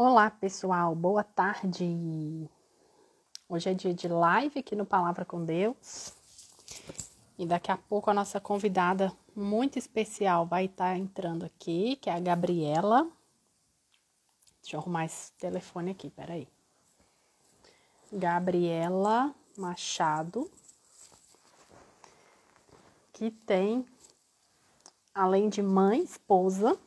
Olá, 0.00 0.30
pessoal, 0.30 0.94
boa 0.94 1.24
tarde. 1.24 2.48
Hoje 3.48 3.68
é 3.68 3.74
dia 3.74 3.92
de 3.92 4.06
live 4.06 4.60
aqui 4.60 4.76
no 4.76 4.86
Palavra 4.86 5.24
com 5.24 5.44
Deus. 5.44 6.12
E 7.36 7.44
daqui 7.44 7.72
a 7.72 7.76
pouco 7.76 8.08
a 8.08 8.14
nossa 8.14 8.40
convidada 8.40 9.12
muito 9.34 9.76
especial 9.76 10.46
vai 10.46 10.66
estar 10.66 10.96
entrando 10.96 11.44
aqui, 11.44 11.96
que 11.96 12.08
é 12.08 12.12
a 12.12 12.20
Gabriela. 12.20 13.10
Deixa 14.62 14.76
eu 14.76 14.80
arrumar 14.80 15.04
esse 15.04 15.32
telefone 15.32 15.90
aqui, 15.90 16.10
peraí. 16.10 16.46
Gabriela 18.12 19.34
Machado, 19.56 20.48
que 23.14 23.32
tem, 23.32 23.84
além 25.12 25.48
de 25.48 25.60
mãe, 25.60 26.04
esposa, 26.04 26.78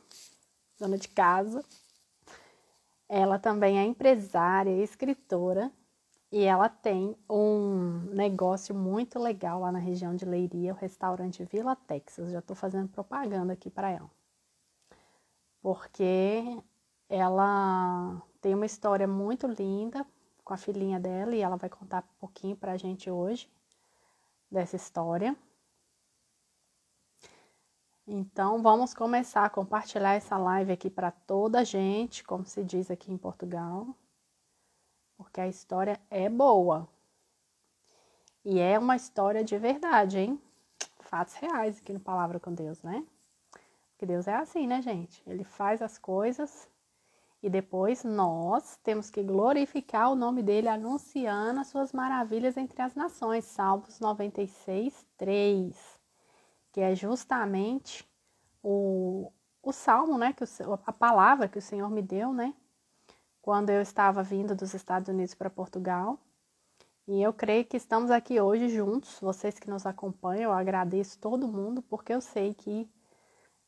dona 0.78 0.96
de 0.96 1.08
casa, 1.08 1.62
ela 3.14 3.38
também 3.38 3.78
é 3.78 3.84
empresária 3.84 4.70
e 4.70 4.82
escritora 4.82 5.70
e 6.30 6.44
ela 6.44 6.66
tem 6.66 7.14
um 7.28 8.08
negócio 8.10 8.74
muito 8.74 9.18
legal 9.18 9.60
lá 9.60 9.70
na 9.70 9.78
região 9.78 10.16
de 10.16 10.24
Leiria, 10.24 10.72
o 10.72 10.76
restaurante 10.76 11.44
Vila 11.44 11.76
Texas. 11.76 12.32
Já 12.32 12.38
estou 12.38 12.56
fazendo 12.56 12.88
propaganda 12.88 13.52
aqui 13.52 13.68
para 13.68 13.90
ela. 13.90 14.10
Porque 15.60 16.42
ela 17.06 18.22
tem 18.40 18.54
uma 18.54 18.64
história 18.64 19.06
muito 19.06 19.46
linda 19.46 20.06
com 20.42 20.54
a 20.54 20.56
filhinha 20.56 20.98
dela 20.98 21.36
e 21.36 21.42
ela 21.42 21.56
vai 21.56 21.68
contar 21.68 22.02
um 22.02 22.18
pouquinho 22.18 22.56
para 22.56 22.72
a 22.72 22.76
gente 22.78 23.10
hoje 23.10 23.46
dessa 24.50 24.76
história. 24.76 25.36
Então, 28.06 28.60
vamos 28.60 28.92
começar 28.92 29.44
a 29.44 29.50
compartilhar 29.50 30.14
essa 30.14 30.36
live 30.36 30.72
aqui 30.72 30.90
para 30.90 31.12
toda 31.12 31.60
a 31.60 31.64
gente, 31.64 32.24
como 32.24 32.44
se 32.44 32.64
diz 32.64 32.90
aqui 32.90 33.12
em 33.12 33.16
Portugal, 33.16 33.96
porque 35.16 35.40
a 35.40 35.46
história 35.46 36.00
é 36.10 36.28
boa. 36.28 36.88
E 38.44 38.58
é 38.58 38.76
uma 38.76 38.96
história 38.96 39.44
de 39.44 39.56
verdade, 39.56 40.18
hein? 40.18 40.42
Fatos 40.98 41.34
reais 41.34 41.78
aqui 41.78 41.92
no 41.92 42.00
Palavra 42.00 42.40
com 42.40 42.52
Deus, 42.52 42.82
né? 42.82 43.06
Porque 43.92 44.04
Deus 44.04 44.26
é 44.26 44.34
assim, 44.34 44.66
né, 44.66 44.82
gente? 44.82 45.22
Ele 45.24 45.44
faz 45.44 45.80
as 45.80 45.96
coisas 45.96 46.68
e 47.40 47.48
depois 47.48 48.02
nós 48.02 48.76
temos 48.82 49.10
que 49.10 49.22
glorificar 49.22 50.10
o 50.10 50.16
nome 50.16 50.42
dele, 50.42 50.66
anunciando 50.66 51.60
as 51.60 51.68
suas 51.68 51.92
maravilhas 51.92 52.56
entre 52.56 52.82
as 52.82 52.96
nações. 52.96 53.44
Salmos 53.44 54.00
96, 54.00 55.06
3 55.16 55.91
que 56.72 56.80
é 56.80 56.94
justamente 56.94 58.08
o, 58.62 59.30
o 59.62 59.72
salmo, 59.72 60.16
né, 60.16 60.32
que 60.32 60.42
o, 60.42 60.72
a 60.86 60.92
palavra 60.92 61.46
que 61.46 61.58
o 61.58 61.62
Senhor 61.62 61.90
me 61.90 62.00
deu, 62.02 62.32
né, 62.32 62.54
quando 63.42 63.70
eu 63.70 63.82
estava 63.82 64.22
vindo 64.22 64.54
dos 64.54 64.72
Estados 64.74 65.08
Unidos 65.08 65.34
para 65.34 65.50
Portugal. 65.50 66.18
E 67.06 67.20
eu 67.20 67.32
creio 67.32 67.64
que 67.64 67.76
estamos 67.76 68.10
aqui 68.10 68.40
hoje 68.40 68.68
juntos, 68.68 69.18
vocês 69.20 69.58
que 69.58 69.68
nos 69.68 69.84
acompanham, 69.84 70.50
eu 70.50 70.52
agradeço 70.52 71.18
todo 71.18 71.48
mundo, 71.48 71.82
porque 71.82 72.14
eu 72.14 72.20
sei 72.20 72.54
que 72.54 72.88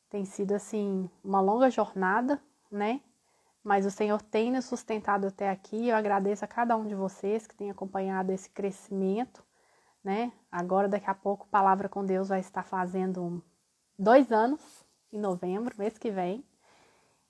tem 0.08 0.24
sido 0.24 0.52
assim 0.52 1.10
uma 1.22 1.40
longa 1.40 1.68
jornada, 1.68 2.40
né? 2.70 3.00
Mas 3.64 3.84
o 3.84 3.90
Senhor 3.90 4.22
tem 4.22 4.52
nos 4.52 4.66
sustentado 4.66 5.26
até 5.26 5.50
aqui. 5.50 5.88
Eu 5.88 5.96
agradeço 5.96 6.44
a 6.44 6.48
cada 6.48 6.76
um 6.76 6.86
de 6.86 6.94
vocês 6.94 7.46
que 7.46 7.54
tem 7.54 7.70
acompanhado 7.70 8.30
esse 8.30 8.48
crescimento 8.50 9.42
né? 10.04 10.30
Agora, 10.52 10.86
daqui 10.86 11.08
a 11.08 11.14
pouco, 11.14 11.48
Palavra 11.48 11.88
com 11.88 12.04
Deus 12.04 12.28
vai 12.28 12.40
estar 12.40 12.62
fazendo 12.62 13.42
dois 13.98 14.30
anos, 14.30 14.60
em 15.10 15.18
novembro, 15.18 15.74
mês 15.78 15.96
que 15.96 16.10
vem. 16.10 16.44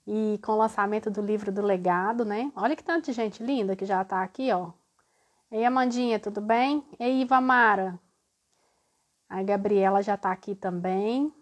E 0.06 0.39
com 0.44 0.53
o 0.53 0.56
lançamento 0.56 1.11
do 1.11 1.22
livro 1.22 1.50
do 1.52 1.62
legado, 1.62 2.25
né? 2.25 2.52
Olha 2.56 2.77
que 2.77 2.84
tanto 2.84 3.13
gente 3.13 3.42
linda 3.42 3.77
que 3.77 3.86
já 3.86 4.02
está 4.02 4.23
aqui, 4.23 4.52
ó. 4.52 4.73
Ei, 5.51 5.64
Amandinha, 5.64 6.18
tudo 6.18 6.40
bem? 6.40 6.84
Ei, 6.98 7.23
Ivamara. 7.23 7.98
A 9.29 9.42
Gabriela 9.42 10.02
já 10.02 10.14
está 10.14 10.30
aqui 10.33 10.55
também. 10.55 11.33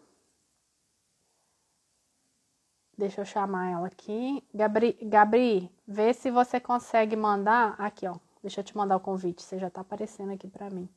Deixa 2.96 3.22
eu 3.22 3.24
chamar 3.24 3.70
ela 3.70 3.86
aqui. 3.88 4.46
Gabri, 4.54 4.96
Gabri, 5.02 5.70
vê 5.86 6.12
se 6.12 6.30
você 6.30 6.60
consegue 6.60 7.16
mandar. 7.16 7.74
Aqui, 7.78 8.06
ó. 8.06 8.16
Deixa 8.42 8.60
eu 8.60 8.64
te 8.64 8.76
mandar 8.76 8.96
o 8.96 9.00
convite. 9.00 9.42
Você 9.42 9.58
já 9.58 9.68
está 9.68 9.80
aparecendo 9.80 10.32
aqui 10.32 10.46
para 10.46 10.70
mim. 10.70 10.88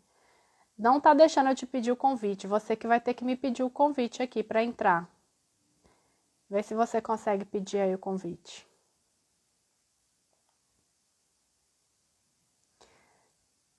Não 0.77 0.99
tá 0.99 1.13
deixando 1.13 1.49
eu 1.49 1.55
te 1.55 1.65
pedir 1.65 1.91
o 1.91 1.95
convite. 1.95 2.47
Você 2.47 2.75
que 2.75 2.87
vai 2.87 2.99
ter 2.99 3.13
que 3.13 3.23
me 3.23 3.35
pedir 3.35 3.63
o 3.63 3.69
convite 3.69 4.21
aqui 4.21 4.43
para 4.43 4.63
entrar. 4.63 5.09
Vê 6.49 6.61
se 6.61 6.75
você 6.75 7.01
consegue 7.01 7.45
pedir 7.45 7.79
aí 7.79 7.95
o 7.95 7.99
convite. 7.99 8.67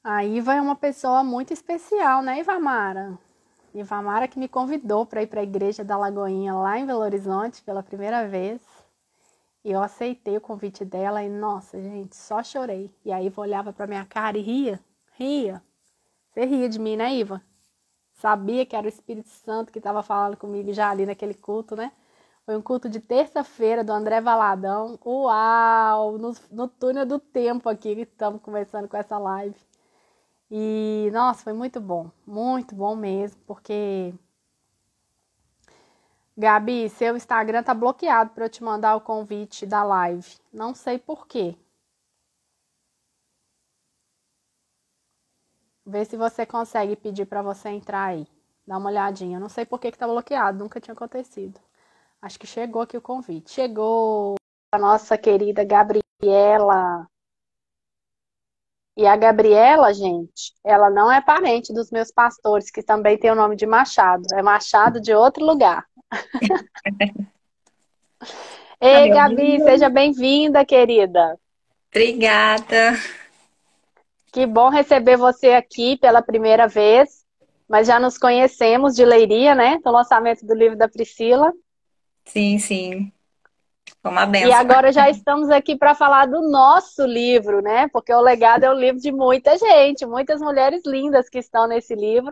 A 0.03 0.25
Iva 0.25 0.55
é 0.55 0.61
uma 0.61 0.77
pessoa 0.77 1.23
muito 1.23 1.53
especial, 1.53 2.23
né, 2.23 2.39
Ivamara? 2.41 3.19
Ivamara 3.75 4.27
que 4.27 4.39
me 4.39 4.49
convidou 4.49 5.05
para 5.05 5.23
ir 5.23 5.27
para 5.27 5.41
a 5.41 5.45
igreja 5.45 5.84
da 5.84 5.99
Lagoinha 5.99 6.55
lá 6.55 6.78
em 6.78 6.87
Belo 6.87 7.01
Horizonte 7.01 7.63
pela 7.63 7.83
primeira 7.83 8.27
vez. 8.27 8.63
E 9.65 9.71
eu 9.73 9.83
aceitei 9.83 10.37
o 10.37 10.41
convite 10.41 10.84
dela 10.84 11.23
e, 11.23 11.28
nossa, 11.28 11.83
gente, 11.83 12.17
só 12.17 12.43
chorei. 12.43 12.91
E 13.05 13.13
aí 13.13 13.27
eu 13.27 13.33
olhava 13.37 13.73
para 13.73 13.87
minha 13.87 14.05
cara 14.07 14.39
e 14.39 14.41
ria, 14.41 14.81
ria. 15.13 15.63
Você 16.37 16.45
ria 16.45 16.69
de 16.69 16.79
mim, 16.79 16.99
né, 16.99 17.15
Iva? 17.15 17.41
Sabia 18.13 18.67
que 18.67 18.77
era 18.77 18.85
o 18.85 18.91
Espírito 18.91 19.31
Santo 19.31 19.73
que 19.73 19.79
estava 19.79 20.03
falando 20.03 20.37
comigo 20.37 20.71
já 20.71 20.91
ali 20.91 21.07
naquele 21.07 21.33
culto, 21.33 21.75
né? 21.75 21.91
Foi 22.45 22.55
um 22.55 22.61
culto 22.61 22.91
de 22.91 23.01
terça-feira 23.01 23.83
do 23.83 23.91
André 23.91 24.21
Valadão. 24.21 24.99
Uau! 25.03 26.19
No, 26.19 26.35
no 26.51 26.69
túnel 26.69 27.07
do 27.07 27.19
tempo 27.19 27.71
aqui 27.71 27.95
que 27.95 28.03
estamos 28.03 28.43
conversando 28.43 28.87
com 28.87 28.99
essa 28.99 29.17
live. 29.17 29.57
E, 30.51 31.09
nossa, 31.11 31.43
foi 31.43 31.55
muito 31.55 31.81
bom. 31.81 32.11
Muito 32.27 32.75
bom 32.75 32.95
mesmo, 32.95 33.41
porque. 33.47 34.13
Gabi, 36.37 36.91
seu 36.91 37.17
Instagram 37.17 37.63
tá 37.63 37.73
bloqueado 37.73 38.33
para 38.33 38.45
eu 38.45 38.51
te 38.51 38.63
mandar 38.63 38.95
o 38.95 39.01
convite 39.01 39.65
da 39.65 39.83
live. 39.83 40.37
Não 40.53 40.75
sei 40.75 40.99
por 40.99 41.27
quê. 41.27 41.57
Vê 45.87 46.05
se 46.05 46.17
você 46.17 46.45
consegue 46.45 46.97
pedir 46.97 47.27
para 47.27 47.43
você 47.43 47.69
entrar 47.69 48.07
aí. 48.07 48.27
Dá 48.67 48.77
uma 48.77 48.91
olhadinha. 48.91 49.39
Não 49.39 49.49
sei 49.49 49.65
por 49.65 49.79
que, 49.79 49.93
que 49.93 49.99
tá 49.99 50.07
bloqueado, 50.07 50.59
nunca 50.59 50.81
tinha 50.81 50.93
acontecido. 50.93 51.61
Acho 52.21 52.41
que 52.41 52.47
chegou 52.47 52.83
aqui 52.83 52.97
o 52.97 53.01
convite. 53.01 53.53
Chegou 53.53 54.35
a 54.73 54.79
nossa 54.79 55.17
querida 55.17 55.65
Gabriela. 55.65 57.07
E 58.97 59.07
a 59.07 59.15
Gabriela, 59.15 59.95
gente, 59.95 60.53
ela 60.65 60.91
não 60.91 61.13
é 61.13 61.21
parente 61.21 61.73
dos 61.73 61.91
meus 61.91 62.11
pastores, 62.11 62.71
que 62.71 62.83
também 62.83 63.17
tem 63.17 63.31
o 63.31 63.37
nome 63.37 63.55
de 63.55 63.67
Machado. 63.67 64.25
É 64.35 64.43
Machado 64.43 65.01
de 65.01 65.15
outro 65.15 65.45
lugar. 65.45 65.87
Ei, 68.81 69.09
Gabi, 69.11 69.61
seja 69.61 69.89
bem-vinda, 69.89 70.65
querida. 70.65 71.39
Obrigada. 71.91 72.95
Que 74.37 74.45
bom 74.45 74.69
receber 74.69 75.17
você 75.17 75.53
aqui 75.53 75.97
pela 75.97 76.21
primeira 76.21 76.69
vez. 76.69 77.25
Mas 77.67 77.87
já 77.87 77.99
nos 77.99 78.19
conhecemos 78.19 78.95
de 78.95 79.03
Leiria, 79.03 79.55
né? 79.55 79.79
Do 79.83 79.91
lançamento 79.91 80.45
do 80.45 80.55
livro 80.55 80.77
da 80.77 80.87
Priscila. 80.87 81.51
Sim, 82.27 82.59
sim. 82.59 83.11
Foi 84.03 84.11
uma 84.11 84.27
benção. 84.27 84.51
E 84.51 84.53
agora 84.53 84.93
já 84.93 85.09
estamos 85.09 85.49
aqui 85.49 85.75
para 85.75 85.95
falar 85.95 86.27
do 86.27 86.51
nosso 86.51 87.07
livro, 87.07 87.63
né? 87.63 87.89
Porque 87.89 88.13
o 88.13 88.21
legado 88.21 88.65
é 88.65 88.71
um 88.71 88.79
livro 88.79 89.01
de 89.01 89.11
muita 89.11 89.57
gente, 89.57 90.05
muitas 90.05 90.39
mulheres 90.39 90.83
lindas 90.85 91.31
que 91.31 91.39
estão 91.39 91.67
nesse 91.67 91.95
livro. 91.95 92.31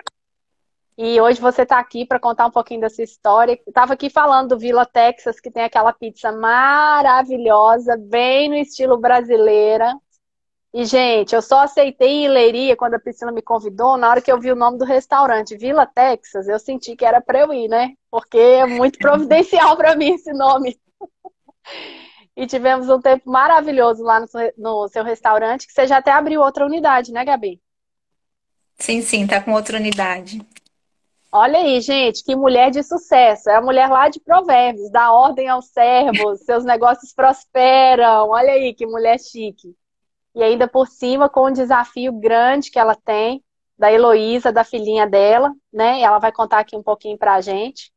E 0.98 1.18
hoje 1.18 1.40
você 1.40 1.62
está 1.62 1.78
aqui 1.78 2.04
para 2.04 2.20
contar 2.20 2.44
um 2.44 2.50
pouquinho 2.50 2.82
dessa 2.82 3.02
história. 3.02 3.58
Estava 3.66 3.94
aqui 3.94 4.10
falando 4.10 4.50
do 4.50 4.58
Vila 4.58 4.84
Texas, 4.84 5.40
que 5.40 5.50
tem 5.50 5.64
aquela 5.64 5.94
pizza 5.94 6.30
maravilhosa, 6.30 7.96
bem 7.96 8.50
no 8.50 8.56
estilo 8.56 8.98
brasileira. 8.98 9.90
E, 10.76 10.84
gente, 10.84 11.32
eu 11.32 11.40
só 11.40 11.60
aceitei 11.60 12.24
em 12.24 12.28
Leiria 12.28 12.76
quando 12.76 12.94
a 12.94 12.98
Priscila 12.98 13.30
me 13.30 13.40
convidou, 13.40 13.96
na 13.96 14.10
hora 14.10 14.20
que 14.20 14.30
eu 14.30 14.40
vi 14.40 14.50
o 14.50 14.56
nome 14.56 14.76
do 14.76 14.84
restaurante, 14.84 15.56
Vila 15.56 15.86
Texas, 15.86 16.48
eu 16.48 16.58
senti 16.58 16.96
que 16.96 17.04
era 17.04 17.20
para 17.20 17.38
eu 17.38 17.52
ir, 17.52 17.68
né? 17.68 17.94
Porque 18.10 18.36
é 18.36 18.66
muito 18.66 18.98
providencial 18.98 19.76
para 19.76 19.94
mim 19.94 20.14
esse 20.14 20.32
nome. 20.32 20.76
e 22.36 22.44
tivemos 22.44 22.88
um 22.88 23.00
tempo 23.00 23.30
maravilhoso 23.30 24.02
lá 24.02 24.18
no, 24.18 24.26
no, 24.58 24.88
seu 24.88 25.04
restaurante, 25.04 25.64
que 25.64 25.72
você 25.72 25.86
já 25.86 25.98
até 25.98 26.10
abriu 26.10 26.40
outra 26.40 26.66
unidade, 26.66 27.12
né, 27.12 27.24
Gabi? 27.24 27.62
Sim, 28.76 29.00
sim, 29.00 29.28
tá 29.28 29.40
com 29.40 29.52
outra 29.52 29.76
unidade. 29.76 30.44
Olha 31.30 31.60
aí, 31.60 31.80
gente, 31.80 32.24
que 32.24 32.34
mulher 32.34 32.72
de 32.72 32.82
sucesso. 32.82 33.48
É 33.48 33.54
a 33.54 33.62
mulher 33.62 33.88
lá 33.88 34.08
de 34.08 34.18
Provérbios, 34.18 34.90
dá 34.90 35.12
ordem 35.12 35.46
aos 35.46 35.66
servos, 35.66 36.40
seus 36.40 36.64
negócios 36.64 37.12
prosperam. 37.12 38.30
Olha 38.30 38.54
aí, 38.54 38.74
que 38.74 38.84
mulher 38.84 39.20
chique. 39.20 39.72
E 40.34 40.42
ainda 40.42 40.66
por 40.68 40.86
cima, 40.88 41.28
com 41.28 41.48
um 41.48 41.52
desafio 41.52 42.12
grande 42.12 42.70
que 42.70 42.78
ela 42.78 42.94
tem, 42.96 43.42
da 43.78 43.92
Heloísa, 43.92 44.52
da 44.52 44.64
filhinha 44.64 45.06
dela, 45.08 45.52
né? 45.72 46.00
Ela 46.00 46.18
vai 46.18 46.32
contar 46.32 46.60
aqui 46.60 46.76
um 46.76 46.82
pouquinho 46.82 47.18
pra 47.18 47.40
gente. 47.40 47.92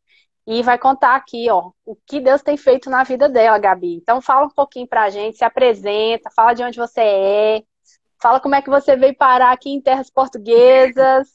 e 0.47 0.63
vai 0.63 0.77
contar 0.79 1.15
aqui, 1.15 1.49
ó, 1.49 1.71
o 1.85 1.95
que 2.07 2.21
Deus 2.21 2.41
tem 2.41 2.57
feito 2.57 2.89
na 2.89 3.03
vida 3.03 3.27
dela, 3.29 3.57
Gabi. 3.59 3.95
Então 3.97 4.21
fala 4.21 4.45
um 4.47 4.49
pouquinho 4.49 4.87
pra 4.87 5.09
gente, 5.09 5.37
se 5.37 5.43
apresenta, 5.45 6.29
fala 6.35 6.53
de 6.53 6.63
onde 6.63 6.77
você 6.79 7.01
é, 7.01 7.63
fala 8.21 8.39
como 8.39 8.55
é 8.55 8.61
que 8.61 8.69
você 8.69 8.95
veio 8.95 9.15
parar 9.17 9.51
aqui 9.51 9.69
em 9.71 9.81
terras 9.81 10.09
portuguesas. 10.09 11.29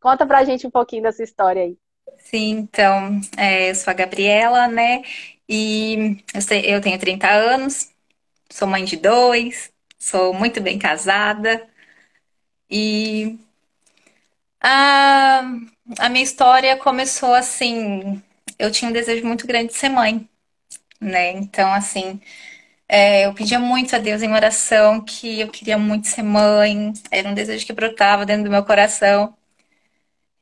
Conta 0.00 0.26
pra 0.26 0.44
gente 0.44 0.66
um 0.66 0.70
pouquinho 0.70 1.02
dessa 1.02 1.22
história 1.22 1.62
aí. 1.62 1.76
Sim, 2.18 2.50
então, 2.50 3.20
é, 3.36 3.70
eu 3.70 3.74
sou 3.74 3.90
a 3.90 3.94
Gabriela, 3.94 4.68
né? 4.68 5.02
E 5.48 6.16
eu 6.64 6.80
tenho 6.80 6.98
30 6.98 7.28
anos, 7.30 7.92
sou 8.50 8.68
mãe 8.68 8.84
de 8.84 8.96
dois, 8.96 9.72
sou 9.98 10.34
muito 10.34 10.60
bem 10.60 10.78
casada. 10.78 11.68
E 12.68 13.38
a, 14.60 15.40
a 15.98 16.08
minha 16.08 16.24
história 16.24 16.76
começou 16.76 17.34
assim, 17.34 18.22
eu 18.58 18.70
tinha 18.70 18.90
um 18.90 18.92
desejo 18.92 19.26
muito 19.26 19.46
grande 19.46 19.68
de 19.72 19.78
ser 19.78 19.88
mãe, 19.88 20.28
né? 21.00 21.32
Então, 21.32 21.72
assim, 21.72 22.20
é, 22.88 23.26
eu 23.26 23.34
pedia 23.34 23.60
muito 23.60 23.96
a 23.96 24.00
Deus 24.00 24.22
em 24.22 24.32
oração 24.32 25.02
que 25.04 25.40
eu 25.40 25.48
queria 25.50 25.78
muito 25.78 26.08
ser 26.08 26.22
mãe, 26.24 26.92
era 27.12 27.28
um 27.28 27.34
desejo 27.34 27.66
que 27.66 27.74
brotava 27.74 28.26
dentro 28.26 28.44
do 28.46 28.50
meu 28.50 28.64
coração. 28.64 29.34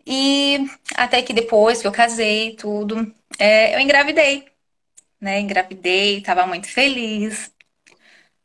E 0.07 0.59
até 0.97 1.23
que 1.23 1.33
depois 1.33 1.81
que 1.81 1.87
eu 1.87 1.93
casei, 1.93 2.55
tudo, 2.57 3.13
é, 3.39 3.75
eu 3.75 3.81
engravidei, 3.81 4.47
né? 5.21 5.41
Engravidei, 5.41 6.23
tava 6.23 6.47
muito 6.49 6.69
feliz. 6.69 7.54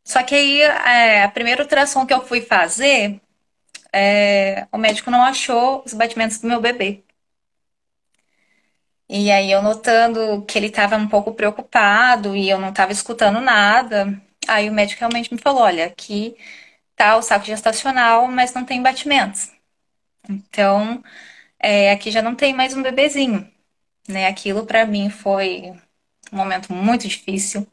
Só 0.04 0.22
que 0.22 0.34
aí, 0.34 0.62
é, 0.62 1.24
a 1.24 1.30
primeira 1.30 1.62
ultrassom 1.62 2.06
que 2.06 2.14
eu 2.14 2.26
fui 2.26 2.40
fazer, 2.42 3.20
é, 3.92 4.66
o 4.72 4.78
médico 4.78 5.10
não 5.10 5.22
achou 5.24 5.82
os 5.86 5.94
batimentos 5.94 6.38
do 6.40 6.48
meu 6.48 6.60
bebê. 6.60 7.04
E 9.08 9.30
aí 9.30 9.50
eu 9.50 9.60
notando 9.62 10.44
que 10.46 10.56
ele 10.56 10.68
estava 10.68 10.96
um 10.96 11.08
pouco 11.08 11.34
preocupado 11.34 12.36
e 12.36 12.48
eu 12.48 12.58
não 12.58 12.70
estava 12.70 12.92
escutando 12.92 13.40
nada. 13.40 14.20
Aí 14.46 14.68
o 14.70 14.72
médico 14.72 15.00
realmente 15.00 15.32
me 15.34 15.40
falou: 15.40 15.62
olha, 15.62 15.86
aqui 15.86 16.36
tá 16.96 17.16
o 17.16 17.22
saco 17.22 17.46
gestacional, 17.46 18.28
mas 18.28 18.54
não 18.54 18.64
tem 18.64 18.82
batimentos. 18.82 19.52
Então, 20.28 21.02
é, 21.58 21.92
aqui 21.92 22.10
já 22.10 22.22
não 22.22 22.34
tem 22.36 22.54
mais 22.54 22.76
um 22.76 22.82
bebezinho. 22.82 23.50
Né? 24.08 24.26
Aquilo 24.28 24.66
para 24.66 24.86
mim 24.86 25.10
foi 25.10 25.72
um 26.32 26.36
momento 26.38 26.72
muito 26.72 27.08
difícil, 27.08 27.66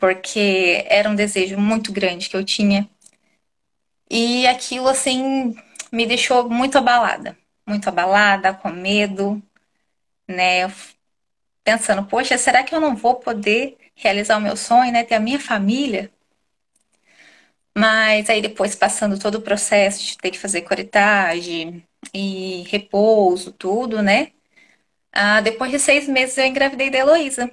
porque 0.00 0.84
era 0.88 1.08
um 1.10 1.14
desejo 1.14 1.58
muito 1.58 1.92
grande 1.92 2.28
que 2.30 2.36
eu 2.36 2.44
tinha. 2.44 2.88
E 4.10 4.46
aquilo, 4.46 4.88
assim, 4.88 5.54
me 5.92 6.06
deixou 6.06 6.48
muito 6.48 6.76
abalada. 6.78 7.36
Muito 7.66 7.88
abalada, 7.88 8.52
com 8.54 8.70
medo, 8.70 9.40
né? 10.28 10.68
Pensando, 11.64 12.04
poxa, 12.06 12.36
será 12.38 12.62
que 12.64 12.74
eu 12.74 12.80
não 12.80 12.94
vou 12.96 13.16
poder 13.16 13.78
realizar 13.94 14.36
o 14.38 14.40
meu 14.42 14.56
sonho, 14.56 14.92
né? 14.92 15.04
Ter 15.04 15.16
a 15.16 15.20
minha 15.20 15.40
família? 15.40 16.10
Mas 17.76 18.28
aí 18.28 18.42
depois, 18.42 18.74
passando 18.74 19.18
todo 19.18 19.36
o 19.36 19.42
processo 19.42 20.02
de 20.04 20.18
ter 20.18 20.30
que 20.30 20.38
fazer 20.38 20.62
coretagem 20.62 21.84
e 22.12 22.62
repouso, 22.68 23.52
tudo, 23.52 24.02
né? 24.02 24.32
Ah, 25.12 25.40
depois 25.42 25.70
de 25.72 25.78
seis 25.80 26.08
meses 26.08 26.38
eu 26.38 26.46
engravidei 26.46 26.90
da 26.90 26.98
Heloísa. 26.98 27.50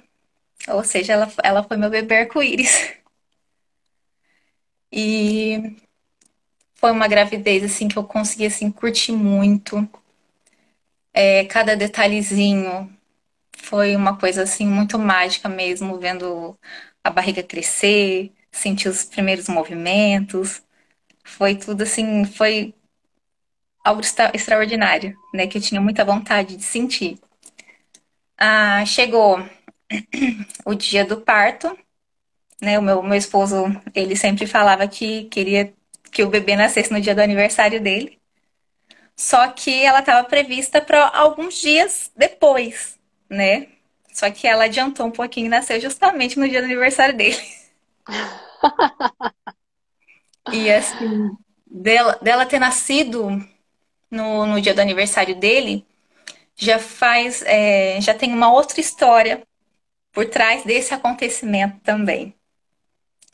Ou 0.68 0.82
seja, 0.84 1.12
ela, 1.14 1.28
ela 1.42 1.62
foi 1.62 1.76
meu 1.76 1.90
bebê 1.90 2.16
arco-íris. 2.20 2.94
E 4.90 5.76
foi 6.76 6.90
uma 6.92 7.06
gravidez 7.06 7.62
assim 7.62 7.88
que 7.88 7.98
eu 7.98 8.04
consegui 8.04 8.46
assim 8.46 8.70
curtir 8.70 9.12
muito. 9.12 9.86
É, 11.12 11.44
cada 11.46 11.74
detalhezinho 11.76 12.90
foi 13.56 13.96
uma 13.96 14.18
coisa 14.18 14.42
assim 14.44 14.66
muito 14.66 14.98
mágica 14.98 15.48
mesmo, 15.48 15.98
vendo 15.98 16.58
a 17.04 17.10
barriga 17.10 17.42
crescer, 17.42 18.32
sentir 18.52 18.88
os 18.88 19.04
primeiros 19.04 19.48
movimentos. 19.48 20.62
Foi 21.24 21.56
tudo 21.56 21.82
assim, 21.84 22.24
foi 22.26 22.74
algo 23.84 24.00
extra 24.00 24.30
extraordinário, 24.32 25.16
né, 25.34 25.48
que 25.48 25.58
eu 25.58 25.62
tinha 25.62 25.80
muita 25.80 26.04
vontade 26.04 26.56
de 26.56 26.62
sentir. 26.62 27.18
Ah, 28.36 28.84
chegou 28.86 29.38
o 30.64 30.74
dia 30.74 31.04
do 31.04 31.20
parto, 31.20 31.76
né? 32.60 32.78
O 32.78 32.82
meu, 32.82 33.02
meu 33.02 33.16
esposo, 33.16 33.64
ele 33.94 34.16
sempre 34.16 34.46
falava 34.46 34.86
que 34.86 35.24
queria 35.24 35.72
que 36.10 36.22
o 36.22 36.28
bebê 36.28 36.56
nascesse 36.56 36.92
no 36.92 37.00
dia 37.00 37.14
do 37.14 37.20
aniversário 37.20 37.80
dele. 37.80 38.18
Só 39.16 39.48
que 39.48 39.84
ela 39.84 40.00
estava 40.00 40.26
prevista 40.28 40.80
para 40.80 41.08
alguns 41.08 41.60
dias 41.60 42.10
depois, 42.16 42.98
né? 43.28 43.68
Só 44.12 44.30
que 44.30 44.46
ela 44.46 44.64
adiantou 44.64 45.06
um 45.06 45.10
pouquinho 45.10 45.46
e 45.46 45.50
nasceu 45.50 45.80
justamente 45.80 46.38
no 46.38 46.48
dia 46.48 46.60
do 46.60 46.66
aniversário 46.66 47.16
dele. 47.16 47.38
e 50.52 50.70
assim, 50.70 51.30
dela, 51.66 52.18
dela 52.22 52.46
ter 52.46 52.58
nascido 52.58 53.28
no, 54.10 54.46
no 54.46 54.60
dia 54.60 54.74
do 54.74 54.80
aniversário 54.80 55.36
dele, 55.36 55.86
já 56.56 56.78
faz, 56.78 57.42
é, 57.46 58.00
já 58.00 58.14
tem 58.14 58.32
uma 58.32 58.52
outra 58.52 58.80
história 58.80 59.42
por 60.18 60.26
trás 60.26 60.64
desse 60.64 60.92
acontecimento 60.92 61.78
também, 61.84 62.34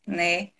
né? 0.06 0.50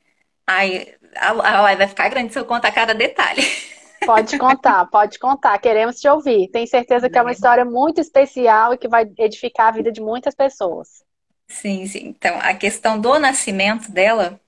Aí 0.47 0.95
a, 1.15 1.33
live 1.33 1.81
vai 1.81 1.89
ficar 1.89 2.09
grande 2.09 2.33
se 2.33 2.39
eu 2.39 2.47
contar 2.47 2.73
cada 2.73 2.95
detalhe. 2.95 3.43
Pode 4.07 4.39
contar, 4.39 4.87
pode 4.87 5.19
contar. 5.19 5.59
Queremos 5.59 5.99
te 5.99 6.07
ouvir. 6.07 6.51
Tenho 6.51 6.67
certeza 6.67 7.09
que 7.09 7.17
é 7.17 7.23
uma 7.23 7.33
história 7.33 7.65
muito 7.65 8.03
especial 8.03 8.73
e 8.75 8.79
que 8.79 8.87
vai 8.87 9.11
edificar 9.19 9.69
a 9.69 9.71
vida 9.71 9.91
de 9.91 10.01
muitas 10.01 10.35
pessoas. 10.35 11.03
Sim, 11.49 11.87
sim. 11.87 12.09
Então, 12.09 12.39
a 12.39 12.53
questão 12.53 13.01
do 13.01 13.19
nascimento 13.19 13.91
dela, 13.91 14.39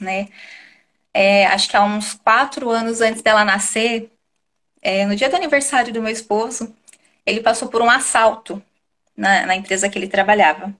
né? 0.00 0.28
É, 1.14 1.46
acho 1.46 1.68
que 1.68 1.76
há 1.76 1.84
uns 1.84 2.14
quatro 2.14 2.70
anos 2.70 3.00
antes 3.00 3.22
dela 3.22 3.44
nascer, 3.44 4.10
é, 4.82 5.06
no 5.06 5.14
dia 5.14 5.28
do 5.28 5.36
aniversário 5.36 5.92
do 5.92 6.02
meu 6.02 6.12
esposo, 6.12 6.74
ele 7.24 7.40
passou 7.40 7.68
por 7.68 7.82
um 7.82 7.90
assalto 7.90 8.60
na, 9.16 9.46
na 9.46 9.54
empresa 9.54 9.88
que 9.88 9.96
ele 9.96 10.08
trabalhava. 10.08 10.74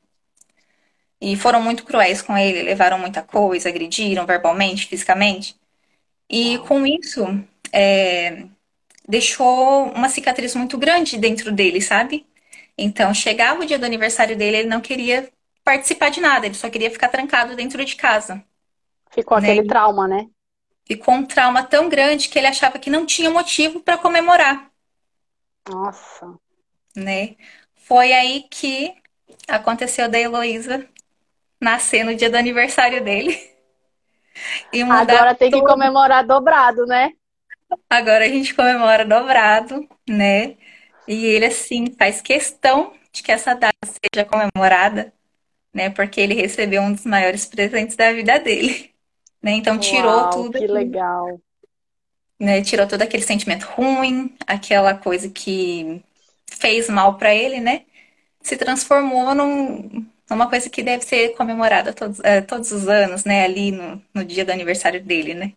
E 1.21 1.37
foram 1.37 1.61
muito 1.61 1.85
cruéis 1.85 2.23
com 2.23 2.37
ele, 2.39 2.63
levaram 2.63 2.99
muita 2.99 3.23
coisa, 3.23 3.69
agrediram 3.69 4.25
verbalmente, 4.25 4.87
fisicamente. 4.87 5.57
E 6.31 6.59
com 6.59 6.87
isso, 6.87 7.25
é, 7.73 8.45
deixou 9.09 9.91
uma 9.93 10.09
cicatriz 10.09 10.55
muito 10.55 10.79
grande 10.79 11.17
dentro 11.17 11.51
dele, 11.51 11.81
sabe? 11.81 12.27
Então, 12.77 13.13
chegava 13.13 13.63
o 13.63 13.67
dia 13.67 13.79
do 13.79 13.87
aniversário 13.87 14.37
dele, 14.37 14.59
ele 14.59 14.69
não 14.69 14.81
queria 14.81 15.29
participar 15.65 16.11
de 16.11 16.21
nada, 16.21 16.47
ele 16.47 16.55
só 16.55 16.71
queria 16.71 16.91
ficar 16.91 17.09
trancado 17.09 17.57
dentro 17.57 17.85
de 17.85 17.97
casa. 17.97 18.45
Ficou 19.11 19.41
né? 19.41 19.51
aquele 19.51 19.67
trauma, 19.67 20.07
né? 20.07 20.29
Ficou 20.85 21.15
um 21.15 21.25
trauma 21.25 21.63
tão 21.63 21.89
grande 21.89 22.29
que 22.29 22.39
ele 22.39 22.47
achava 22.47 22.79
que 22.79 22.89
não 22.89 23.05
tinha 23.05 23.31
motivo 23.31 23.81
para 23.81 23.99
comemorar. 23.99 24.71
Nossa. 25.69 26.35
Né? 26.97 27.37
Foi 27.75 28.13
aí 28.13 28.45
que 28.51 28.95
aconteceu 29.47 30.09
da 30.09 30.19
Heloísa 30.19 30.89
nascer 31.61 32.05
no 32.05 32.15
dia 32.15 32.31
do 32.31 32.37
aniversário 32.37 33.03
dele. 33.03 33.39
E 34.73 34.83
Agora 34.83 35.35
tem 35.35 35.51
que 35.51 35.61
comemorar 35.61 36.25
dobrado, 36.25 36.87
né? 36.87 37.11
Agora 37.91 38.25
a 38.25 38.29
gente 38.29 38.55
comemora 38.55 39.05
dobrado, 39.05 39.87
né? 40.09 40.57
E 41.07 41.27
ele, 41.27 41.47
assim, 41.47 41.93
faz 41.99 42.21
questão 42.21 42.93
de 43.13 43.23
que 43.23 43.33
essa 43.33 43.55
data 43.55 43.75
seja 43.85 44.25
comemorada, 44.25 45.13
né? 45.73 45.91
Porque 45.91 46.21
ele 46.21 46.35
recebeu 46.35 46.83
um 46.83 46.93
dos 46.93 47.05
maiores 47.05 47.47
presentes 47.47 47.97
da 47.97 48.13
vida 48.13 48.39
dele. 48.39 48.91
Né? 49.41 49.53
Então 49.53 49.79
tirou 49.79 50.11
Uau, 50.11 50.31
tudo. 50.31 50.59
Que 50.59 50.67
legal. 50.67 51.41
Né? 52.41 52.61
Tirou 52.61 52.89
todo 52.89 53.03
aquele 53.03 53.23
sentimento 53.23 53.67
ruim, 53.67 54.37
aquela 54.45 54.95
coisa 54.95 55.31
que 55.31 56.03
fez 56.45 56.89
mal 56.89 57.17
para 57.17 57.33
ele, 57.33 57.61
né? 57.61 57.85
Se 58.43 58.57
transformou 58.57 59.37
num, 59.37 60.05
numa 60.31 60.49
coisa 60.49 60.71
que 60.71 60.83
deve 60.83 61.05
ser 61.05 61.35
comemorada 61.37 61.93
todos, 61.93 62.21
é, 62.21 62.41
todos 62.41 62.73
os 62.73 62.89
anos, 62.89 63.25
né? 63.25 63.45
Ali 63.45 63.73
no, 63.73 64.03
no 64.15 64.25
dia 64.25 64.45
do 64.45 64.53
aniversário 64.53 65.03
dele, 65.03 65.35
né? 65.35 65.53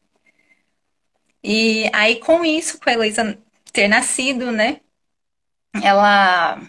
E 1.44 1.90
aí, 1.94 2.20
com 2.20 2.44
isso, 2.46 2.80
com 2.80 2.90
a 2.90 2.94
Heloísa 2.94 3.38
ter 3.74 3.88
nascido, 3.88 4.52
né? 4.52 4.82
Ela. 5.84 6.62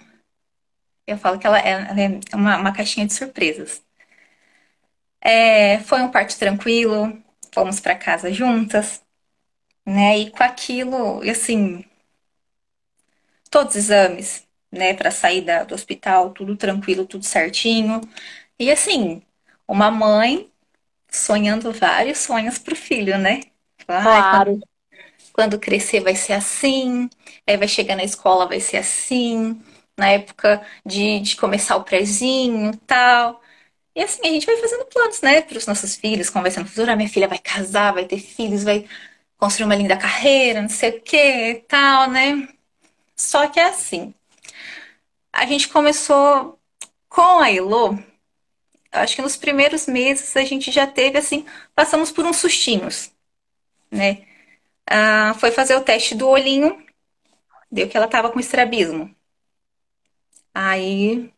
Eu 1.07 1.17
falo 1.19 1.39
que 1.39 1.47
ela 1.47 1.59
é, 1.61 1.71
ela 1.71 2.01
é 2.01 2.37
uma, 2.37 2.57
uma 2.59 2.73
caixinha 2.73 3.07
de 3.07 3.13
surpresas. 3.15 3.83
É, 5.21 5.79
foi 5.81 6.03
um 6.03 6.11
parto 6.11 6.37
tranquilo, 6.39 7.23
fomos 7.55 7.81
para 7.81 7.97
casa 7.97 8.33
juntas, 8.33 9.03
né? 9.87 10.19
E 10.19 10.31
com 10.31 10.43
aquilo, 10.45 11.23
assim, 11.31 11.85
todos 13.51 13.77
os 13.77 13.85
exames, 13.85 14.47
né, 14.73 14.95
para 14.95 15.11
sair 15.11 15.43
da, 15.43 15.65
do 15.65 15.75
hospital, 15.75 16.33
tudo 16.33 16.57
tranquilo, 16.57 17.07
tudo 17.07 17.25
certinho. 17.25 18.01
E 18.59 18.71
assim, 18.71 19.23
uma 19.69 19.91
mãe 19.91 20.51
sonhando 21.11 21.73
vários 21.73 22.19
sonhos 22.19 22.59
pro 22.59 22.77
filho, 22.77 23.19
né? 23.19 23.41
Claro. 24.03 24.55
Quando, 24.55 24.63
quando, 25.33 25.59
crescer 25.61 26.01
vai 26.01 26.15
ser 26.17 26.35
assim, 26.35 27.09
aí 27.47 27.57
vai 27.57 27.69
chegar 27.69 27.97
na 27.97 28.05
escola 28.05 28.47
vai 28.49 28.61
ser 28.61 28.79
assim, 28.79 29.61
na 29.99 30.09
época 30.11 30.65
de, 30.85 31.21
de 31.21 31.37
começar 31.37 31.77
o 31.77 31.85
prézinho 31.85 32.73
e 32.73 32.77
tal. 32.79 33.41
E 33.95 34.03
assim, 34.03 34.23
a 34.25 34.31
gente 34.33 34.47
vai 34.47 34.57
fazendo 34.59 34.87
planos, 34.87 35.21
né, 35.23 35.43
para 35.43 35.59
os 35.59 35.67
nossos 35.67 35.97
filhos, 35.97 36.31
conversando 36.31 36.65
no 36.65 36.71
futuro. 36.71 36.91
A 36.93 36.97
minha 36.97 37.09
filha 37.09 37.29
vai 37.29 37.39
casar, 37.39 37.93
vai 37.95 38.07
ter 38.07 38.19
filhos, 38.21 38.65
vai 38.65 38.89
construir 39.39 39.67
uma 39.67 39.77
linda 39.77 39.97
carreira, 39.97 40.63
não 40.63 40.69
sei 40.69 40.91
o 40.99 41.03
que 41.03 41.65
tal, 41.69 42.11
né? 42.11 42.49
Só 43.17 43.49
que 43.49 43.61
é 43.61 43.67
assim, 43.67 44.15
a 45.33 45.47
gente 45.47 45.69
começou 45.69 46.59
com 47.09 47.41
a 47.41 47.51
Elo, 47.51 47.99
acho 48.93 49.17
que 49.17 49.23
nos 49.23 49.37
primeiros 49.37 49.87
meses 49.87 50.37
a 50.37 50.45
gente 50.45 50.71
já 50.71 50.87
teve, 50.87 51.19
assim, 51.19 51.47
passamos 51.75 52.11
por 52.13 52.25
uns 52.27 52.37
sustinhos, 52.39 53.11
né? 53.91 54.27
Ah, 54.87 55.35
foi 55.39 55.51
fazer 55.51 55.77
o 55.77 55.83
teste 55.83 56.15
do 56.15 56.29
olhinho, 56.29 56.85
deu 57.71 57.89
que 57.89 57.97
ela 57.97 58.09
tava 58.09 58.31
com 58.31 58.41
estrabismo. 58.41 59.15
Aí 60.55 61.33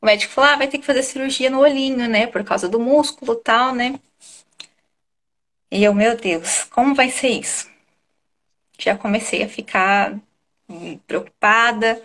o 0.00 0.06
médico 0.06 0.32
falou: 0.32 0.50
ah, 0.50 0.56
vai 0.56 0.68
ter 0.68 0.78
que 0.78 0.86
fazer 0.86 1.02
cirurgia 1.02 1.50
no 1.50 1.60
olhinho, 1.60 2.08
né? 2.08 2.26
Por 2.26 2.44
causa 2.44 2.68
do 2.68 2.80
músculo 2.80 3.34
e 3.34 3.42
tal, 3.42 3.74
né? 3.74 3.98
E 5.70 5.84
eu, 5.84 5.94
meu 5.94 6.16
Deus, 6.16 6.64
como 6.64 6.94
vai 6.94 7.10
ser 7.10 7.28
isso? 7.28 7.70
Já 8.78 8.96
comecei 8.96 9.42
a 9.42 9.48
ficar 9.48 10.18
preocupada. 11.06 12.02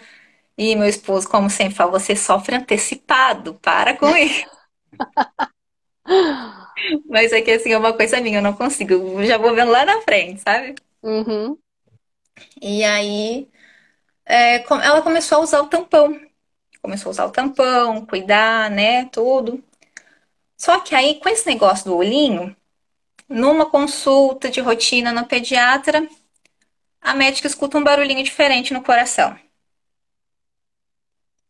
E 0.58 0.75
meu 0.75 0.88
esposo, 0.88 1.27
como 1.30 1.50
sempre, 1.50 1.75
fala: 1.75 1.91
você 1.91 2.15
sofre 2.15 2.56
antecipado, 2.56 3.56
para 3.56 3.96
com 3.98 4.15
isso. 4.15 4.46
Mas 7.10 7.32
é 7.32 7.41
que 7.41 7.51
assim, 7.51 7.74
é 7.74 7.77
uma 7.77 7.94
coisa 7.94 8.20
minha, 8.22 8.39
eu 8.39 8.41
não 8.41 8.53
consigo. 8.53 8.94
Eu 8.94 9.25
já 9.25 9.38
vou 9.38 9.53
vendo 9.53 9.72
lá 9.72 9.86
na 9.86 10.01
frente, 10.01 10.41
sabe? 10.41 10.75
Uhum. 11.01 11.58
E 12.62 12.84
aí, 12.84 13.48
é, 14.25 14.63
ela 14.84 15.01
começou 15.01 15.39
a 15.39 15.41
usar 15.41 15.62
o 15.62 15.68
tampão. 15.68 16.20
Começou 16.82 17.10
a 17.10 17.12
usar 17.12 17.25
o 17.25 17.32
tampão, 17.32 18.06
cuidar, 18.06 18.70
né? 18.72 19.06
Tudo. 19.06 19.63
Só 20.58 20.80
que 20.80 20.96
aí, 20.96 21.20
com 21.20 21.30
esse 21.30 21.46
negócio 21.48 21.86
do 21.86 21.98
olhinho, 21.98 22.56
numa 23.27 23.65
consulta 23.65 24.50
de 24.50 24.62
rotina 24.62 25.12
no 25.12 25.25
pediatra, 25.25 26.08
a 27.01 27.13
médica 27.15 27.48
escuta 27.48 27.77
um 27.77 27.84
barulhinho 27.84 28.24
diferente 28.24 28.74
no 28.74 28.84
coração. 28.84 29.38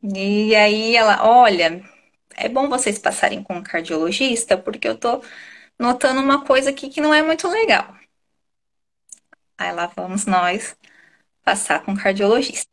E 0.03 0.55
aí 0.55 0.96
ela, 0.96 1.24
olha, 1.27 1.84
é 2.36 2.50
bom 2.50 2.67
vocês 2.70 2.98
passarem 3.00 3.43
com 3.43 3.55
um 3.58 3.63
cardiologista, 3.63 4.58
porque 4.58 4.88
eu 4.88 4.98
tô 4.98 5.24
notando 5.79 6.22
uma 6.22 6.46
coisa 6.46 6.70
aqui 6.72 6.89
que 6.89 7.01
não 7.01 7.13
é 7.13 7.22
muito 7.24 7.48
legal. 7.48 7.96
Aí 9.58 9.72
lá 9.72 9.88
vamos 9.96 10.25
nós 10.25 10.75
passar 11.43 11.84
com 11.84 11.93
um 11.93 11.98
cardiologista. 11.98 12.70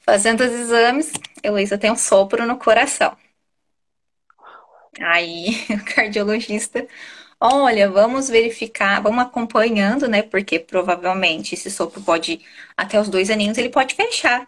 Fazendo 0.00 0.40
os 0.40 0.50
exames, 0.52 1.12
Heloísa 1.42 1.76
tem 1.76 1.90
um 1.90 1.96
sopro 1.96 2.46
no 2.46 2.58
coração. 2.58 3.14
Aí 5.00 5.66
o 5.70 5.84
cardiologista, 5.94 6.86
olha, 7.54 7.90
vamos 7.90 8.28
verificar, 8.28 9.00
vamos 9.02 9.22
acompanhando, 9.24 10.08
né? 10.08 10.22
Porque 10.22 10.58
provavelmente 10.58 11.54
esse 11.54 11.70
sopro 11.70 12.02
pode, 12.02 12.40
até 12.76 13.00
os 13.00 13.08
dois 13.08 13.30
aninhos, 13.30 13.58
ele 13.58 13.68
pode 13.70 13.94
fechar, 13.94 14.40
né? 14.40 14.46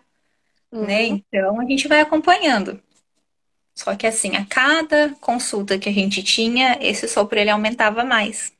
uhum. 0.72 0.86
né? 0.86 1.02
Então 1.04 1.60
a 1.60 1.64
gente 1.64 1.88
vai 1.88 2.00
acompanhando. 2.00 2.80
Só 3.74 3.94
que 3.96 4.06
assim, 4.06 4.36
a 4.36 4.44
cada 4.46 5.14
consulta 5.20 5.78
que 5.78 5.88
a 5.88 5.92
gente 5.92 6.22
tinha, 6.22 6.78
esse 6.80 7.08
sopro 7.08 7.38
ele 7.38 7.50
aumentava 7.50 8.04
mais. 8.04 8.52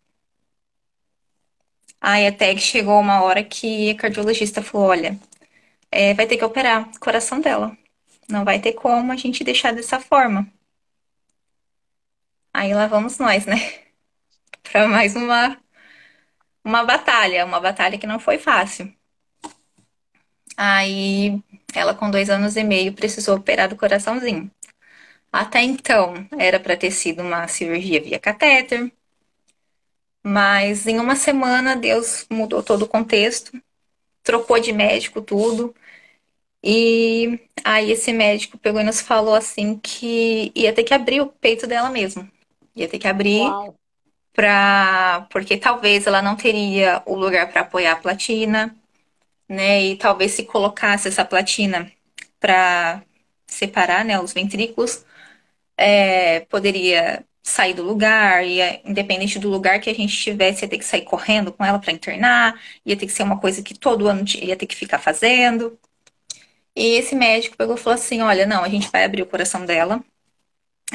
Aí 2.01 2.27
até 2.27 2.55
que 2.55 2.61
chegou 2.61 3.01
uma 3.01 3.23
hora 3.23 3.43
que 3.45 3.91
a 3.91 3.97
cardiologista 3.97 4.63
falou: 4.63 4.89
olha, 4.89 5.19
é, 5.91 6.15
vai 6.15 6.27
ter 6.27 6.37
que 6.39 6.45
operar 6.45 6.89
o 6.91 7.01
coração 7.01 7.41
dela. 7.41 7.77
Não 8.29 8.45
vai 8.45 8.61
ter 8.61 8.75
como 8.75 9.13
a 9.13 9.17
gente 9.17 9.45
deixar 9.45 9.73
dessa 9.75 10.01
forma. 10.01 10.47
Aí 12.53 12.75
lá 12.75 12.87
vamos 12.87 13.19
nós, 13.19 13.47
né? 13.47 13.57
Para 14.73 14.89
mais 14.89 15.15
uma 15.17 15.59
uma 16.65 16.85
batalha, 16.85 17.45
uma 17.45 17.59
batalha 17.61 17.99
que 17.99 18.07
não 18.07 18.21
foi 18.21 18.39
fácil. 18.39 18.93
Aí 20.57 21.41
ela 21.75 21.95
com 21.95 22.11
dois 22.11 22.29
anos 22.31 22.57
e 22.57 22.65
meio 22.65 22.93
precisou 22.93 23.37
operar 23.37 23.69
do 23.69 23.77
coraçãozinho. 23.77 24.51
Até 25.33 25.63
então, 25.63 26.15
era 26.39 26.61
para 26.61 26.77
ter 26.77 26.91
sido 26.91 27.23
uma 27.23 27.49
cirurgia 27.49 28.03
via 28.03 28.19
catéter, 28.21 28.93
mas 30.23 30.87
em 30.87 30.99
uma 30.99 31.17
semana 31.17 31.77
Deus 31.77 32.27
mudou 32.31 32.63
todo 32.63 32.83
o 32.83 32.89
contexto, 32.89 33.53
trocou 34.23 34.61
de 34.61 34.73
médico 34.73 35.23
tudo. 35.23 35.75
E 36.63 37.41
aí 37.65 37.93
esse 37.93 38.13
médico 38.13 38.59
pegou 38.59 38.81
e 38.81 38.85
nos 38.85 39.01
falou 39.01 39.35
assim 39.35 39.79
que 39.79 40.53
ia 40.55 40.73
ter 40.75 40.85
que 40.85 40.95
abrir 40.95 41.21
o 41.21 41.29
peito 41.29 41.67
dela 41.67 41.91
mesmo. 41.91 42.29
Ia 42.77 42.89
ter 42.89 42.99
que 42.99 43.09
abrir 43.09 43.43
para 44.39 45.27
porque 45.31 45.57
talvez 45.59 46.07
ela 46.07 46.23
não 46.23 46.37
teria 46.37 47.03
o 47.07 47.17
lugar 47.17 47.51
para 47.51 47.63
apoiar 47.63 47.93
a 47.95 47.97
platina, 47.97 48.73
né? 49.49 49.83
E 49.85 49.97
talvez 49.97 50.33
se 50.33 50.45
colocasse 50.45 51.09
essa 51.09 51.25
platina 51.25 51.91
para 52.41 53.03
separar, 53.47 54.05
né, 54.05 54.21
os 54.21 54.33
ventrículos, 54.33 55.05
é, 55.77 56.41
poderia 56.43 57.25
sair 57.43 57.75
do 57.75 57.83
lugar, 57.83 58.47
ia, 58.47 58.81
independente 58.89 59.39
do 59.41 59.51
lugar 59.51 59.81
que 59.81 59.91
a 59.91 59.95
gente 59.95 60.15
estivesse, 60.15 60.65
ia 60.65 60.69
ter 60.71 60.79
que 60.79 60.85
sair 60.85 61.03
correndo 61.05 61.53
com 61.53 61.65
ela 61.65 61.79
para 61.81 61.93
internar, 61.93 62.61
ia 62.87 62.97
ter 62.97 63.07
que 63.07 63.13
ser 63.13 63.25
uma 63.25 63.41
coisa 63.41 63.63
que 63.63 63.75
todo 63.79 64.09
ano 64.09 64.25
ia 64.43 64.57
ter 64.57 64.67
que 64.67 64.77
ficar 64.77 64.99
fazendo. 65.01 65.79
E 66.77 66.97
esse 66.97 67.15
médico 67.15 67.57
pegou 67.57 67.77
e 67.77 67.79
falou 67.79 67.95
assim: 67.99 68.23
olha, 68.23 68.47
não, 68.47 68.65
a 68.65 68.69
gente 68.69 68.91
vai 68.91 69.05
abrir 69.05 69.23
o 69.23 69.27
coração 69.27 69.67
dela, 69.67 70.03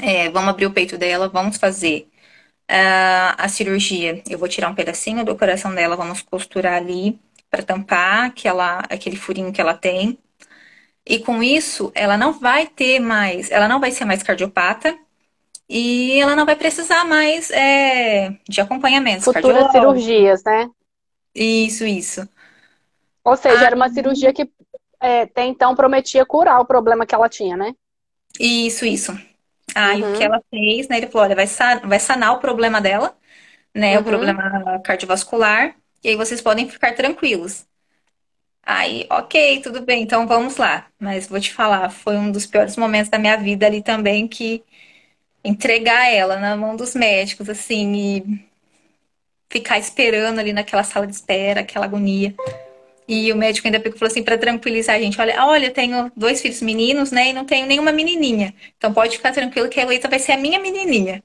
é, 0.01 0.29
vamos 0.29 0.49
abrir 0.49 0.65
o 0.67 0.73
peito 0.73 0.97
dela, 0.97 1.29
vamos 1.29 1.57
fazer 1.57 2.07
a 2.67 3.47
cirurgia. 3.47 4.23
Eu 4.29 4.37
vou 4.39 4.47
tirar 4.47 4.69
um 4.69 4.75
pedacinho 4.75 5.23
do 5.23 5.35
coração 5.37 5.73
dela, 5.73 5.95
vamos 5.95 6.21
costurar 6.21 6.75
ali 6.75 7.19
para 7.49 7.63
tampar 7.63 8.25
aquela, 8.25 8.79
aquele 8.89 9.15
furinho 9.15 9.51
que 9.51 9.61
ela 9.61 9.73
tem. 9.73 10.17
E 11.05 11.19
com 11.19 11.43
isso, 11.43 11.91
ela 11.93 12.17
não 12.17 12.33
vai 12.33 12.65
ter 12.65 12.99
mais, 12.99 13.51
ela 13.51 13.67
não 13.67 13.79
vai 13.79 13.91
ser 13.91 14.05
mais 14.05 14.23
cardiopata 14.23 14.97
e 15.67 16.19
ela 16.19 16.35
não 16.35 16.45
vai 16.45 16.55
precisar 16.55 17.03
mais 17.03 17.51
é, 17.51 18.37
de 18.47 18.61
acompanhamento. 18.61 19.23
Futuras 19.23 19.71
cirurgias, 19.71 20.43
né? 20.43 20.69
Isso, 21.35 21.85
isso. 21.85 22.27
Ou 23.23 23.35
seja, 23.35 23.63
ah, 23.63 23.65
era 23.67 23.75
uma 23.75 23.89
cirurgia 23.89 24.33
que 24.33 24.49
é, 25.01 25.21
até 25.21 25.45
então 25.45 25.75
prometia 25.75 26.25
curar 26.25 26.59
o 26.59 26.65
problema 26.65 27.05
que 27.05 27.15
ela 27.15 27.27
tinha, 27.27 27.57
né? 27.57 27.73
Isso, 28.39 28.85
isso. 28.85 29.17
Aí 29.75 30.03
uhum. 30.03 30.13
o 30.13 30.17
que 30.17 30.23
ela 30.23 30.41
fez, 30.49 30.87
né? 30.87 30.97
Ele 30.97 31.07
falou, 31.07 31.25
olha, 31.25 31.35
vai, 31.35 31.47
sanar, 31.47 31.87
vai 31.87 31.99
sanar 31.99 32.33
o 32.33 32.39
problema 32.39 32.79
dela, 32.79 33.15
né? 33.73 33.95
Uhum. 33.95 34.01
O 34.01 34.03
problema 34.03 34.81
cardiovascular. 34.83 35.75
E 36.03 36.09
aí 36.09 36.15
vocês 36.15 36.41
podem 36.41 36.69
ficar 36.69 36.93
tranquilos. 36.93 37.65
Aí, 38.65 39.05
ok, 39.09 39.61
tudo 39.61 39.81
bem, 39.81 40.03
então 40.03 40.25
vamos 40.25 40.57
lá. 40.57 40.87
Mas 40.99 41.27
vou 41.27 41.39
te 41.39 41.53
falar, 41.53 41.89
foi 41.89 42.15
um 42.15 42.31
dos 42.31 42.45
piores 42.45 42.77
momentos 42.77 43.09
da 43.09 43.17
minha 43.17 43.35
vida 43.35 43.65
ali 43.65 43.81
também 43.81 44.27
que 44.27 44.63
entregar 45.43 46.09
ela 46.09 46.37
na 46.37 46.55
mão 46.55 46.75
dos 46.75 46.95
médicos, 46.95 47.49
assim, 47.49 47.93
e 47.93 48.47
ficar 49.49 49.77
esperando 49.77 50.39
ali 50.39 50.53
naquela 50.53 50.83
sala 50.83 51.05
de 51.05 51.13
espera, 51.13 51.61
aquela 51.61 51.85
agonia. 51.85 52.33
E 53.07 53.31
o 53.31 53.35
médico 53.35 53.67
ainda 53.67 53.79
falou 53.81 54.07
assim 54.07 54.23
para 54.23 54.37
tranquilizar 54.37 54.95
a 54.95 54.99
gente: 54.99 55.19
olha, 55.19 55.43
olha, 55.45 55.67
eu 55.67 55.73
tenho 55.73 56.11
dois 56.15 56.41
filhos 56.41 56.61
meninos, 56.61 57.11
né? 57.11 57.29
E 57.29 57.33
não 57.33 57.45
tenho 57.45 57.67
nenhuma 57.67 57.91
menininha. 57.91 58.53
Então 58.77 58.93
pode 58.93 59.17
ficar 59.17 59.33
tranquilo 59.33 59.69
que 59.69 59.79
a 59.79 59.83
Heloísa 59.83 60.07
vai 60.07 60.19
ser 60.19 60.33
a 60.33 60.37
minha 60.37 60.59
menininha. 60.59 61.23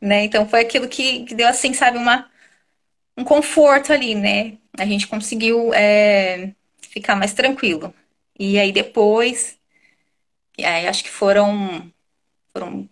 Né? 0.00 0.24
Então 0.24 0.48
foi 0.48 0.60
aquilo 0.60 0.88
que, 0.88 1.24
que 1.24 1.34
deu 1.34 1.48
assim, 1.48 1.72
sabe, 1.72 1.98
uma, 1.98 2.30
um 3.16 3.24
conforto 3.24 3.92
ali, 3.92 4.14
né? 4.14 4.58
A 4.78 4.86
gente 4.86 5.06
conseguiu 5.08 5.72
é, 5.74 6.52
ficar 6.80 7.16
mais 7.16 7.34
tranquilo. 7.34 7.94
E 8.38 8.58
aí 8.58 8.72
depois, 8.72 9.58
aí 10.58 10.86
acho 10.86 11.04
que 11.04 11.10
foram, 11.10 11.90
foram 12.52 12.88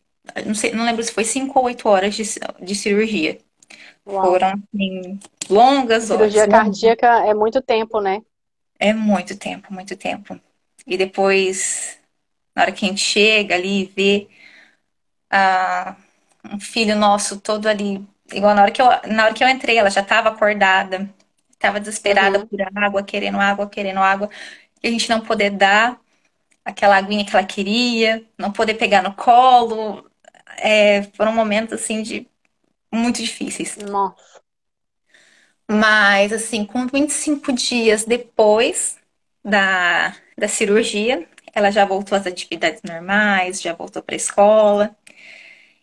não, 0.47 0.55
sei, 0.55 0.73
não 0.73 0.85
lembro 0.85 1.03
se 1.03 1.13
foi 1.13 1.25
cinco 1.25 1.59
ou 1.59 1.67
oito 1.67 1.89
horas 1.89 2.15
de, 2.15 2.23
de 2.63 2.75
cirurgia. 2.75 3.39
Uau. 4.07 4.27
Foram 4.27 4.49
assim, 4.49 5.19
longas 5.49 6.11
horas. 6.11 6.33
Cirurgia 6.33 6.49
cardíaca 6.49 7.27
é 7.27 7.35
muito 7.35 7.61
tempo, 7.61 8.01
né? 8.01 8.21
É 8.79 8.93
muito 8.93 9.37
tempo, 9.37 9.73
muito 9.73 9.97
tempo. 9.97 10.39
E 10.87 10.97
depois, 10.97 11.99
na 12.55 12.63
hora 12.63 12.73
que 12.73 12.85
a 12.85 12.89
gente 12.89 13.01
chega 13.01 13.55
ali 13.55 13.83
e 13.83 13.87
vê 13.87 14.29
ah, 15.31 15.97
um 16.53 16.61
filho 16.61 16.97
nosso 16.97 17.41
todo 17.41 17.67
ali, 17.67 18.07
igual 18.33 18.55
na 18.55 18.63
hora 18.63 18.71
que 18.71 18.83
eu, 18.83 18.87
na 19.07 19.25
hora 19.25 19.35
que 19.35 19.43
eu 19.43 19.49
entrei, 19.49 19.79
ela 19.79 19.91
já 19.91 20.01
estava 20.01 20.29
acordada, 20.29 21.09
estava 21.51 21.81
desesperada 21.81 22.41
uhum. 22.41 22.47
por 22.47 22.61
água, 22.77 23.03
querendo 23.03 23.39
água, 23.41 23.69
querendo 23.69 24.01
água, 24.01 24.29
e 24.83 24.89
a 24.89 24.91
gente 24.91 25.09
não 25.09 25.21
poder 25.21 25.51
dar 25.51 25.99
aquela 26.65 26.97
aguinha 26.97 27.25
que 27.25 27.35
ela 27.35 27.47
queria, 27.47 28.25
não 28.39 28.53
poder 28.53 28.75
pegar 28.75 29.03
no 29.03 29.15
colo. 29.15 30.09
É, 30.59 31.03
foram 31.15 31.33
momentos 31.33 31.75
assim 31.75 32.03
de 32.03 32.27
muito 32.93 33.21
difíceis. 33.21 33.77
Nossa. 33.77 34.34
Mas 35.71 36.33
assim, 36.33 36.65
com 36.65 36.87
25 36.87 37.53
dias 37.53 38.05
depois, 38.05 38.99
da, 39.45 40.15
da 40.37 40.49
cirurgia, 40.49 41.27
ela 41.55 41.71
já 41.71 41.85
voltou 41.85 42.17
às 42.19 42.27
atividades 42.27 42.83
normais, 42.83 43.61
já 43.63 43.73
voltou 43.75 44.03
para 44.03 44.15
a 44.15 44.17
escola. 44.17 44.97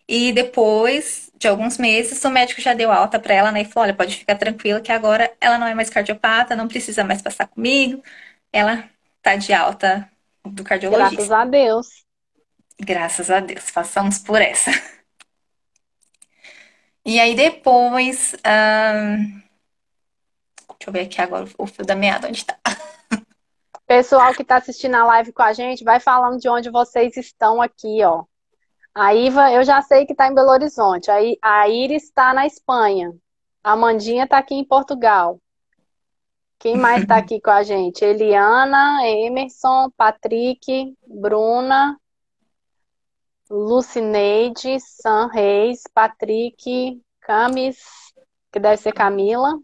E 0.08 0.32
depois 0.32 1.30
de 1.38 1.48
alguns 1.48 1.78
meses, 1.78 2.22
o 2.24 2.30
médico 2.30 2.60
já 2.60 2.74
deu 2.74 2.92
alta 2.92 3.18
para 3.20 3.34
ela, 3.34 3.52
né? 3.52 3.62
E 3.62 3.64
falou: 3.64 3.84
olha, 3.86 3.94
pode 3.96 4.16
ficar 4.16 4.36
tranquila 4.36 4.80
que 4.80 4.92
agora 4.92 5.32
ela 5.40 5.58
não 5.58 5.66
é 5.66 5.74
mais 5.74 5.90
cardiopata, 5.90 6.56
não 6.56 6.68
precisa 6.68 7.04
mais 7.04 7.22
passar 7.22 7.46
comigo. 7.48 8.02
Ela 8.52 8.88
tá 9.22 9.36
de 9.36 9.52
alta 9.52 10.08
do 10.44 10.64
cardiologista. 10.64 11.16
Graças 11.18 11.30
a 11.30 11.44
Deus. 11.44 12.04
Graças 12.80 13.30
a 13.30 13.40
Deus, 13.40 13.70
façamos 13.70 14.18
por 14.18 14.40
essa. 14.42 14.70
E 17.04 17.18
aí 17.20 17.34
depois. 17.34 18.34
Deixa 20.82 20.90
eu 20.90 20.92
ver 20.94 21.00
aqui 21.02 21.20
agora 21.20 21.48
o 21.58 21.64
fio 21.64 21.86
da 21.86 21.94
meada, 21.94 22.26
onde 22.26 22.44
tá? 22.44 22.58
Pessoal 23.86 24.34
que 24.34 24.42
está 24.42 24.56
assistindo 24.56 24.96
a 24.96 25.04
live 25.04 25.32
com 25.32 25.42
a 25.42 25.52
gente, 25.52 25.84
vai 25.84 26.00
falando 26.00 26.40
de 26.40 26.48
onde 26.48 26.70
vocês 26.70 27.16
estão 27.16 27.62
aqui, 27.62 28.02
ó. 28.02 28.24
A 28.92 29.14
Iva, 29.14 29.52
eu 29.52 29.62
já 29.62 29.80
sei 29.80 30.04
que 30.04 30.10
está 30.10 30.26
em 30.26 30.34
Belo 30.34 30.50
Horizonte. 30.50 31.08
A 31.40 31.68
Iris 31.68 32.02
está 32.02 32.34
na 32.34 32.48
Espanha. 32.48 33.14
A 33.62 33.72
Amandinha 33.72 34.24
está 34.24 34.38
aqui 34.38 34.56
em 34.56 34.64
Portugal. 34.64 35.40
Quem 36.58 36.76
mais 36.76 37.02
está 37.02 37.16
aqui 37.16 37.38
com 37.40 37.50
a 37.50 37.62
gente? 37.62 38.04
Eliana, 38.04 39.06
Emerson, 39.06 39.88
Patrick, 39.96 40.96
Bruna, 41.06 41.96
Lucineide, 43.48 44.80
Sam 44.80 45.28
Reis, 45.28 45.84
Patrick, 45.94 47.00
Camis, 47.20 47.78
que 48.50 48.58
deve 48.58 48.78
ser 48.78 48.92
Camila. 48.92 49.60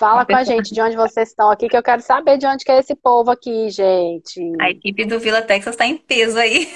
Fala 0.00 0.24
com 0.24 0.34
a 0.34 0.42
gente 0.42 0.72
de 0.72 0.80
onde 0.80 0.96
vocês 0.96 1.28
estão 1.28 1.50
aqui, 1.50 1.68
que 1.68 1.76
eu 1.76 1.82
quero 1.82 2.00
saber 2.00 2.38
de 2.38 2.46
onde 2.46 2.64
que 2.64 2.72
é 2.72 2.78
esse 2.78 2.94
povo 2.94 3.30
aqui, 3.30 3.68
gente. 3.68 4.40
A 4.58 4.70
equipe 4.70 5.04
do 5.04 5.20
Vila 5.20 5.42
Texas 5.42 5.74
está 5.74 5.84
em 5.84 5.98
peso 5.98 6.38
aí. 6.38 6.72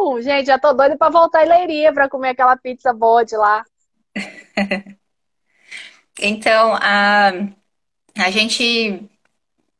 Uhul! 0.00 0.22
Gente, 0.22 0.46
já 0.46 0.58
tô 0.58 0.72
doida 0.72 0.96
para 0.96 1.12
voltar 1.12 1.44
em 1.44 1.50
Leiria 1.50 1.92
para 1.92 2.08
comer 2.08 2.30
aquela 2.30 2.56
pizza 2.56 2.94
boa 2.94 3.26
de 3.26 3.36
lá. 3.36 3.62
então, 6.18 6.72
a, 6.80 7.32
a 8.16 8.30
gente, 8.30 9.06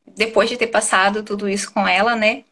depois 0.07 0.51
de 0.51 0.59
ter 0.59 0.67
passado 0.67 1.23
tudo 1.23 1.49
isso 1.49 1.73
com 1.73 1.89
ela, 1.89 2.15
né? 2.15 2.45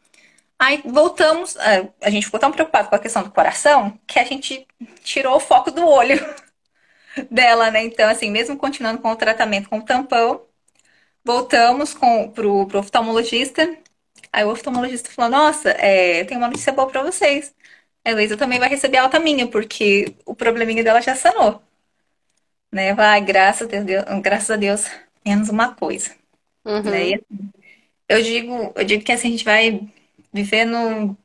Aí 0.57 0.81
voltamos, 0.83 1.55
a, 1.57 1.87
a 2.07 2.09
gente 2.09 2.25
ficou 2.25 2.39
tão 2.39 2.51
preocupado 2.51 2.89
com 2.89 2.95
a 2.95 2.99
questão 2.99 3.21
do 3.21 3.29
coração 3.29 3.95
que 4.07 4.17
a 4.17 4.23
gente 4.23 4.65
tirou 5.03 5.35
o 5.35 5.39
foco 5.39 5.69
do 5.69 5.87
olho. 5.87 6.19
Dela, 7.29 7.71
né? 7.71 7.83
Então, 7.83 8.09
assim, 8.09 8.31
mesmo 8.31 8.57
continuando 8.57 9.01
com 9.01 9.11
o 9.11 9.15
tratamento 9.15 9.69
com 9.69 9.79
o 9.79 9.85
tampão, 9.85 10.45
voltamos 11.23 11.93
com, 11.93 12.31
pro, 12.31 12.67
pro 12.67 12.79
oftalmologista. 12.79 13.77
Aí 14.33 14.43
o 14.45 14.51
oftalmologista 14.51 15.11
falou: 15.11 15.31
Nossa, 15.31 15.69
é, 15.71 16.23
tem 16.25 16.37
uma 16.37 16.47
notícia 16.47 16.73
boa 16.73 16.89
pra 16.89 17.03
vocês. 17.03 17.53
A 18.03 18.11
Heloísa 18.11 18.37
também 18.37 18.59
vai 18.59 18.69
receber 18.69 18.97
alta 18.97 19.19
minha, 19.19 19.47
porque 19.47 20.15
o 20.25 20.35
probleminha 20.35 20.83
dela 20.83 21.01
já 21.01 21.15
sanou. 21.15 21.61
Né? 22.71 22.93
Vai, 22.93 23.21
graças 23.21 23.67
a 23.73 23.79
Deus, 23.81 24.05
graças 24.21 24.51
a 24.51 24.55
Deus 24.55 24.85
menos 25.25 25.49
uma 25.49 25.75
coisa. 25.75 26.11
Uhum. 26.65 26.81
Né? 26.83 27.15
Assim, 27.15 27.51
eu 28.09 28.21
digo, 28.21 28.73
eu 28.75 28.83
digo 28.83 29.03
que 29.03 29.11
assim, 29.11 29.29
a 29.29 29.31
gente 29.31 29.45
vai 29.45 29.87
vivendo 30.33 31.17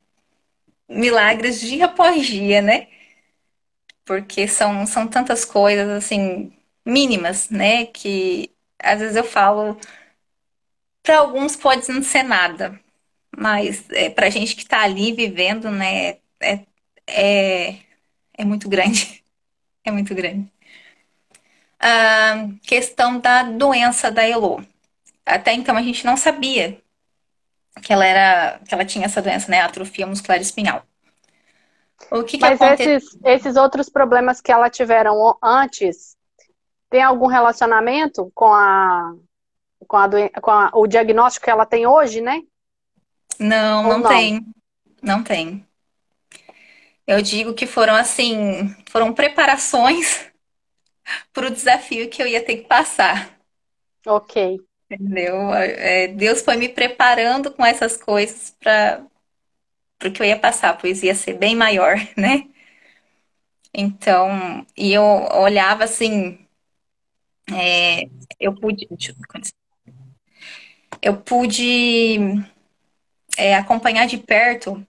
milagres 0.88 1.60
dia 1.60 1.86
após 1.86 2.26
dia, 2.26 2.62
né? 2.62 2.88
Porque 4.06 4.48
são, 4.48 4.86
são 4.86 5.08
tantas 5.08 5.44
coisas, 5.46 5.88
assim, 5.90 6.52
mínimas, 6.86 7.50
né? 7.50 7.86
Que 7.86 8.50
às 8.82 9.00
vezes 9.00 9.16
eu 9.16 9.24
falo, 9.24 9.78
para 11.02 11.18
alguns 11.18 11.56
pode 11.56 11.88
não 11.90 12.02
ser 12.02 12.22
nada, 12.22 12.78
mas 13.36 13.88
é, 13.90 14.10
para 14.10 14.30
gente 14.30 14.56
que 14.56 14.62
está 14.62 14.82
ali 14.82 15.12
vivendo, 15.12 15.70
né? 15.70 16.18
É, 16.40 16.66
é, 17.08 17.80
é 18.38 18.44
muito 18.44 18.68
grande. 18.68 19.24
É 19.86 19.92
muito 19.92 20.14
grande. 20.14 20.52
A 21.78 22.48
questão 22.62 23.18
da 23.20 23.42
doença 23.42 24.10
da 24.10 24.26
Elo. 24.26 24.64
Até 25.26 25.54
então 25.54 25.76
a 25.76 25.82
gente 25.82 26.04
não 26.06 26.16
sabia 26.16 26.80
que 27.82 27.92
ela 27.92 28.04
era, 28.06 28.58
que 28.66 28.74
ela 28.74 28.84
tinha 28.84 29.06
essa 29.06 29.22
doença, 29.22 29.50
né? 29.50 29.60
Atrofia 29.60 30.06
muscular 30.06 30.40
espinhal. 30.40 30.84
O 32.10 32.22
que, 32.22 32.38
que 32.38 32.44
Mas 32.44 32.60
esses, 32.60 33.18
esses 33.24 33.56
outros 33.56 33.88
problemas 33.88 34.40
que 34.40 34.52
ela 34.52 34.70
tiveram 34.70 35.36
antes, 35.42 36.16
tem 36.90 37.02
algum 37.02 37.26
relacionamento 37.26 38.30
com 38.34 38.52
a 38.52 39.14
com, 39.86 39.96
a, 39.96 40.08
com 40.40 40.50
a, 40.50 40.70
o 40.74 40.86
diagnóstico 40.86 41.44
que 41.44 41.50
ela 41.50 41.66
tem 41.66 41.86
hoje, 41.86 42.20
né? 42.20 42.42
Não, 43.38 43.82
não, 43.82 43.98
não, 43.98 44.08
tem. 44.08 44.46
Não 45.02 45.22
tem. 45.22 45.66
Eu 47.06 47.22
digo 47.22 47.54
que 47.54 47.66
foram 47.66 47.94
assim, 47.94 48.74
foram 48.90 49.12
preparações 49.12 50.26
para 51.32 51.46
o 51.46 51.50
desafio 51.50 52.08
que 52.08 52.22
eu 52.22 52.26
ia 52.26 52.44
ter 52.44 52.58
que 52.58 52.68
passar. 52.68 53.38
Ok. 54.06 54.60
Entendeu? 54.90 55.52
É, 55.52 56.08
Deus 56.08 56.42
foi 56.42 56.56
me 56.56 56.68
preparando 56.68 57.50
com 57.50 57.64
essas 57.64 57.96
coisas 57.96 58.54
para 58.60 59.04
porque 59.98 60.22
eu 60.22 60.26
ia 60.26 60.38
passar, 60.38 60.76
pois 60.78 61.02
ia 61.02 61.14
ser 61.14 61.34
bem 61.34 61.54
maior, 61.56 61.96
né? 62.16 62.46
Então, 63.72 64.66
e 64.76 64.92
eu 64.92 65.04
olhava 65.04 65.84
assim, 65.84 66.38
é, 67.52 68.08
eu 68.40 68.54
pude, 68.54 68.86
eu 71.02 71.16
pude 71.16 72.18
é, 73.36 73.54
acompanhar 73.54 74.06
de 74.06 74.18
perto 74.18 74.84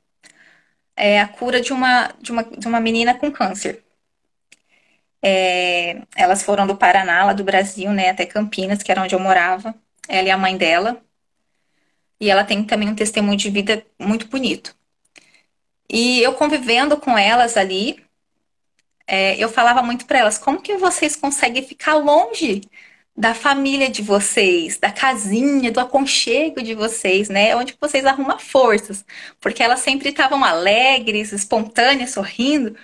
é, 0.95 1.19
a 1.19 1.27
cura 1.27 1.61
de 1.61 1.71
uma, 1.73 2.07
de 2.21 2.31
uma, 2.31 2.43
de 2.43 2.67
uma 2.67 2.79
menina 2.79 3.13
com 3.17 3.31
câncer. 3.31 3.83
É, 5.21 6.01
elas 6.15 6.43
foram 6.43 6.65
do 6.67 6.77
Paraná, 6.77 7.25
lá 7.25 7.33
do 7.33 7.43
Brasil, 7.43 7.91
né, 7.91 8.09
até 8.09 8.25
Campinas, 8.25 8.81
que 8.83 8.91
era 8.91 9.01
onde 9.03 9.15
eu 9.15 9.19
morava. 9.19 9.75
Ela 10.07 10.27
e 10.27 10.31
a 10.31 10.37
mãe 10.37 10.57
dela. 10.57 11.01
E 12.19 12.29
ela 12.29 12.43
tem 12.43 12.63
também 12.63 12.89
um 12.89 12.95
testemunho 12.95 13.35
de 13.37 13.49
vida 13.49 13.83
muito 13.99 14.27
bonito. 14.27 14.76
E 15.89 16.21
eu 16.21 16.33
convivendo 16.33 16.97
com 16.97 17.17
elas 17.17 17.57
ali, 17.57 18.03
é, 19.07 19.37
eu 19.37 19.49
falava 19.49 19.81
muito 19.81 20.05
para 20.05 20.19
elas: 20.19 20.37
como 20.37 20.61
que 20.61 20.77
vocês 20.77 21.15
conseguem 21.15 21.63
ficar 21.63 21.95
longe 21.95 22.61
da 23.17 23.33
família 23.33 23.89
de 23.89 24.03
vocês, 24.03 24.77
da 24.77 24.91
casinha, 24.91 25.71
do 25.71 25.79
aconchego 25.79 26.61
de 26.61 26.75
vocês, 26.75 27.29
né? 27.29 27.55
Onde 27.55 27.75
vocês 27.81 28.05
arrumam 28.05 28.37
forças. 28.37 29.03
Porque 29.39 29.63
elas 29.63 29.79
sempre 29.79 30.09
estavam 30.09 30.43
alegres, 30.43 31.31
espontâneas, 31.31 32.11
sorrindo 32.11 32.77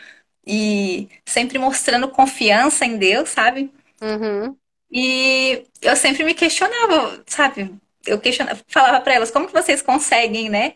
e 0.46 1.08
sempre 1.24 1.60
mostrando 1.60 2.08
confiança 2.08 2.84
em 2.84 2.98
Deus, 2.98 3.30
sabe? 3.30 3.72
Uhum. 4.02 4.58
E 4.92 5.66
eu 5.82 5.96
sempre 5.96 6.24
me 6.24 6.34
questionava, 6.34 7.24
sabe? 7.28 7.72
Eu 8.06 8.20
questionava, 8.20 8.60
falava 8.68 9.02
para 9.02 9.14
elas: 9.14 9.30
como 9.30 9.46
que 9.46 9.54
vocês 9.54 9.84
conseguem, 9.84 10.50
né? 10.50 10.74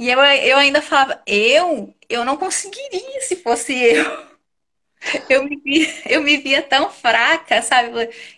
E 0.00 0.08
eu, 0.10 0.18
eu 0.20 0.56
ainda 0.58 0.82
falava, 0.82 1.22
eu? 1.26 1.94
Eu 2.08 2.24
não 2.24 2.36
conseguiria 2.36 3.20
se 3.22 3.36
fosse 3.36 3.72
eu. 3.74 4.30
Eu 5.28 5.44
me, 5.44 5.56
via, 5.56 5.88
eu 6.06 6.22
me 6.22 6.36
via 6.36 6.62
tão 6.62 6.90
fraca, 6.90 7.62
sabe? 7.62 7.90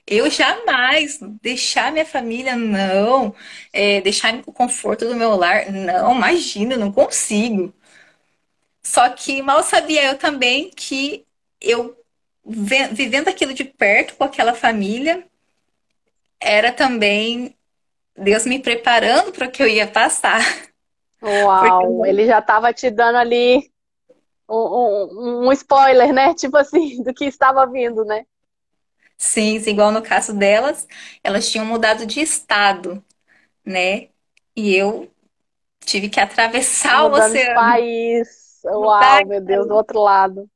Eu 0.07 0.31
jamais 0.31 1.19
deixar 1.43 1.91
minha 1.93 2.07
família, 2.07 2.57
não. 2.57 3.35
É, 3.73 4.01
deixar 4.01 4.35
o 4.47 4.53
conforto 4.53 5.07
do 5.09 5.17
meu 5.17 5.35
lar, 5.37 5.71
não. 5.73 6.15
Imagina, 6.15 6.77
não 6.77 6.93
consigo. 6.93 7.75
Só 8.83 9.09
que 9.11 9.43
mal 9.43 9.63
sabia 9.63 10.05
eu 10.05 10.19
também 10.19 10.71
que 10.71 11.27
eu, 11.61 11.97
vivendo 12.45 13.29
aquilo 13.29 13.55
de 13.55 13.65
perto 13.65 14.17
com 14.17 14.25
aquela 14.25 14.55
família, 14.55 15.27
era 16.41 16.73
também 16.73 17.57
Deus 18.17 18.47
me 18.47 18.61
preparando 18.61 19.33
para 19.33 19.49
o 19.49 19.53
que 19.53 19.63
eu 19.63 19.69
ia 19.69 19.87
passar. 19.89 20.41
Uau, 21.23 21.97
Porque... 21.97 22.09
ele 22.09 22.27
já 22.27 22.41
estava 22.41 22.73
te 22.73 22.91
dando 22.91 23.17
ali 23.17 23.71
um, 24.49 24.57
um, 24.57 25.47
um, 25.47 25.53
spoiler, 25.53 26.13
né? 26.13 26.35
Tipo 26.37 26.57
assim, 26.57 27.03
do 27.03 27.15
que 27.15 27.25
estava 27.25 27.67
vindo, 27.67 28.05
né? 28.05 28.27
Sim, 29.17 29.57
igual 29.67 29.93
no 29.93 30.03
caso 30.03 30.35
delas, 30.35 30.87
elas 31.23 31.49
tinham 31.49 31.65
mudado 31.65 32.05
de 32.05 32.21
estado, 32.21 33.03
né? 33.65 34.09
E 34.57 34.75
eu 34.75 35.09
tive 35.85 36.09
que 36.09 36.19
atravessar 36.19 37.05
Mudando 37.05 37.23
o 37.23 37.27
oceano. 37.27 37.55
País. 37.55 38.61
Uau, 38.65 39.27
meu 39.27 39.41
Deus, 39.41 39.67
do 39.67 39.75
outro 39.75 40.01
lado. 40.01 40.51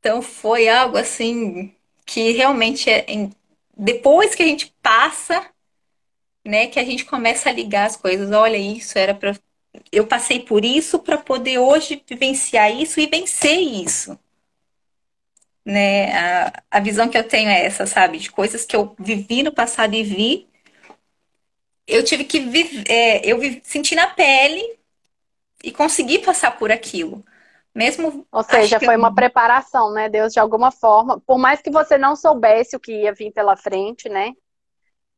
Então 0.00 0.20
foi 0.20 0.68
algo 0.68 0.96
assim 0.96 1.74
que 2.04 2.32
realmente 2.32 2.90
é, 2.90 3.06
depois 3.76 4.34
que 4.34 4.42
a 4.42 4.46
gente 4.46 4.74
passa, 4.82 5.46
né, 6.44 6.66
que 6.66 6.78
a 6.78 6.84
gente 6.84 7.04
começa 7.04 7.48
a 7.48 7.52
ligar 7.52 7.86
as 7.86 7.96
coisas. 7.96 8.30
Olha, 8.30 8.56
isso 8.56 8.98
era 8.98 9.14
para 9.14 9.34
eu 9.92 10.06
passei 10.06 10.40
por 10.40 10.64
isso 10.64 10.98
para 11.00 11.18
poder 11.18 11.58
hoje 11.58 12.02
vivenciar 12.08 12.70
isso 12.74 13.00
e 13.00 13.06
vencer 13.06 13.58
isso. 13.58 14.18
Né? 15.64 16.12
A, 16.12 16.52
a 16.70 16.80
visão 16.80 17.08
que 17.08 17.16
eu 17.16 17.26
tenho 17.26 17.48
é 17.48 17.64
essa, 17.64 17.86
sabe? 17.86 18.18
De 18.18 18.30
coisas 18.30 18.64
que 18.66 18.76
eu 18.76 18.94
vivi 18.98 19.42
no 19.42 19.52
passado 19.52 19.94
e 19.94 20.02
vi 20.02 20.48
eu 21.86 22.02
tive 22.04 22.24
que 22.24 22.40
viver, 22.40 22.84
é, 22.88 23.20
eu 23.26 23.38
senti 23.62 23.94
na 23.94 24.06
pele 24.08 24.78
e 25.62 25.72
consegui 25.72 26.20
passar 26.20 26.58
por 26.58 26.72
aquilo. 26.72 27.24
Mesmo 27.74 28.26
Ou 28.32 28.42
seja, 28.42 28.80
foi 28.80 28.96
eu- 28.96 29.00
uma 29.00 29.14
preparação, 29.14 29.92
né? 29.92 30.08
Deus, 30.08 30.32
de 30.32 30.40
alguma 30.40 30.70
forma, 30.70 31.20
por 31.20 31.38
mais 31.38 31.62
que 31.62 31.70
você 31.70 31.96
não 31.96 32.16
soubesse 32.16 32.76
o 32.76 32.80
que 32.80 32.92
ia 33.02 33.14
vir 33.14 33.32
pela 33.32 33.56
frente, 33.56 34.08
né? 34.08 34.32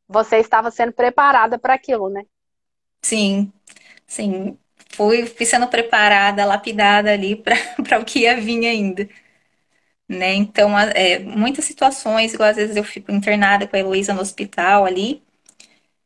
Você 0.07 0.37
estava 0.37 0.71
sendo 0.71 0.93
preparada 0.93 1.59
para 1.59 1.75
aquilo, 1.75 2.09
né? 2.09 2.23
sim, 3.03 3.51
sim, 4.07 4.57
fui, 4.93 5.25
fui 5.25 5.45
sendo 5.45 5.67
preparada, 5.67 6.45
lapidada 6.45 7.11
ali 7.13 7.35
para 7.35 7.55
o 8.01 8.05
que 8.05 8.19
ia 8.19 8.39
vir 8.39 8.65
ainda. 8.67 9.07
Né? 10.09 10.33
Então, 10.35 10.77
é, 10.79 11.19
muitas 11.19 11.65
situações, 11.65 12.33
igual 12.33 12.49
às 12.49 12.55
vezes 12.55 12.75
eu 12.77 12.83
fico 12.83 13.11
internada 13.11 13.67
com 13.67 13.75
a 13.75 13.79
Heloísa 13.79 14.13
no 14.13 14.21
hospital 14.21 14.85
ali, 14.85 15.21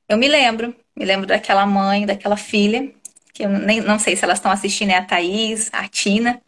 eu 0.10 0.18
me 0.18 0.28
lembro, 0.28 0.76
me 0.96 1.06
lembro 1.06 1.28
daquela 1.28 1.66
mãe, 1.66 2.06
daquela 2.06 2.38
filha, 2.38 2.94
que 3.34 3.44
eu 3.46 3.50
nem 3.50 3.82
não 3.82 4.00
sei 4.00 4.16
se 4.16 4.24
elas 4.26 4.40
estão 4.40 4.52
assistindo, 4.52 4.92
é 4.92 4.98
a 4.98 5.06
Thaís, 5.06 5.70
a 5.74 5.88
Tina, 5.90 6.42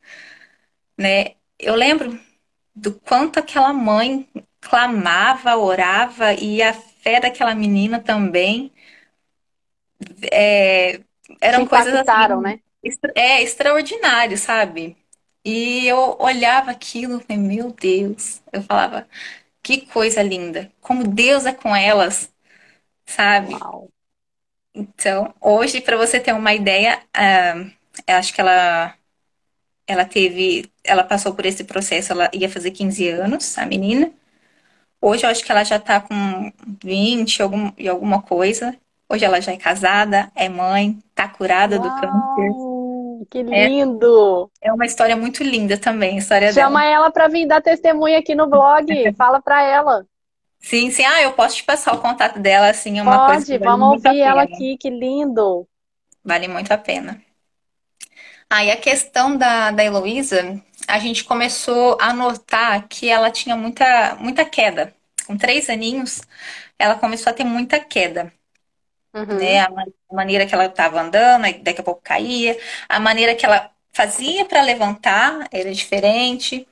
né? 0.97 1.35
Eu 1.59 1.75
lembro 1.75 2.19
do 2.75 2.93
quanto 2.93 3.39
aquela 3.39 3.73
mãe 3.73 4.27
clamava, 4.61 5.57
orava, 5.57 6.33
e 6.33 6.61
a 6.63 6.73
fé 6.73 7.19
daquela 7.19 7.55
menina 7.55 7.99
também, 7.99 8.71
é, 10.31 10.99
eram 11.41 11.65
coisas 11.65 11.93
assim, 11.95 12.27
né? 12.27 12.37
é, 13.15 13.41
extraordinárias, 13.41 14.41
sabe? 14.41 14.97
E 15.45 15.85
eu 15.87 16.17
olhava 16.19 16.71
aquilo, 16.71 17.19
e 17.19 17.23
falei, 17.23 17.37
meu 17.41 17.71
Deus, 17.71 18.41
eu 18.51 18.63
falava, 18.63 19.07
que 19.63 19.85
coisa 19.87 20.21
linda, 20.23 20.71
como 20.81 21.07
Deus 21.07 21.45
é 21.45 21.53
com 21.53 21.75
elas, 21.75 22.31
sabe? 23.05 23.65
Uau. 23.65 23.89
Então, 24.75 25.33
hoje, 25.39 25.81
para 25.81 25.97
você 25.97 26.19
ter 26.19 26.33
uma 26.33 26.53
ideia, 26.53 26.99
eu 28.07 28.15
acho 28.15 28.33
que 28.33 28.41
ela, 28.41 28.95
ela 29.87 30.05
teve, 30.05 30.71
ela 30.83 31.03
passou 31.03 31.35
por 31.35 31.45
esse 31.45 31.63
processo, 31.65 32.13
ela 32.13 32.29
ia 32.33 32.49
fazer 32.49 32.71
15 32.71 33.07
anos, 33.09 33.57
a 33.57 33.65
menina. 33.65 34.13
Hoje 35.01 35.25
eu 35.25 35.31
acho 35.31 35.43
que 35.45 35.51
ela 35.51 35.63
já 35.63 35.79
tá 35.79 36.01
com 36.01 36.51
20 36.83 37.41
algum, 37.41 37.71
e 37.77 37.89
alguma 37.89 38.21
coisa. 38.21 38.77
Hoje 39.13 39.25
ela 39.25 39.39
já 39.39 39.51
é 39.51 39.57
casada, 39.57 40.31
é 40.35 40.49
mãe, 40.49 40.97
tá 41.13 41.27
curada 41.27 41.77
do 41.77 41.87
câncer. 41.87 42.49
Uau, 42.49 43.25
que 43.29 43.43
É, 43.43 43.67
lindo! 43.67 44.49
é 44.59 44.73
uma 44.73 44.85
história 44.87 45.15
muito 45.15 45.43
linda 45.43 45.77
também, 45.77 46.15
a 46.15 46.17
história 46.17 46.51
dela. 46.51 46.67
Chama 46.67 46.85
ela 46.85 47.11
para 47.11 47.27
vir 47.27 47.45
dar 47.45 47.61
testemunha 47.61 48.17
aqui 48.19 48.33
no 48.33 48.47
blog. 48.47 48.87
Fala 49.15 49.39
para 49.39 49.61
ela. 49.61 50.05
Sim, 50.59 50.89
sim. 50.89 51.03
Ah, 51.05 51.21
eu 51.21 51.33
posso 51.33 51.57
te 51.57 51.63
passar 51.63 51.93
o 51.93 52.01
contato 52.01 52.39
dela, 52.39 52.69
assim, 52.69 52.97
é 52.97 53.03
uma 53.03 53.25
coisa 53.25 53.45
que 53.45 53.51
Pode, 53.51 53.59
vale 53.59 53.71
vamos 53.71 54.03
ouvir 54.05 54.19
ela 54.21 54.41
aqui, 54.41 54.77
que 54.77 54.89
lindo. 54.89 55.67
Vale 56.23 56.47
muito 56.47 56.71
a 56.71 56.77
pena. 56.77 57.21
Aí 58.49 58.71
a 58.71 58.77
questão 58.77 59.35
da, 59.37 59.71
da 59.71 59.83
Heloísa, 59.83 60.61
a 60.87 60.99
gente 60.99 61.23
começou 61.23 61.97
a 61.99 62.13
notar 62.13 62.87
que 62.87 63.09
ela 63.09 63.31
tinha 63.31 63.55
muita, 63.55 64.15
muita 64.19 64.45
queda. 64.45 64.93
Com 65.25 65.37
três 65.37 65.69
aninhos, 65.69 66.21
ela 66.77 66.95
começou 66.95 67.31
a 67.31 67.33
ter 67.33 67.43
muita 67.45 67.79
queda, 67.79 68.31
né? 69.31 69.59
Uhum, 69.59 69.63
A 69.63 69.69
ma- 69.71 69.85
a 70.11 70.15
maneira 70.15 70.45
que 70.45 70.53
ela 70.53 70.65
estava 70.65 71.01
andando, 71.01 71.43
daqui 71.63 71.81
a 71.81 71.83
pouco 71.83 72.01
caía, 72.03 72.57
a 72.89 72.99
maneira 72.99 73.35
que 73.35 73.45
ela 73.45 73.71
fazia 73.93 74.45
para 74.45 74.61
levantar 74.61 75.47
era 75.51 75.73
diferente. 75.73 76.67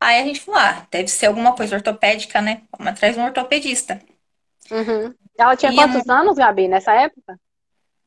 Aí 0.00 0.20
a 0.22 0.24
gente 0.26 0.40
falou, 0.40 0.60
ah, 0.60 0.86
deve 0.90 1.08
ser 1.08 1.26
alguma 1.26 1.54
coisa 1.56 1.76
ortopédica, 1.76 2.40
né? 2.42 2.62
Vamos 2.78 2.92
atrás 2.92 3.14
de 3.14 3.20
um 3.20 3.24
ortopedista. 3.26 4.00
uhum. 4.70 5.14
Ela 5.38 5.56
tinha 5.56 5.72
E 5.72 5.72
quantos 5.72 6.08
anos, 6.08 6.36
Gabi, 6.36 6.68
nessa 6.68 6.92
época? 6.92 7.38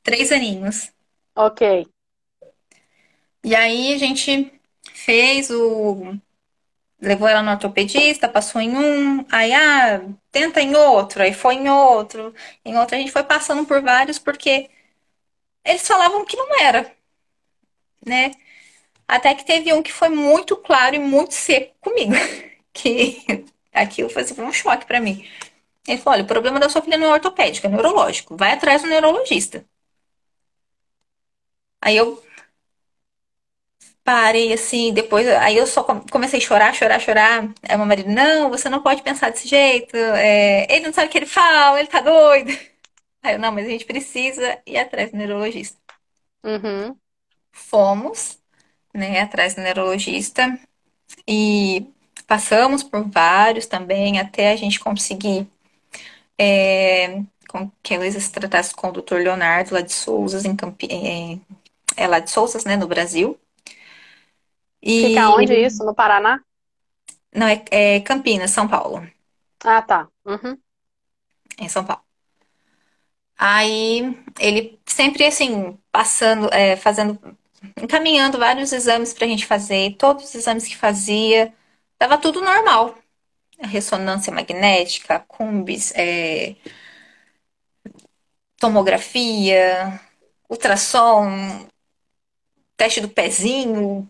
três 0.04 0.32
aninhos. 0.32 0.92
Ok. 1.36 1.62
E 3.44 3.56
aí 3.56 3.94
a 3.94 3.98
gente 3.98 4.52
fez 4.94 5.50
o. 5.50 6.18
Levou 7.02 7.28
ela 7.28 7.42
no 7.42 7.52
ortopedista, 7.52 8.28
passou 8.28 8.60
em 8.62 8.76
um, 8.78 9.26
aí, 9.32 9.54
ah, 9.54 10.02
tenta 10.32 10.62
em 10.62 10.76
outro, 10.76 11.22
aí 11.24 11.34
foi 11.34 11.56
em 11.56 11.70
outro, 11.70 12.34
em 12.66 12.78
outro. 12.78 12.96
A 12.96 13.00
gente 13.00 13.12
foi 13.12 13.24
passando 13.24 13.66
por 13.66 13.82
vários, 13.82 14.20
porque 14.20 14.70
eles 15.66 15.88
falavam 15.88 16.26
que 16.26 16.38
não 16.38 16.60
era, 16.62 16.92
né? 18.06 18.32
Até 19.08 19.36
que 19.36 19.46
teve 19.46 19.74
um 19.74 19.84
que 19.84 19.94
foi 19.94 20.10
muito 20.10 20.58
claro 20.58 20.96
e 20.96 21.00
muito 21.00 21.34
seco 21.34 21.76
comigo, 21.82 22.14
que 22.74 23.24
aquilo 23.74 24.10
foi, 24.10 24.24
assim, 24.24 24.42
um 24.42 24.54
choque 24.54 24.86
pra 24.88 25.02
mim. 25.02 25.28
Ele 25.88 26.00
falou: 26.00 26.16
olha, 26.18 26.26
o 26.26 26.28
problema 26.28 26.60
da 26.60 26.70
sua 26.70 26.82
filha 26.82 26.98
não 26.98 27.10
é 27.10 27.14
ortopédico, 27.14 27.68
é 27.68 27.72
neurológico. 27.72 28.38
Vai 28.38 28.54
atrás 28.54 28.82
do 28.84 28.90
neurologista. 28.90 29.66
Aí 31.82 31.98
eu 31.98 32.22
parei 34.04 34.54
assim, 34.54 34.94
depois, 34.94 35.28
aí 35.28 35.58
eu 35.58 35.68
só 35.68 35.84
com- 35.84 36.02
comecei 36.12 36.40
a 36.40 36.42
chorar, 36.44 36.74
chorar, 36.74 37.00
chorar. 37.00 37.44
Aí 37.68 37.78
meu 37.78 37.86
marido, 37.86 38.10
não, 38.10 38.50
você 38.50 38.70
não 38.70 38.82
pode 38.82 39.02
pensar 39.04 39.30
desse 39.32 39.48
jeito. 39.48 39.96
é, 39.96 40.68
ele 40.74 40.88
não 40.88 40.94
sabe 40.94 41.08
o 41.08 41.12
que 41.12 41.18
ele 41.20 41.26
fala, 41.28 41.80
ele 41.80 41.88
tá 41.90 42.02
doido. 42.02 42.52
Aí 43.24 43.36
eu, 43.36 43.40
não, 43.40 43.52
mas 43.52 43.68
a 43.68 43.70
gente 43.70 43.86
precisa 43.86 44.60
ir 44.66 44.78
atrás 44.78 45.12
do 45.12 45.18
neurologista. 45.18 45.78
Uhum. 46.44 47.00
Fomos, 47.52 48.40
né, 48.94 49.22
atrás 49.22 49.56
do 49.56 49.62
neurologista 49.62 50.60
e 51.28 51.88
passamos 52.28 52.84
por 52.84 53.10
vários 53.10 53.68
também, 53.68 54.20
até 54.20 54.52
a 54.52 54.56
gente 54.56 54.80
conseguir 54.80 55.48
é, 56.38 57.22
com 57.50 57.70
que 57.84 57.94
a 57.94 57.98
Heloísa 57.98 58.20
se 58.20 58.32
tratasse 58.32 58.74
com 58.76 58.90
o 58.90 58.92
Dr. 58.92 59.22
Leonardo 59.22 59.74
lá 59.74 59.82
de 59.82 59.94
Souzas, 59.94 60.46
em 60.46 60.56
Campi... 60.56 60.88
é, 60.92 61.40
é 62.04 62.08
lá 62.08 62.20
de 62.20 62.32
Souzas, 62.32 62.66
né, 62.66 62.78
no 62.78 62.88
Brasil. 62.88 63.40
Fica 64.94 65.22
E 65.22 65.32
onde 65.32 65.52
ele, 65.52 65.66
isso? 65.66 65.84
No 65.84 65.96
Paraná? 65.96 66.40
não, 67.34 67.48
é, 67.48 67.64
é 67.72 68.00
Campinas, 68.02 68.52
São 68.52 68.68
Paulo, 68.68 69.02
Ah, 69.64 69.82
tá. 69.82 70.10
Uhum. 70.26 70.62
em 71.60 71.70
São 71.70 71.86
Paulo. 71.86 72.04
Aí 73.38 74.02
ele 74.40 74.80
sempre 74.86 75.26
assim, 75.26 75.78
passando, 75.92 76.50
é, 76.54 76.76
fazendo, 76.76 77.18
encaminhando 77.82 78.38
vários 78.38 78.74
exames 78.74 79.14
pra 79.14 79.28
gente 79.28 79.46
fazer, 79.46 79.96
todos 79.98 80.26
os 80.26 80.36
exames 80.36 80.68
que 80.68 80.76
fazia, 80.76 81.54
tava 81.98 82.18
tudo 82.18 82.42
normal. 82.42 82.98
Ressonância 83.62 84.34
magnética, 84.34 85.20
cumbis, 85.28 85.94
é, 85.96 86.56
tomografia, 88.60 90.00
ultrassom, 90.50 91.68
teste 92.78 93.02
do 93.02 93.10
pezinho, 93.10 94.08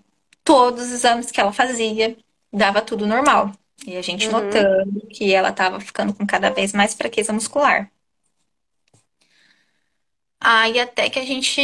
todos 0.50 0.86
os 0.88 0.92
exames 0.94 1.32
que 1.32 1.40
ela 1.40 1.54
fazia, 1.54 2.18
dava 2.52 2.82
tudo 2.82 3.06
normal. 3.08 3.52
E 3.86 3.98
a 3.98 4.02
gente 4.02 4.26
Uhum. 4.28 4.34
notando 4.34 5.02
que 5.08 5.34
ela 5.34 5.50
estava 5.50 5.80
ficando 5.80 6.14
com 6.14 6.26
cada 6.28 6.50
vez 6.52 6.74
mais 6.74 6.94
fraqueza 6.96 7.32
muscular. 7.34 7.92
Aí 10.42 10.80
até 10.80 11.10
que 11.10 11.20
a 11.20 11.26
gente 11.26 11.62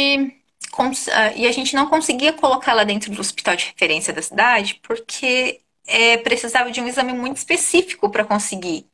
ah, 1.12 1.32
e 1.34 1.46
a 1.46 1.52
gente 1.52 1.74
não 1.74 1.88
conseguia 1.88 2.32
colocá-la 2.32 2.84
dentro 2.84 3.10
do 3.12 3.20
hospital 3.20 3.56
de 3.56 3.66
referência 3.66 4.12
da 4.12 4.22
cidade 4.22 4.80
porque 4.82 5.60
é, 5.86 6.18
precisava 6.18 6.70
de 6.70 6.80
um 6.80 6.88
exame 6.88 7.12
muito 7.12 7.38
específico 7.38 8.10
para 8.10 8.24
conseguir. 8.24 8.86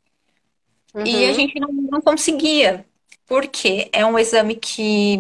E 1.05 1.25
a 1.27 1.29
Uhum. 1.29 1.35
gente 1.35 1.59
não, 1.59 1.69
não 1.73 2.01
conseguia, 2.01 2.87
porque 3.27 3.89
é 3.93 4.05
um 4.07 4.19
exame 4.19 4.55
que 4.57 5.19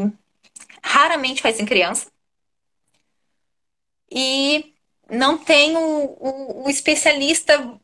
raramente 0.82 1.42
faz 1.42 1.60
em 1.60 1.66
criança 1.66 2.11
e 4.14 4.74
não 5.10 5.38
tem 5.38 5.76
o, 5.76 5.80
o, 5.80 6.64
o 6.66 6.70
especialista 6.70 7.78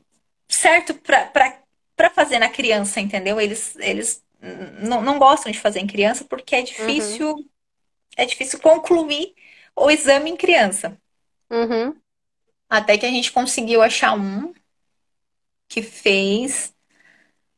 certo 0.48 0.94
para 0.94 2.10
fazer 2.14 2.38
na 2.38 2.48
criança, 2.50 3.00
entendeu? 3.00 3.40
Eles, 3.40 3.76
eles 3.78 4.24
não, 4.82 5.02
não 5.02 5.18
gostam 5.18 5.52
de 5.52 5.60
fazer 5.60 5.80
em 5.80 5.86
criança 5.86 6.24
porque 6.24 6.56
é 6.56 6.62
Uhum. 6.78 7.22
difícil, 7.22 7.36
é 8.16 8.26
difícil 8.26 8.60
concluir 8.60 9.34
o 9.76 9.90
exame 9.90 10.30
em 10.30 10.36
criança. 10.36 10.98
Uhum. 11.50 12.02
Até 12.68 12.96
que 12.98 13.04
a 13.06 13.10
gente 13.10 13.30
conseguiu 13.32 13.82
achar 13.82 14.14
um 14.18 14.52
que 15.68 15.82
fez, 15.82 16.74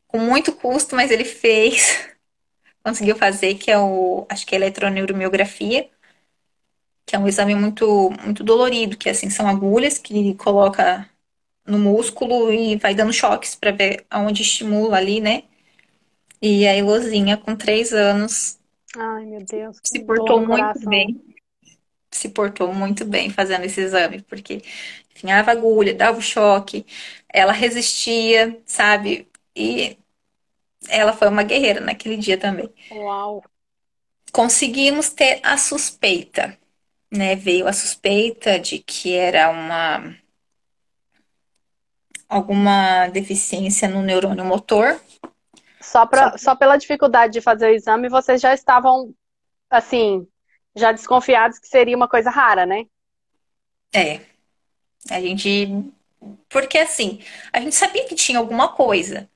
com 0.09 0.19
muito 0.21 0.53
custo, 0.55 0.97
mas 0.97 1.11
ele 1.11 1.25
fez, 1.25 2.09
conseguiu 2.85 3.17
fazer, 3.17 3.57
que 3.57 3.71
é 3.71 3.79
o, 3.79 4.27
acho 4.31 4.47
que 4.47 4.55
é 4.57 4.59
eletroneuromiografia, 4.59 5.91
que 7.11 7.17
é 7.17 7.19
um 7.19 7.27
exame 7.27 7.57
muito, 7.57 8.11
muito 8.25 8.45
dolorido, 8.45 8.97
que 8.97 9.09
assim, 9.09 9.29
são 9.31 9.49
agulhas 9.49 9.99
que 9.99 10.35
coloca 10.37 11.11
no 11.67 11.79
músculo 11.79 12.53
e 12.53 12.77
vai 12.77 12.95
dando 12.95 13.13
choques 13.13 13.55
para 13.57 13.73
ver 13.73 14.07
aonde 14.11 14.43
estimula 14.43 14.99
ali, 14.99 15.21
né? 15.21 15.45
E 16.43 16.67
a 16.69 16.77
Elozinha, 16.77 17.37
com 17.39 17.57
três 17.57 17.93
anos, 17.95 18.59
Ai, 18.97 19.27
meu 19.27 19.45
Deus, 19.45 19.83
se 19.83 20.01
portou 20.05 20.47
muito 20.47 20.79
coração. 20.79 20.85
bem. 20.89 21.23
Se 22.13 22.31
portou 22.31 22.75
muito 22.75 23.05
bem 23.05 23.31
fazendo 23.31 23.65
esse 23.67 23.81
exame, 23.83 24.23
porque 24.23 24.63
enfiava 25.17 25.53
agulha, 25.53 25.95
dava 25.95 26.19
o 26.19 26.23
choque, 26.23 26.87
ela 27.29 27.53
resistia, 27.53 28.61
sabe? 28.67 29.29
E 29.57 29.99
ela 30.89 31.13
foi 31.15 31.29
uma 31.29 31.43
guerreira 31.45 31.81
naquele 31.81 32.17
dia 32.19 32.39
também. 32.39 32.73
Uau. 32.91 33.43
Conseguimos 34.33 35.11
ter 35.11 35.41
a 35.45 35.57
suspeita, 35.57 36.57
né? 37.11 37.35
Veio 37.37 37.67
a 37.67 37.73
suspeita 37.73 38.59
de 38.59 38.79
que 38.79 39.15
era 39.15 39.51
uma 39.51 40.17
alguma 42.29 43.09
deficiência 43.09 43.89
no 43.89 44.03
neurônio 44.03 44.45
motor. 44.45 45.01
Só, 45.81 46.07
pra, 46.07 46.39
só 46.39 46.55
pela 46.55 46.77
dificuldade 46.77 47.33
de 47.33 47.41
fazer 47.41 47.67
o 47.67 47.75
exame, 47.75 48.09
vocês 48.09 48.41
já 48.41 48.55
estavam, 48.55 49.13
assim, 49.69 50.29
já 50.77 50.93
desconfiados 50.93 51.59
que 51.59 51.67
seria 51.67 51.97
uma 51.97 52.09
coisa 52.09 52.31
rara, 52.31 52.65
né? 52.65 52.85
É. 53.93 54.21
A 55.11 55.21
gente. 55.21 55.85
Porque 56.49 56.79
assim, 56.79 57.21
a 57.53 57.61
gente 57.61 57.75
sabia 57.75 58.07
que 58.07 58.15
tinha 58.15 58.39
alguma 58.39 58.69
coisa. 58.69 59.29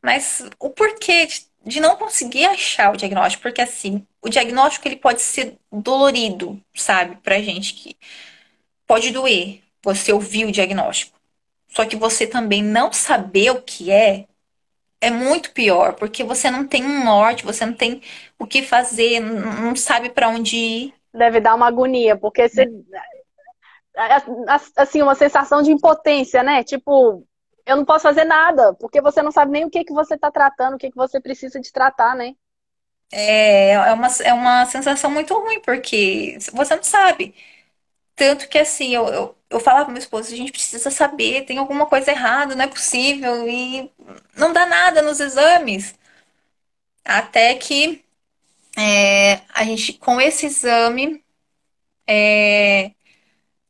Mas 0.00 0.48
o 0.58 0.70
porquê 0.70 1.26
de 1.26 1.46
não 1.80 1.96
conseguir 1.96 2.46
achar 2.46 2.92
o 2.92 2.96
diagnóstico? 2.96 3.42
Porque 3.42 3.60
assim, 3.60 4.06
o 4.22 4.28
diagnóstico 4.28 4.86
ele 4.86 4.96
pode 4.96 5.20
ser 5.20 5.56
dolorido, 5.70 6.60
sabe, 6.74 7.16
pra 7.16 7.40
gente 7.40 7.74
que 7.74 7.96
pode 8.86 9.10
doer 9.10 9.60
você 9.82 10.12
ouvir 10.12 10.44
o 10.44 10.52
diagnóstico. 10.52 11.18
Só 11.68 11.84
que 11.84 11.96
você 11.96 12.26
também 12.26 12.62
não 12.62 12.92
saber 12.92 13.50
o 13.50 13.62
que 13.62 13.90
é 13.90 14.26
é 14.98 15.10
muito 15.10 15.52
pior, 15.52 15.92
porque 15.92 16.24
você 16.24 16.50
não 16.50 16.66
tem 16.66 16.82
um 16.84 17.04
norte, 17.04 17.44
você 17.44 17.66
não 17.66 17.74
tem 17.74 18.00
o 18.38 18.46
que 18.46 18.62
fazer, 18.62 19.20
não 19.20 19.76
sabe 19.76 20.08
para 20.08 20.28
onde 20.28 20.56
ir. 20.56 20.94
Deve 21.12 21.38
dar 21.38 21.54
uma 21.54 21.68
agonia, 21.68 22.16
porque 22.16 22.48
você 22.48 22.66
assim, 24.76 25.02
uma 25.02 25.14
sensação 25.14 25.62
de 25.62 25.70
impotência, 25.72 26.42
né? 26.42 26.62
Tipo, 26.62 27.24
eu 27.66 27.76
não 27.76 27.84
posso 27.84 28.04
fazer 28.04 28.24
nada, 28.24 28.74
porque 28.74 29.00
você 29.00 29.22
não 29.22 29.32
sabe 29.32 29.52
nem 29.52 29.64
o 29.64 29.70
que, 29.70 29.84
que 29.84 29.92
você 29.92 30.14
está 30.14 30.30
tratando, 30.30 30.74
o 30.74 30.78
que, 30.78 30.90
que 30.90 30.96
você 30.96 31.20
precisa 31.20 31.60
de 31.60 31.72
tratar, 31.72 32.14
né? 32.16 32.34
É, 33.12 33.72
é, 33.72 33.92
uma, 33.92 34.08
é 34.24 34.32
uma 34.34 34.66
sensação 34.66 35.10
muito 35.10 35.34
ruim, 35.34 35.60
porque 35.60 36.38
você 36.52 36.76
não 36.76 36.82
sabe. 36.82 37.34
Tanto 38.16 38.48
que 38.48 38.58
assim, 38.58 38.94
eu, 38.94 39.06
eu, 39.08 39.38
eu 39.50 39.60
falava 39.60 39.86
pro 39.86 39.92
meu 39.94 40.00
esposo, 40.00 40.32
a 40.32 40.36
gente 40.36 40.52
precisa 40.52 40.90
saber, 40.90 41.44
tem 41.46 41.58
alguma 41.58 41.86
coisa 41.86 42.10
errada, 42.12 42.54
não 42.56 42.64
é 42.64 42.68
possível, 42.68 43.48
e 43.48 43.92
não 44.36 44.52
dá 44.52 44.66
nada 44.66 45.02
nos 45.02 45.20
exames. 45.20 45.94
Até 47.04 47.54
que 47.54 48.04
é, 48.78 49.42
a 49.54 49.64
gente, 49.64 49.94
com 49.94 50.20
esse 50.20 50.46
exame, 50.46 51.24
é, 52.08 52.92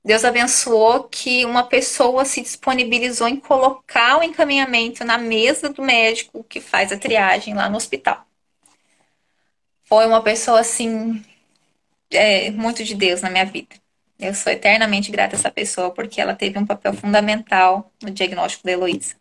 Deus 0.06 0.24
abençoou 0.24 1.02
que 1.02 1.44
uma 1.44 1.64
pessoa 1.64 2.24
se 2.24 2.40
disponibilizou 2.40 3.26
em 3.26 3.34
colocar 3.34 4.16
o 4.16 4.22
encaminhamento 4.22 5.04
na 5.04 5.18
mesa 5.18 5.68
do 5.68 5.82
médico 5.82 6.44
que 6.44 6.60
faz 6.60 6.92
a 6.92 6.96
triagem 6.96 7.54
lá 7.54 7.68
no 7.68 7.76
hospital. 7.76 8.24
Foi 9.84 10.06
uma 10.06 10.22
pessoa 10.22 10.60
assim, 10.60 11.24
é, 12.08 12.52
muito 12.52 12.84
de 12.84 12.94
Deus 12.94 13.20
na 13.20 13.30
minha 13.30 13.44
vida. 13.44 13.74
Eu 14.16 14.32
sou 14.32 14.52
eternamente 14.52 15.10
grata 15.10 15.34
a 15.34 15.38
essa 15.40 15.50
pessoa 15.50 15.90
porque 15.90 16.20
ela 16.20 16.36
teve 16.36 16.56
um 16.56 16.64
papel 16.64 16.94
fundamental 16.94 17.90
no 18.00 18.08
diagnóstico 18.08 18.64
da 18.64 18.72
Heloísa. 18.72 19.16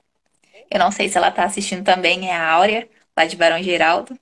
Eu 0.70 0.78
não 0.78 0.92
sei 0.92 1.10
se 1.10 1.18
ela 1.18 1.30
está 1.30 1.46
assistindo 1.46 1.84
também, 1.84 2.30
é 2.30 2.36
a 2.36 2.52
Áurea, 2.52 2.88
lá 3.18 3.26
de 3.26 3.36
Barão 3.36 3.62
Geraldo. 3.62 4.16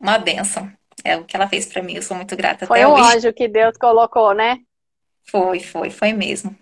Uma 0.00 0.16
benção. 0.16 0.72
É 1.04 1.14
o 1.14 1.24
que 1.24 1.36
ela 1.36 1.46
fez 1.46 1.66
para 1.66 1.82
mim, 1.82 1.94
eu 1.94 2.02
sou 2.02 2.16
muito 2.16 2.34
grata 2.34 2.66
Foi 2.66 2.80
até 2.80 2.88
um 2.88 2.94
hoje. 2.94 3.16
anjo 3.16 3.32
que 3.34 3.46
Deus 3.46 3.76
colocou, 3.76 4.32
né? 4.32 4.60
Foi, 5.26 5.60
foi, 5.60 5.90
foi 5.90 6.12
mesmo. 6.12 6.56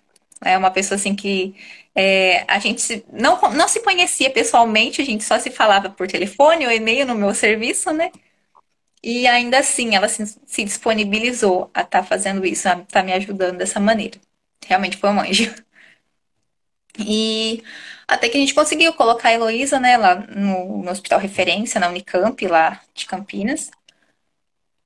É 0.45 0.59
uma 0.59 0.71
pessoa 0.71 0.97
assim 0.97 1.15
que 1.15 1.55
é, 1.95 2.45
a 2.49 2.59
gente 2.59 3.05
não, 3.13 3.41
não 3.53 3.69
se 3.69 3.81
conhecia 3.81 4.31
pessoalmente, 4.31 5.01
a 5.01 5.05
gente 5.05 5.25
só 5.25 5.39
se 5.39 5.51
falava 5.51 5.91
por 5.91 6.07
telefone 6.09 6.67
ou 6.67 6.73
e-mail 6.73 7.07
no 7.07 7.15
meu 7.15 7.35
serviço, 7.35 7.93
né? 7.93 8.11
E 9.03 9.27
ainda 9.27 9.59
assim 9.59 9.95
ela 9.95 10.09
se, 10.09 10.27
se 10.47 10.65
disponibilizou 10.65 11.71
a 11.75 11.83
estar 11.83 12.03
tá 12.03 12.05
fazendo 12.05 12.45
isso, 12.47 12.69
a 12.69 12.73
estar 12.73 12.85
tá 12.87 13.03
me 13.03 13.13
ajudando 13.13 13.59
dessa 13.59 13.79
maneira. 13.81 14.19
Realmente 14.67 14.97
foi 14.97 15.11
um 15.11 15.21
anjo. 15.21 15.55
E 16.99 17.63
até 18.07 18.29
que 18.29 18.37
a 18.37 18.41
gente 18.41 18.55
conseguiu 18.55 18.93
colocar 18.95 19.31
a 19.31 19.33
Heloísa, 19.33 19.81
né, 19.81 19.97
lá 19.97 20.15
no, 20.15 20.83
no 20.83 20.91
hospital 20.91 21.19
referência, 21.19 21.81
na 21.81 21.89
Unicamp, 21.89 22.47
lá 22.47 22.81
de 22.95 23.07
Campinas. 23.07 23.71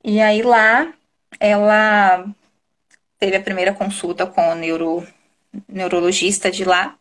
E 0.05 0.21
aí 0.21 0.43
lá 0.43 0.93
ela 1.39 2.25
teve 3.19 3.37
a 3.37 3.43
primeira 3.43 3.75
consulta 3.75 4.27
com 4.27 4.51
o 4.51 4.55
neuro, 4.55 5.07
neurologista 5.69 6.51
de 6.51 6.65
lá. 6.65 6.99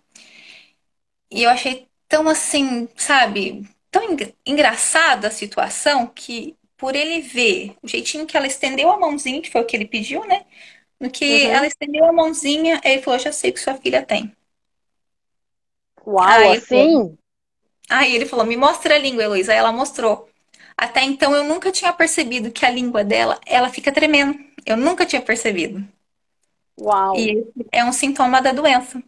E 1.29 1.43
eu 1.43 1.49
achei 1.49 1.87
tão 2.07 2.27
assim, 2.27 2.87
sabe, 2.95 3.67
tão 3.91 4.03
engraçada 4.45 5.27
a 5.27 5.31
situação 5.31 6.07
que 6.07 6.55
por 6.77 6.95
ele 6.95 7.21
ver 7.21 7.75
o 7.81 7.87
jeitinho 7.87 8.25
que 8.25 8.37
ela 8.37 8.47
estendeu 8.47 8.89
a 8.91 8.99
mãozinha, 8.99 9.41
que 9.41 9.51
foi 9.51 9.61
o 9.61 9.65
que 9.65 9.75
ele 9.75 9.85
pediu, 9.87 10.25
né? 10.25 10.45
No 10.99 11.09
que 11.09 11.25
uhum. 11.25 11.51
ela 11.51 11.67
estendeu 11.67 12.05
a 12.05 12.13
mãozinha, 12.13 12.79
ele 12.83 13.01
falou: 13.01 13.19
Já 13.19 13.31
sei 13.31 13.51
que 13.51 13.59
sua 13.59 13.75
filha 13.75 14.03
tem. 14.03 14.35
Uau, 16.05 16.27
aí 16.27 16.57
assim? 16.57 16.67
Falou, 16.67 17.17
aí 17.89 18.15
ele 18.15 18.25
falou: 18.25 18.45
Me 18.45 18.55
mostra 18.55 18.95
a 18.95 18.99
língua, 18.99 19.23
Heloísa. 19.23 19.51
Aí 19.51 19.57
ela 19.57 19.71
mostrou. 19.71 20.29
Até 20.77 21.01
então 21.03 21.35
eu 21.35 21.43
nunca 21.43 21.71
tinha 21.71 21.91
percebido 21.91 22.51
que 22.51 22.65
a 22.65 22.69
língua 22.69 23.03
dela, 23.03 23.39
ela 23.45 23.69
fica 23.69 23.91
tremendo. 23.91 24.37
Eu 24.65 24.77
nunca 24.77 25.05
tinha 25.05 25.21
percebido. 25.21 25.87
Uau. 26.79 27.15
E 27.17 27.45
é 27.71 27.83
um 27.83 27.91
sintoma 27.91 28.41
da 28.41 28.51
doença. 28.51 29.01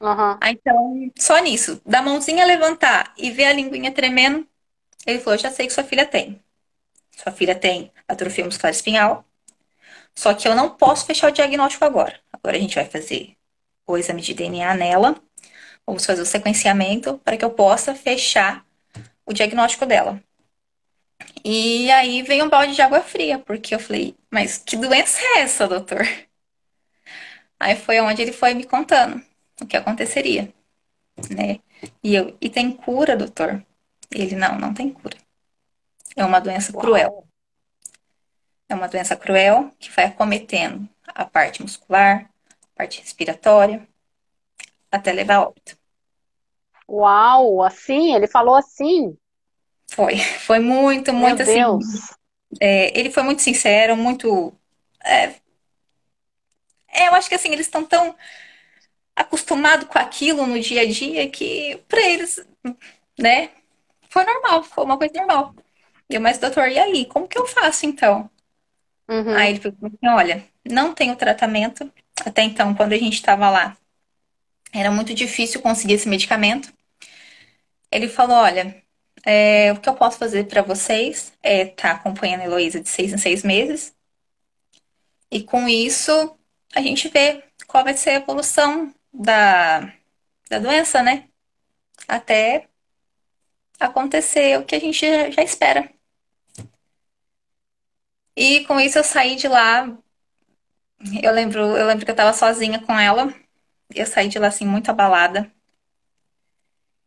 Uhum. 0.00 0.38
Então, 0.44 1.12
só 1.18 1.38
nisso, 1.38 1.80
da 1.84 2.02
mãozinha 2.02 2.44
levantar 2.44 3.12
e 3.16 3.30
ver 3.30 3.46
a 3.46 3.52
linguinha 3.52 3.90
tremendo, 3.90 4.46
ele 5.06 5.20
falou: 5.20 5.38
já 5.38 5.50
sei 5.50 5.66
que 5.66 5.72
sua 5.72 5.84
filha 5.84 6.06
tem. 6.06 6.40
Sua 7.16 7.32
filha 7.32 7.54
tem 7.54 7.90
atrofia 8.06 8.44
muscular 8.44 8.70
espinhal. 8.70 9.24
Só 10.14 10.32
que 10.34 10.48
eu 10.48 10.54
não 10.54 10.70
posso 10.70 11.06
fechar 11.06 11.28
o 11.28 11.32
diagnóstico 11.32 11.84
agora. 11.84 12.18
Agora 12.32 12.56
a 12.56 12.60
gente 12.60 12.74
vai 12.74 12.86
fazer 12.86 13.36
o 13.86 13.96
exame 13.96 14.22
de 14.22 14.34
DNA 14.34 14.74
nela. 14.74 15.16
Vamos 15.86 16.04
fazer 16.04 16.22
o 16.22 16.26
sequenciamento 16.26 17.18
para 17.18 17.36
que 17.36 17.44
eu 17.44 17.50
possa 17.50 17.94
fechar 17.94 18.64
o 19.24 19.32
diagnóstico 19.32 19.86
dela. 19.86 20.20
E 21.44 21.90
aí 21.90 22.22
vem 22.22 22.42
um 22.42 22.48
balde 22.48 22.74
de 22.74 22.82
água 22.82 23.00
fria, 23.00 23.38
porque 23.38 23.74
eu 23.74 23.78
falei, 23.78 24.16
mas 24.30 24.58
que 24.58 24.76
doença 24.76 25.18
é 25.22 25.40
essa, 25.40 25.68
doutor? 25.68 26.06
Aí 27.58 27.76
foi 27.76 28.00
onde 28.00 28.22
ele 28.22 28.32
foi 28.32 28.54
me 28.54 28.64
contando 28.64 29.22
o 29.60 29.66
que 29.66 29.76
aconteceria, 29.76 30.52
né? 31.30 31.60
E 32.02 32.14
eu, 32.14 32.36
e 32.40 32.50
tem 32.50 32.70
cura, 32.70 33.16
doutor? 33.16 33.64
Ele, 34.10 34.36
não, 34.36 34.58
não 34.58 34.74
tem 34.74 34.90
cura. 34.90 35.16
É 36.14 36.24
uma 36.24 36.40
doença 36.40 36.72
Uau. 36.72 36.80
cruel. 36.80 37.26
É 38.68 38.74
uma 38.74 38.88
doença 38.88 39.16
cruel 39.16 39.70
que 39.78 39.90
vai 39.90 40.06
acometendo 40.06 40.88
a 41.06 41.24
parte 41.24 41.62
muscular, 41.62 42.28
a 42.48 42.76
parte 42.76 43.00
respiratória, 43.00 43.86
até 44.90 45.12
levar 45.12 45.36
a 45.36 45.42
óbito. 45.42 45.78
Uau, 46.88 47.62
assim? 47.62 48.14
Ele 48.14 48.26
falou 48.26 48.54
assim? 48.54 49.16
Foi, 49.88 50.18
foi 50.18 50.58
muito, 50.58 51.12
muito 51.12 51.42
Meu 51.42 51.42
assim. 51.42 51.54
Deus. 51.54 52.16
É, 52.60 52.98
ele 52.98 53.10
foi 53.10 53.22
muito 53.22 53.42
sincero, 53.42 53.96
muito. 53.96 54.52
É, 55.04 55.34
eu 56.96 57.14
acho 57.14 57.28
que 57.28 57.34
assim, 57.34 57.50
eles 57.52 57.66
estão 57.66 57.84
tão 57.84 58.14
acostumados 59.14 59.88
com 59.88 59.98
aquilo 59.98 60.46
no 60.46 60.60
dia 60.60 60.82
a 60.82 60.86
dia 60.86 61.28
que 61.30 61.82
para 61.88 62.00
eles, 62.02 62.44
né, 63.18 63.50
foi 64.10 64.24
normal, 64.24 64.62
foi 64.62 64.84
uma 64.84 64.98
coisa 64.98 65.14
normal. 65.14 65.54
E 66.08 66.14
eu, 66.14 66.20
mas 66.20 66.38
doutor, 66.38 66.68
e 66.68 66.78
aí? 66.78 67.06
Como 67.06 67.28
que 67.28 67.38
eu 67.38 67.46
faço 67.46 67.86
então? 67.86 68.30
Uhum. 69.08 69.34
Aí 69.36 69.50
ele 69.50 69.60
falou 69.60 69.76
assim, 69.82 70.08
olha, 70.08 70.44
não 70.64 70.94
tem 70.94 71.10
o 71.10 71.16
tratamento. 71.16 71.90
Até 72.24 72.42
então, 72.42 72.74
quando 72.74 72.92
a 72.92 72.98
gente 72.98 73.14
estava 73.14 73.50
lá, 73.50 73.76
era 74.72 74.90
muito 74.90 75.14
difícil 75.14 75.60
conseguir 75.62 75.94
esse 75.94 76.08
medicamento. 76.08 76.72
Ele 77.90 78.08
falou, 78.08 78.36
olha, 78.36 78.82
é, 79.24 79.72
o 79.72 79.80
que 79.80 79.88
eu 79.88 79.94
posso 79.94 80.18
fazer 80.18 80.44
para 80.46 80.62
vocês 80.62 81.32
é 81.42 81.62
estar 81.62 81.74
tá 81.88 81.90
acompanhando 81.92 82.42
a 82.42 82.44
Heloísa 82.44 82.80
de 82.80 82.88
seis 82.88 83.12
em 83.12 83.18
seis 83.18 83.42
meses. 83.42 83.94
E 85.30 85.42
com 85.42 85.68
isso, 85.68 86.38
a 86.74 86.80
gente 86.80 87.08
vê 87.08 87.42
qual 87.66 87.84
vai 87.84 87.96
ser 87.96 88.10
a 88.10 88.14
evolução 88.14 88.94
da, 89.12 89.92
da 90.48 90.58
doença, 90.58 91.02
né? 91.02 91.28
Até 92.08 92.68
acontecer 93.80 94.58
o 94.58 94.64
que 94.64 94.74
a 94.74 94.80
gente 94.80 95.00
já 95.32 95.42
espera. 95.42 95.90
E 98.36 98.64
com 98.66 98.78
isso 98.80 98.98
eu 98.98 99.04
saí 99.04 99.36
de 99.36 99.48
lá. 99.48 99.88
Eu 101.22 101.32
lembro, 101.32 101.60
eu 101.60 101.86
lembro 101.86 102.04
que 102.04 102.10
eu 102.10 102.16
tava 102.16 102.32
sozinha 102.32 102.80
com 102.80 102.98
ela. 102.98 103.32
Eu 103.94 104.06
saí 104.06 104.28
de 104.28 104.38
lá 104.38 104.48
assim 104.48 104.66
muito 104.66 104.90
abalada. 104.90 105.50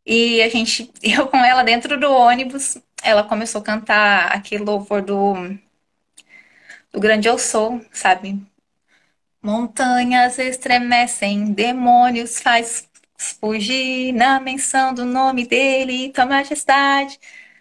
E 0.06 0.42
a 0.42 0.50
gente, 0.50 0.92
eu 1.04 1.28
com 1.28 1.38
ela 1.38 1.64
dentro 1.64 2.00
do 2.00 2.12
ônibus, 2.12 2.78
ela 3.04 3.24
começou 3.24 3.62
a 3.62 3.64
cantar 3.64 4.32
aquele 4.32 4.64
louvor 4.64 5.02
do 5.02 5.36
do 6.92 7.00
Grande 7.00 7.28
Eu 7.28 7.38
Sou, 7.38 7.84
sabe? 7.92 8.40
Montanhas 9.42 10.38
estremecem, 10.38 11.54
demônios 11.54 12.40
faz 12.42 12.90
fugir 13.40 14.14
na 14.14 14.40
menção 14.40 14.94
do 14.94 15.06
nome 15.06 15.46
dele, 15.48 16.12
tua 16.12 16.26
majestade. 16.26 17.20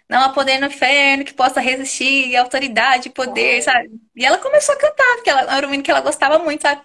não 0.09 0.23
há 0.23 0.31
poder 0.31 0.59
no 0.61 0.67
inferno 0.69 1.25
que 1.25 1.35
possa 1.35 1.61
resistir, 1.61 2.37
autoridade, 2.37 3.11
poder, 3.11 3.63
sabe? 3.63 3.91
E 4.17 4.25
ela 4.25 4.39
começou 4.39 4.75
a 4.75 4.79
cantar, 4.79 5.15
porque 5.17 5.31
ela 5.31 5.57
era 5.57 5.67
um 5.67 5.71
menino 5.71 5.85
que 5.85 5.91
ela 5.91 6.01
gostava 6.01 6.39
muito, 6.41 6.63
sabe? 6.63 6.83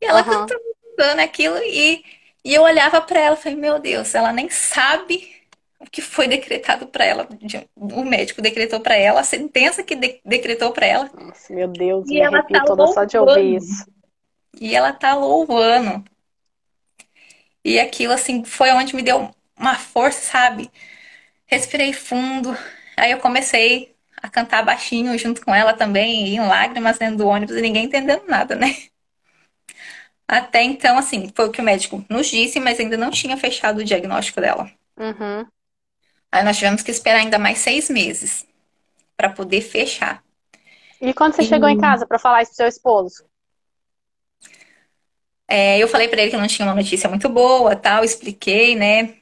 E 0.00 0.06
ela 0.06 0.22
Aham. 0.22 0.24
cantando, 0.24 0.60
cantando 0.96 1.22
aquilo, 1.22 1.58
e, 1.64 2.04
e 2.44 2.54
eu 2.54 2.62
olhava 2.62 3.00
pra 3.02 3.20
ela 3.20 3.36
e 3.36 3.40
falei, 3.42 3.58
meu 3.58 3.78
Deus, 3.80 4.14
ela 4.14 4.32
nem 4.32 4.48
sabe 4.50 5.34
o 5.80 5.86
que 5.90 6.02
foi 6.02 6.28
decretado 6.28 6.86
pra 6.88 7.04
ela. 7.04 7.28
O 7.76 8.04
médico 8.04 8.42
decretou 8.42 8.80
pra 8.80 8.96
ela, 8.96 9.20
a 9.20 9.24
sentença 9.24 9.82
que 9.82 9.96
de- 9.96 10.20
decretou 10.24 10.72
pra 10.72 10.86
ela, 10.86 11.10
Nossa, 11.12 11.52
meu 11.54 11.68
Deus, 11.68 12.10
e 12.10 12.16
me 12.16 12.20
ela 12.20 12.42
arrepio 12.42 12.50
tá 12.50 12.64
toda 12.64 12.86
só 12.86 13.04
de 13.04 13.16
ouvir 13.18 13.56
isso. 13.56 13.86
E 14.58 14.74
ela 14.74 14.92
tá 14.92 15.14
louvando. 15.14 16.04
E 17.64 17.78
aquilo, 17.78 18.12
assim, 18.12 18.44
foi 18.44 18.70
onde 18.72 18.94
me 18.96 19.02
deu 19.02 19.34
uma 19.58 19.74
força, 19.76 20.20
sabe? 20.20 20.70
Respirei 21.46 21.92
fundo. 21.92 22.56
Aí 22.96 23.12
eu 23.12 23.18
comecei 23.18 23.94
a 24.22 24.28
cantar 24.28 24.64
baixinho 24.64 25.16
junto 25.18 25.44
com 25.44 25.54
ela 25.54 25.72
também, 25.74 26.28
e 26.28 26.36
em 26.36 26.40
lágrimas 26.40 26.98
dentro 26.98 27.18
do 27.18 27.26
ônibus 27.28 27.56
e 27.56 27.62
ninguém 27.62 27.86
entendendo 27.86 28.26
nada, 28.28 28.54
né? 28.54 28.76
Até 30.28 30.62
então, 30.62 30.96
assim, 30.96 31.30
foi 31.34 31.48
o 31.48 31.50
que 31.50 31.60
o 31.60 31.64
médico 31.64 32.04
nos 32.08 32.28
disse, 32.28 32.60
mas 32.60 32.78
ainda 32.78 32.96
não 32.96 33.10
tinha 33.10 33.36
fechado 33.36 33.78
o 33.78 33.84
diagnóstico 33.84 34.40
dela. 34.40 34.70
Uhum. 34.96 35.46
Aí 36.30 36.44
nós 36.44 36.56
tivemos 36.56 36.82
que 36.82 36.90
esperar 36.90 37.18
ainda 37.18 37.38
mais 37.38 37.58
seis 37.58 37.90
meses 37.90 38.46
para 39.16 39.30
poder 39.30 39.60
fechar. 39.60 40.22
E 41.00 41.12
quando 41.14 41.34
você 41.34 41.42
E 41.42 41.46
chegou 41.46 41.68
em 41.68 41.78
casa 41.78 42.06
para 42.06 42.18
falar 42.18 42.42
isso 42.42 42.52
pro 42.52 42.56
seu 42.58 42.68
esposo? 42.68 43.29
É, 45.50 45.78
eu 45.78 45.88
falei 45.88 46.08
para 46.08 46.22
ele 46.22 46.30
que 46.30 46.36
não 46.36 46.46
tinha 46.46 46.66
uma 46.68 46.74
notícia 46.76 47.08
muito 47.10 47.28
boa, 47.28 47.76
tal, 47.76 48.04
expliquei, 48.04 48.76
né? 48.76 49.16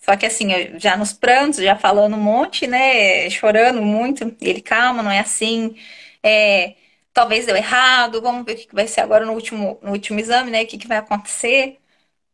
Só 0.00 0.16
que 0.16 0.26
assim, 0.26 0.52
eu 0.52 0.80
já 0.80 0.96
nos 0.96 1.12
prantos, 1.12 1.60
já 1.62 1.76
falando 1.76 2.16
um 2.16 2.20
monte, 2.20 2.66
né? 2.66 3.30
Chorando 3.30 3.82
muito. 3.82 4.36
Ele, 4.40 4.60
calma, 4.62 5.02
não 5.02 5.10
é 5.10 5.20
assim. 5.20 5.76
É, 6.22 6.76
talvez 7.14 7.46
deu 7.46 7.56
errado. 7.56 8.22
Vamos 8.22 8.44
ver 8.46 8.54
o 8.54 8.56
que 8.56 8.74
vai 8.74 8.88
ser 8.88 9.00
agora 9.02 9.26
no 9.26 9.32
último, 9.34 9.78
no 9.82 9.92
último 9.92 10.20
exame, 10.20 10.50
né? 10.50 10.62
O 10.64 10.66
que 10.66 10.78
que 10.78 10.88
vai 10.88 10.98
acontecer, 10.98 11.78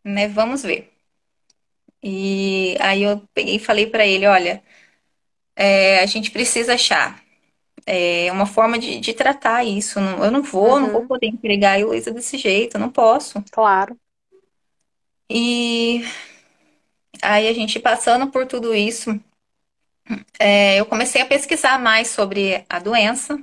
né? 0.04 0.28
Vamos 0.28 0.62
ver. 0.64 0.92
E 2.02 2.76
aí 2.80 3.02
eu 3.02 3.20
peguei 3.34 3.56
e 3.56 3.58
falei 3.58 3.86
pra 3.86 4.06
ele, 4.06 4.26
olha, 4.26 4.62
é, 5.56 6.00
a 6.00 6.06
gente 6.06 6.30
precisa 6.30 6.74
achar 6.74 7.22
é, 7.88 8.30
uma 8.32 8.46
forma 8.46 8.78
de, 8.78 9.00
de 9.00 9.14
tratar 9.14 9.64
isso. 9.64 9.98
Eu 9.98 10.30
não 10.30 10.42
vou, 10.42 10.78
não 10.80 10.90
vou 10.90 11.00
Uhum. 11.00 11.08
poder 11.08 11.26
entregar 11.28 11.72
a 11.72 11.80
Heloísa 11.80 12.10
desse 12.10 12.36
jeito, 12.38 12.76
eu 12.76 12.80
não 12.80 12.90
posso. 12.90 13.42
Claro. 13.50 13.98
E 15.30 16.02
aí 17.22 17.48
a 17.48 17.52
gente 17.52 17.78
passando 17.80 18.30
por 18.30 18.46
tudo 18.46 18.74
isso. 18.74 19.18
É, 20.38 20.80
eu 20.80 20.86
comecei 20.86 21.20
a 21.20 21.26
pesquisar 21.26 21.78
mais 21.78 22.08
sobre 22.08 22.64
a 22.68 22.78
doença, 22.78 23.38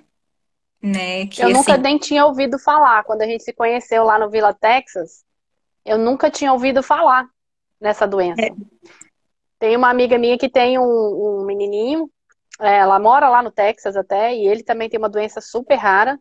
né? 0.82 1.28
Que 1.28 1.42
Eu 1.42 1.50
nunca 1.50 1.74
assim, 1.74 1.82
nem 1.82 1.98
tinha 1.98 2.26
ouvido 2.26 2.58
falar. 2.60 3.04
Quando 3.04 3.22
a 3.22 3.26
gente 3.28 3.44
se 3.44 3.54
conheceu 3.54 4.04
lá 4.04 4.18
no 4.18 4.30
Vila 4.30 4.54
Texas, 4.54 5.24
eu 5.86 5.98
nunca 5.98 6.30
tinha 6.32 6.54
ouvido 6.54 6.82
falar 6.84 7.28
nessa 7.80 8.08
doença. 8.08 8.42
é, 8.42 8.50
Tem 9.60 9.76
uma 9.76 9.90
amiga 9.90 10.18
minha 10.18 10.38
que 10.38 10.50
tem 10.50 10.78
um, 10.80 10.84
um 11.42 11.46
menininho, 11.46 12.10
ela 12.60 13.00
mora 13.00 13.30
lá 13.30 13.42
no 13.44 13.52
Texas 13.52 13.96
até, 13.96 14.34
e 14.36 14.48
ele 14.48 14.64
também 14.64 14.90
tem 14.90 14.98
uma 15.00 15.10
doença 15.10 15.42
super 15.42 15.76
rara. 15.76 16.20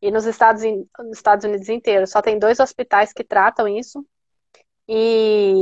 E 0.00 0.10
nos 0.10 0.26
Estados, 0.26 0.62
nos 0.98 1.16
Estados 1.16 1.44
Unidos 1.44 1.68
inteiros 1.68 2.10
só 2.10 2.20
tem 2.20 2.38
dois 2.38 2.58
hospitais 2.60 3.12
que 3.12 3.24
tratam 3.24 3.68
isso. 3.68 4.04
E, 4.88 5.54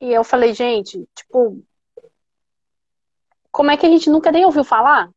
e 0.00 0.12
eu 0.12 0.22
falei, 0.24 0.54
gente, 0.54 1.06
tipo, 1.14 1.62
como 3.50 3.70
é 3.70 3.76
que 3.76 3.86
a 3.86 3.88
gente 3.88 4.08
nunca 4.10 4.32
nem 4.32 4.44
ouviu 4.44 4.64
falar? 4.64 5.10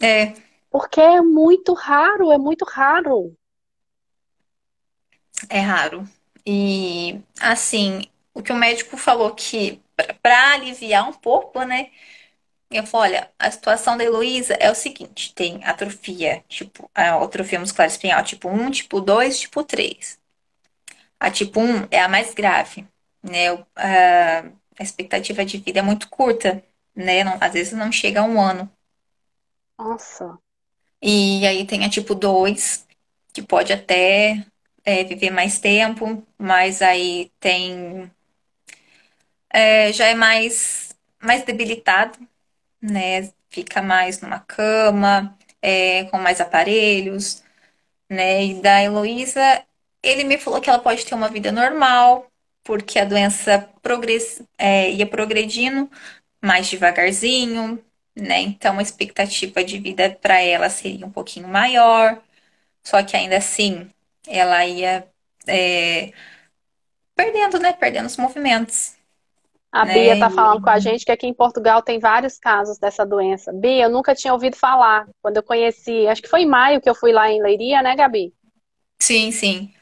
é, 0.00 0.34
Porque 0.70 1.00
é 1.00 1.20
muito 1.22 1.72
raro, 1.72 2.30
é 2.32 2.38
muito 2.38 2.64
raro. 2.64 3.34
é 5.48 5.60
raro. 5.60 6.04
E 6.46 7.20
assim, 7.40 8.02
o 8.34 8.42
que 8.42 8.52
o 8.52 8.56
médico 8.56 8.96
falou 8.96 9.34
que 9.34 9.80
para 10.22 10.52
aliviar 10.54 11.08
um 11.08 11.12
pouco, 11.12 11.62
né? 11.64 11.90
Eu 12.76 12.86
falei, 12.86 13.18
olha, 13.18 13.32
a 13.38 13.50
situação 13.50 13.96
da 13.96 14.04
Heloísa 14.04 14.54
é 14.54 14.70
o 14.70 14.74
seguinte, 14.74 15.32
tem 15.34 15.64
atrofia, 15.64 16.44
tipo, 16.48 16.90
a 16.94 17.14
atrofia 17.22 17.60
muscular 17.60 17.86
espinhal 17.88 18.22
tipo 18.24 18.48
um, 18.48 18.70
tipo 18.70 19.00
2, 19.00 19.38
tipo 19.38 19.62
3. 19.64 20.18
A 21.20 21.30
tipo 21.30 21.60
um 21.60 21.86
é 21.90 22.00
a 22.00 22.08
mais 22.08 22.34
grave, 22.34 22.86
né? 23.22 23.50
A 24.78 24.82
expectativa 24.82 25.44
de 25.44 25.58
vida 25.58 25.80
é 25.80 25.82
muito 25.82 26.08
curta, 26.08 26.62
né? 26.94 27.24
Não- 27.24 27.38
às 27.40 27.52
vezes 27.52 27.72
não 27.72 27.90
chega 27.92 28.20
a 28.20 28.24
um 28.24 28.40
ano. 28.40 28.70
Nossa. 29.78 30.40
E 31.02 31.46
aí 31.46 31.66
tem 31.66 31.84
a 31.84 31.90
tipo 31.90 32.14
2 32.14 32.86
que 33.32 33.42
pode 33.42 33.72
até 33.72 34.44
é, 34.84 35.04
viver 35.04 35.30
mais 35.30 35.58
tempo, 35.60 36.26
mas 36.38 36.80
aí 36.82 37.30
tem 37.40 38.10
é, 39.52 39.92
já 39.92 40.06
é 40.06 40.14
mais, 40.14 40.94
mais 41.22 41.44
debilitado, 41.44 42.18
né? 42.90 43.32
Fica 43.50 43.82
mais 43.82 44.20
numa 44.20 44.40
cama, 44.40 45.36
é, 45.62 46.04
com 46.06 46.18
mais 46.18 46.40
aparelhos, 46.40 47.42
né? 48.10 48.44
E 48.46 48.62
da 48.62 48.82
Heloísa, 48.82 49.64
ele 50.02 50.24
me 50.24 50.38
falou 50.38 50.60
que 50.60 50.70
ela 50.70 50.78
pode 50.78 51.04
ter 51.06 51.14
uma 51.14 51.28
vida 51.28 51.52
normal, 51.52 52.30
porque 52.64 52.98
a 52.98 53.04
doença 53.04 53.60
progress, 53.82 54.42
é, 54.58 54.90
ia 54.92 55.06
progredindo 55.06 55.90
mais 56.42 56.68
devagarzinho, 56.68 57.82
né? 58.16 58.40
Então 58.42 58.78
a 58.78 58.82
expectativa 58.82 59.64
de 59.64 59.78
vida 59.78 60.10
para 60.22 60.40
ela 60.40 60.70
seria 60.70 61.06
um 61.06 61.10
pouquinho 61.12 61.48
maior. 61.48 62.22
Só 62.84 63.02
que 63.02 63.16
ainda 63.16 63.38
assim, 63.38 63.90
ela 64.28 64.66
ia 64.66 65.08
é, 65.46 66.12
perdendo, 67.14 67.58
né? 67.58 67.72
Perdendo 67.72 68.06
os 68.06 68.16
movimentos, 68.16 68.93
A 69.74 69.84
Bia 69.84 70.16
né? 70.16 70.16
tá 70.16 70.30
falando 70.30 70.60
com 70.62 70.70
a 70.70 70.78
gente 70.78 71.04
que 71.04 71.12
aqui 71.12 71.26
em 71.26 71.34
Portugal 71.34 71.82
tem 71.82 71.98
vários 71.98 72.38
casos 72.38 72.78
dessa 72.78 73.04
doença. 73.04 73.52
Bia, 73.52 73.84
eu 73.84 73.90
nunca 73.90 74.14
tinha 74.14 74.32
ouvido 74.32 74.56
falar. 74.56 75.06
Quando 75.22 75.36
eu 75.38 75.42
conheci, 75.42 76.06
acho 76.08 76.22
que 76.22 76.28
foi 76.30 76.42
em 76.42 76.46
maio 76.48 76.80
que 76.80 76.88
eu 76.88 76.94
fui 76.94 77.12
lá 77.12 77.30
em 77.30 77.42
Leiria, 77.42 77.82
né, 77.82 77.96
Gabi? 77.96 78.32
sim, 79.00 79.30
sim, 79.32 79.72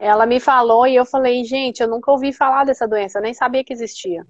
Ela 0.00 0.26
me 0.26 0.40
falou 0.40 0.84
e 0.84 0.96
eu 0.96 1.06
falei, 1.06 1.44
gente, 1.44 1.80
eu 1.80 1.88
nunca 1.88 2.10
ouvi 2.10 2.32
falar 2.32 2.64
dessa 2.64 2.88
doença, 2.88 3.18
eu 3.18 3.22
nem 3.22 3.32
sabia 3.32 3.62
que 3.64 3.72
existia. 3.72 4.26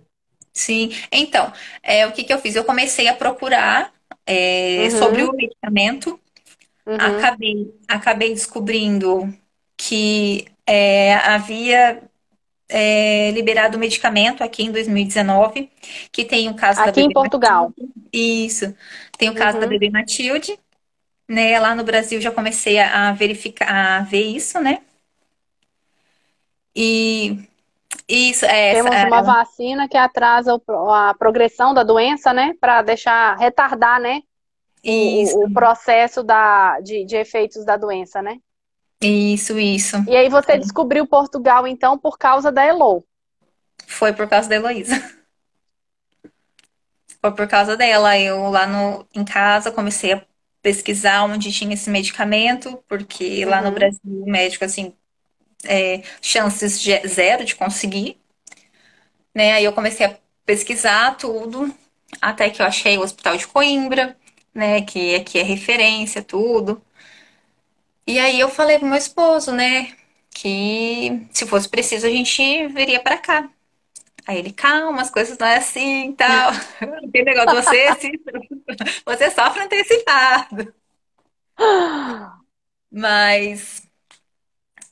sim. 0.52 0.90
Então, 1.12 1.52
é, 1.82 2.06
o 2.06 2.12
que 2.12 2.24
que 2.24 2.32
eu 2.32 2.38
fiz? 2.38 2.56
Eu 2.56 2.64
comecei 2.64 3.08
a 3.08 3.14
procurar 3.14 3.92
é, 4.26 4.90
sobre 4.90 5.22
Uhum, 5.22 5.24
o 5.24 5.32
medicamento. 5.32 6.20
uhum. 6.86 7.32
Acabei, 7.36 7.74
acabei 7.88 8.30
descobrindo 8.34 9.32
que 9.76 10.46
é, 10.66 11.14
havia 11.16 12.09
é, 12.70 13.30
liberado 13.32 13.76
o 13.76 13.80
medicamento 13.80 14.42
aqui 14.42 14.64
em 14.64 14.72
2019, 14.72 15.70
que 16.10 16.24
tem 16.24 16.48
o 16.48 16.54
caso 16.54 16.78
da 16.78 16.86
Aqui 16.86 17.02
em 17.02 17.12
Portugal. 17.12 17.68
Matilde. 17.68 17.92
Isso, 18.12 18.74
tem 19.18 19.28
o 19.28 19.34
caso 19.34 19.58
da 19.58 19.64
Uhum. 19.64 19.70
bebê 19.70 19.90
Matilde, 19.90 20.58
né? 21.28 21.58
Lá 21.58 21.74
no 21.74 21.84
Brasil 21.84 22.20
já 22.20 22.30
comecei 22.30 22.78
a 22.78 23.12
verificar, 23.12 24.00
a 24.00 24.02
ver 24.02 24.24
isso, 24.24 24.60
né? 24.60 24.80
E 26.74 27.38
isso, 28.08 28.44
é 28.44 28.70
essa, 28.70 28.84
Temos 28.84 28.96
é, 28.96 29.06
uma 29.06 29.22
vacina 29.22 29.88
que 29.88 29.96
atrasa 29.96 30.54
o 30.54 30.90
a 30.90 31.14
progressão 31.14 31.74
da 31.74 31.82
doença, 31.82 32.32
né? 32.32 32.54
Para 32.60 32.82
deixar, 32.82 33.36
retardar, 33.36 34.00
né? 34.00 34.22
o, 34.84 35.44
o 35.44 35.52
processo 35.52 36.22
da, 36.22 36.80
de, 36.80 37.04
de 37.04 37.16
efeitos 37.16 37.64
da 37.64 37.76
doença, 37.76 38.22
né? 38.22 38.38
Isso, 39.02 39.58
isso. 39.58 39.96
E 40.06 40.14
aí 40.14 40.28
você 40.28 40.58
descobriu 40.58 41.06
Portugal, 41.06 41.66
então, 41.66 41.96
por 41.96 42.18
causa 42.18 42.52
da 42.52 42.62
Elo. 42.62 43.02
Foi 43.86 44.12
por 44.14 44.26
causa 44.28 44.48
da 44.48 44.56
Heloísa. 44.56 44.94
Foi 47.20 47.32
por 47.34 47.48
causa 47.48 47.76
dela. 47.76 48.18
Eu 48.18 48.48
lá 48.50 48.66
no, 48.66 49.06
em 49.14 49.24
casa 49.24 49.70
comecei 49.72 50.12
a 50.12 50.22
pesquisar 50.62 51.24
onde 51.24 51.52
tinha 51.52 51.74
esse 51.74 51.90
medicamento, 51.90 52.82
porque 52.88 53.44
lá 53.44 53.60
no 53.62 53.68
Uhum. 53.68 53.74
Brasil 53.74 54.00
o 54.04 54.30
médico, 54.30 54.64
assim, 54.64 54.94
é, 55.64 56.02
chances 56.22 56.80
de- 56.80 57.06
zero 57.08 57.44
de 57.44 57.56
conseguir, 57.56 58.20
né? 59.34 59.52
Aí 59.54 59.64
eu 59.64 59.72
comecei 59.72 60.06
a 60.06 60.16
pesquisar 60.44 61.16
tudo, 61.16 61.72
até 62.20 62.50
que 62.50 62.60
eu 62.62 62.66
achei 62.66 62.98
o 62.98 63.02
Hospital 63.02 63.36
de 63.36 63.46
Coimbra, 63.46 64.16
né? 64.54 64.82
Que 64.82 65.14
aqui 65.16 65.38
é 65.38 65.42
referência, 65.42 66.22
tudo. 66.22 66.82
E 68.10 68.18
aí 68.18 68.40
eu 68.40 68.48
falei 68.48 68.78
pro 68.78 68.88
meu 68.88 68.96
esposo, 68.98 69.52
né? 69.52 69.92
Que 70.30 71.26
se 71.32 71.46
fosse 71.46 71.68
preciso 71.68 72.06
a 72.06 72.10
gente 72.10 72.66
viria 72.68 73.00
pra 73.02 73.18
cá. 73.18 73.50
Aí 74.26 74.38
ele, 74.38 74.52
calma, 74.52 75.02
as 75.02 75.10
coisas 75.10 75.38
não 75.38 75.46
é 75.46 75.56
assim 75.58 76.10
e 76.10 76.14
tal. 76.16 76.52
Tem 77.12 77.24
negócio, 77.24 77.50
você, 77.50 77.94
se- 77.94 78.12
você 79.06 79.30
sofre 79.30 79.64
antecipado. 79.64 80.74
Mas 82.90 83.82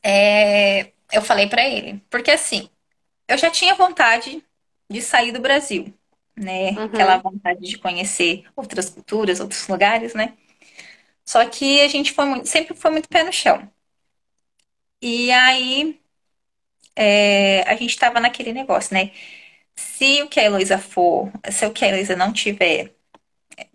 é, 0.02 0.92
eu 1.12 1.22
falei 1.22 1.48
pra 1.48 1.66
ele, 1.66 2.02
porque 2.10 2.30
assim, 2.30 2.68
eu 3.28 3.38
já 3.38 3.50
tinha 3.50 3.74
vontade 3.76 4.44
de 4.90 5.02
sair 5.02 5.32
do 5.32 5.40
Brasil, 5.40 5.92
né? 6.36 6.72
Uhum. 6.76 6.88
Aquela 6.92 7.18
vontade 7.18 7.60
de 7.62 7.78
conhecer 7.78 8.44
outras 8.56 8.90
culturas, 8.90 9.40
outros 9.40 9.66
lugares, 9.68 10.14
né? 10.14 10.36
Só 11.28 11.44
que 11.46 11.82
a 11.82 11.88
gente 11.88 12.12
foi 12.12 12.24
muito, 12.24 12.46
sempre 12.48 12.74
foi 12.74 12.90
muito 12.90 13.08
pé 13.08 13.22
no 13.22 13.32
chão. 13.32 13.70
E 15.02 15.30
aí 15.32 16.00
é, 16.96 17.62
a 17.70 17.76
gente 17.76 17.98
tava 17.98 18.20
naquele 18.20 18.52
negócio, 18.52 18.94
né? 18.94 19.12
Se 19.76 20.22
o 20.22 20.28
que 20.30 20.40
a 20.40 20.44
Heloísa 20.44 20.78
for, 20.78 21.32
se 21.50 21.66
o 21.66 21.72
que 21.72 21.84
a 21.84 21.88
Heloísa 21.88 22.16
não 22.16 22.32
tiver, 22.32 22.94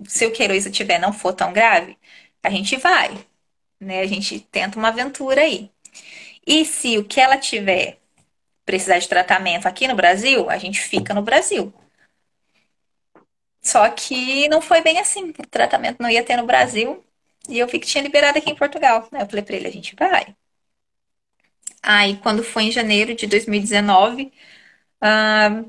se 0.08 0.26
o 0.28 0.32
que 0.34 0.44
a 0.44 0.46
Heloísa 0.46 0.72
tiver 0.72 1.00
não 1.00 1.14
for 1.14 1.34
tão 1.34 1.54
grave, 1.54 1.98
a 2.44 2.50
gente 2.50 2.78
vai, 2.78 3.26
né? 3.80 4.02
A 4.02 4.08
gente 4.08 4.40
tenta 4.42 4.80
uma 4.80 4.90
aventura 4.90 5.42
aí. 5.42 5.72
E 6.48 6.66
se 6.66 6.98
o 6.98 7.06
que 7.06 7.22
ela 7.22 7.38
tiver 7.38 8.00
precisar 8.66 9.00
de 9.00 9.10
tratamento 9.10 9.68
aqui 9.68 9.88
no 9.88 9.96
Brasil, 9.96 10.50
a 10.50 10.58
gente 10.58 10.82
fica 10.82 11.14
no 11.14 11.24
Brasil. 11.24 11.74
Só 13.62 13.90
que 13.90 14.48
não 14.50 14.62
foi 14.62 14.82
bem 14.82 15.00
assim. 15.00 15.30
O 15.32 15.48
tratamento 15.48 16.02
não 16.02 16.10
ia 16.10 16.24
ter 16.24 16.38
no 16.38 16.46
Brasil 16.46 17.04
e 17.50 17.60
eu 17.60 17.68
vi 17.68 17.80
que 17.80 17.88
tinha 17.88 18.04
liberado 18.04 18.38
aqui 18.38 18.50
em 18.50 18.56
Portugal. 18.56 19.08
Aí 19.12 19.22
eu 19.22 19.28
falei 19.30 19.44
pra 19.44 19.56
ele, 19.56 19.68
a 19.68 19.72
gente 19.72 19.96
vai. 19.96 20.36
Aí 21.82 22.18
quando 22.18 22.44
foi 22.44 22.64
em 22.64 22.72
janeiro 22.72 23.14
de 23.16 23.28
2019, 23.28 24.32
ah, 25.02 25.64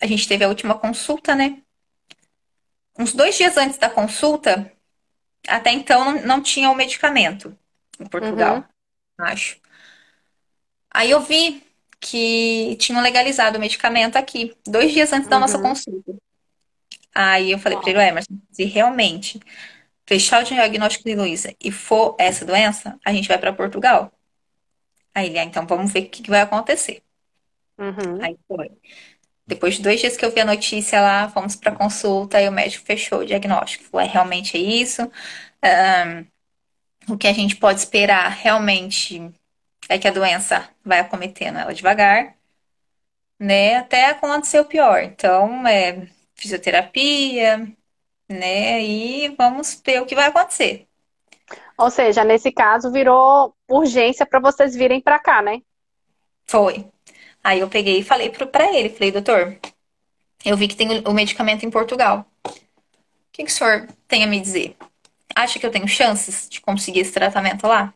a 0.00 0.06
gente 0.06 0.28
teve 0.28 0.44
a 0.44 0.48
última 0.48 0.78
consulta, 0.78 1.34
né? 1.34 1.62
Uns 2.98 3.12
dois 3.12 3.36
dias 3.36 3.56
antes 3.56 3.78
da 3.78 3.88
consulta, 3.88 4.70
até 5.48 5.72
então 5.72 6.04
não, 6.04 6.22
não 6.26 6.42
tinha 6.42 6.70
o 6.70 6.74
medicamento 6.76 7.56
em 8.00 8.06
Portugal, 8.06 8.64
acho. 9.18 9.60
Aí 10.92 11.10
eu 11.10 11.20
vi 11.20 11.62
que 12.00 12.76
tinham 12.76 13.02
legalizado 13.02 13.58
o 13.58 13.60
medicamento 13.60 14.16
aqui, 14.16 14.56
dois 14.66 14.92
dias 14.92 15.12
antes 15.12 15.28
da 15.28 15.38
nossa 15.38 15.56
Uhum. 15.58 15.62
consulta. 15.64 16.12
Aí 17.14 17.50
eu 17.52 17.58
falei 17.58 17.78
pra 17.78 17.90
ele, 17.90 17.98
Uau. 17.98 18.06
"Ué, 18.06 18.10
Emerson, 18.10 18.34
se 18.52 18.64
realmente 18.64 19.40
fechar 20.10 20.42
o 20.42 20.44
diagnóstico 20.44 21.04
de 21.04 21.14
Luísa 21.14 21.54
e 21.60 21.70
for 21.70 22.16
essa 22.18 22.44
doença, 22.44 22.98
a 23.04 23.12
gente 23.12 23.28
vai 23.28 23.38
pra 23.38 23.52
Portugal. 23.52 24.12
Aí 25.14 25.28
ele, 25.28 25.38
ah, 25.38 25.44
então 25.44 25.64
vamos 25.68 25.92
ver 25.92 26.00
o 26.00 26.08
que 26.10 26.20
que 26.20 26.30
vai 26.30 26.40
acontecer. 26.40 27.00
Uhum. 27.78 28.20
Aí 28.20 28.36
foi. 28.48 28.72
Depois 29.46 29.76
de 29.76 29.82
dois 29.82 30.00
dias 30.00 30.16
que 30.16 30.24
eu 30.24 30.32
vi 30.32 30.40
a 30.40 30.44
notícia 30.44 31.00
lá, 31.00 31.28
fomos 31.28 31.54
pra 31.54 31.70
consulta 31.70 32.42
e 32.42 32.48
o 32.48 32.52
médico 32.52 32.84
fechou 32.84 33.20
o 33.20 33.24
diagnóstico. 33.24 33.84
Falou, 33.84 34.04
é 34.04 34.10
realmente 34.10 34.56
é 34.56 34.60
isso. 34.60 35.08
Ahn, 35.62 36.24
o 37.08 37.16
que 37.16 37.28
a 37.28 37.32
gente 37.32 37.54
pode 37.54 37.78
esperar 37.78 38.28
realmente 38.30 39.32
é 39.88 39.96
que 39.96 40.08
a 40.08 40.12
doença 40.12 40.68
vai 40.84 40.98
acometendo 40.98 41.58
ela 41.60 41.72
devagar, 41.72 42.34
né? 43.38 43.76
Até 43.76 44.06
acontecer 44.06 44.58
o 44.58 44.64
pior. 44.64 45.04
Então, 45.04 45.64
é 45.68 46.08
fisioterapia, 46.34 47.72
né? 48.30 48.82
E 48.82 49.28
vamos 49.36 49.80
ver 49.84 50.00
o 50.00 50.06
que 50.06 50.14
vai 50.14 50.28
acontecer. 50.28 50.86
Ou 51.76 51.90
seja, 51.90 52.22
nesse 52.22 52.52
caso 52.52 52.92
virou 52.92 53.54
urgência 53.68 54.24
para 54.24 54.38
vocês 54.38 54.74
virem 54.74 55.00
para 55.00 55.18
cá, 55.18 55.42
né? 55.42 55.60
Foi. 56.46 56.86
Aí 57.42 57.60
eu 57.60 57.68
peguei 57.68 57.98
e 58.00 58.04
falei 58.04 58.30
pro, 58.30 58.46
pra 58.46 58.72
ele, 58.72 58.90
falei, 58.90 59.10
doutor, 59.10 59.58
eu 60.44 60.56
vi 60.56 60.68
que 60.68 60.76
tem 60.76 61.00
o, 61.00 61.10
o 61.10 61.14
medicamento 61.14 61.64
em 61.64 61.70
Portugal. 61.70 62.26
O 62.44 62.52
que, 63.32 63.44
que 63.44 63.50
o 63.50 63.54
senhor 63.54 63.88
tem 64.06 64.22
a 64.22 64.26
me 64.26 64.40
dizer? 64.40 64.76
Acha 65.34 65.58
que 65.58 65.66
eu 65.66 65.70
tenho 65.70 65.88
chances 65.88 66.48
de 66.48 66.60
conseguir 66.60 67.00
esse 67.00 67.12
tratamento 67.12 67.66
lá? 67.66 67.94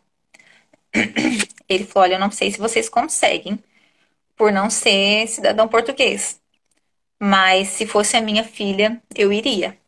Ele 1.68 1.84
falou, 1.84 2.08
olha, 2.08 2.14
eu 2.14 2.20
não 2.20 2.30
sei 2.30 2.50
se 2.50 2.58
vocês 2.58 2.88
conseguem, 2.88 3.62
por 4.36 4.52
não 4.52 4.70
ser 4.70 5.26
cidadão 5.28 5.68
português. 5.68 6.40
Mas 7.20 7.68
se 7.68 7.86
fosse 7.86 8.16
a 8.16 8.20
minha 8.20 8.44
filha, 8.44 9.02
eu 9.14 9.32
iria. 9.32 9.78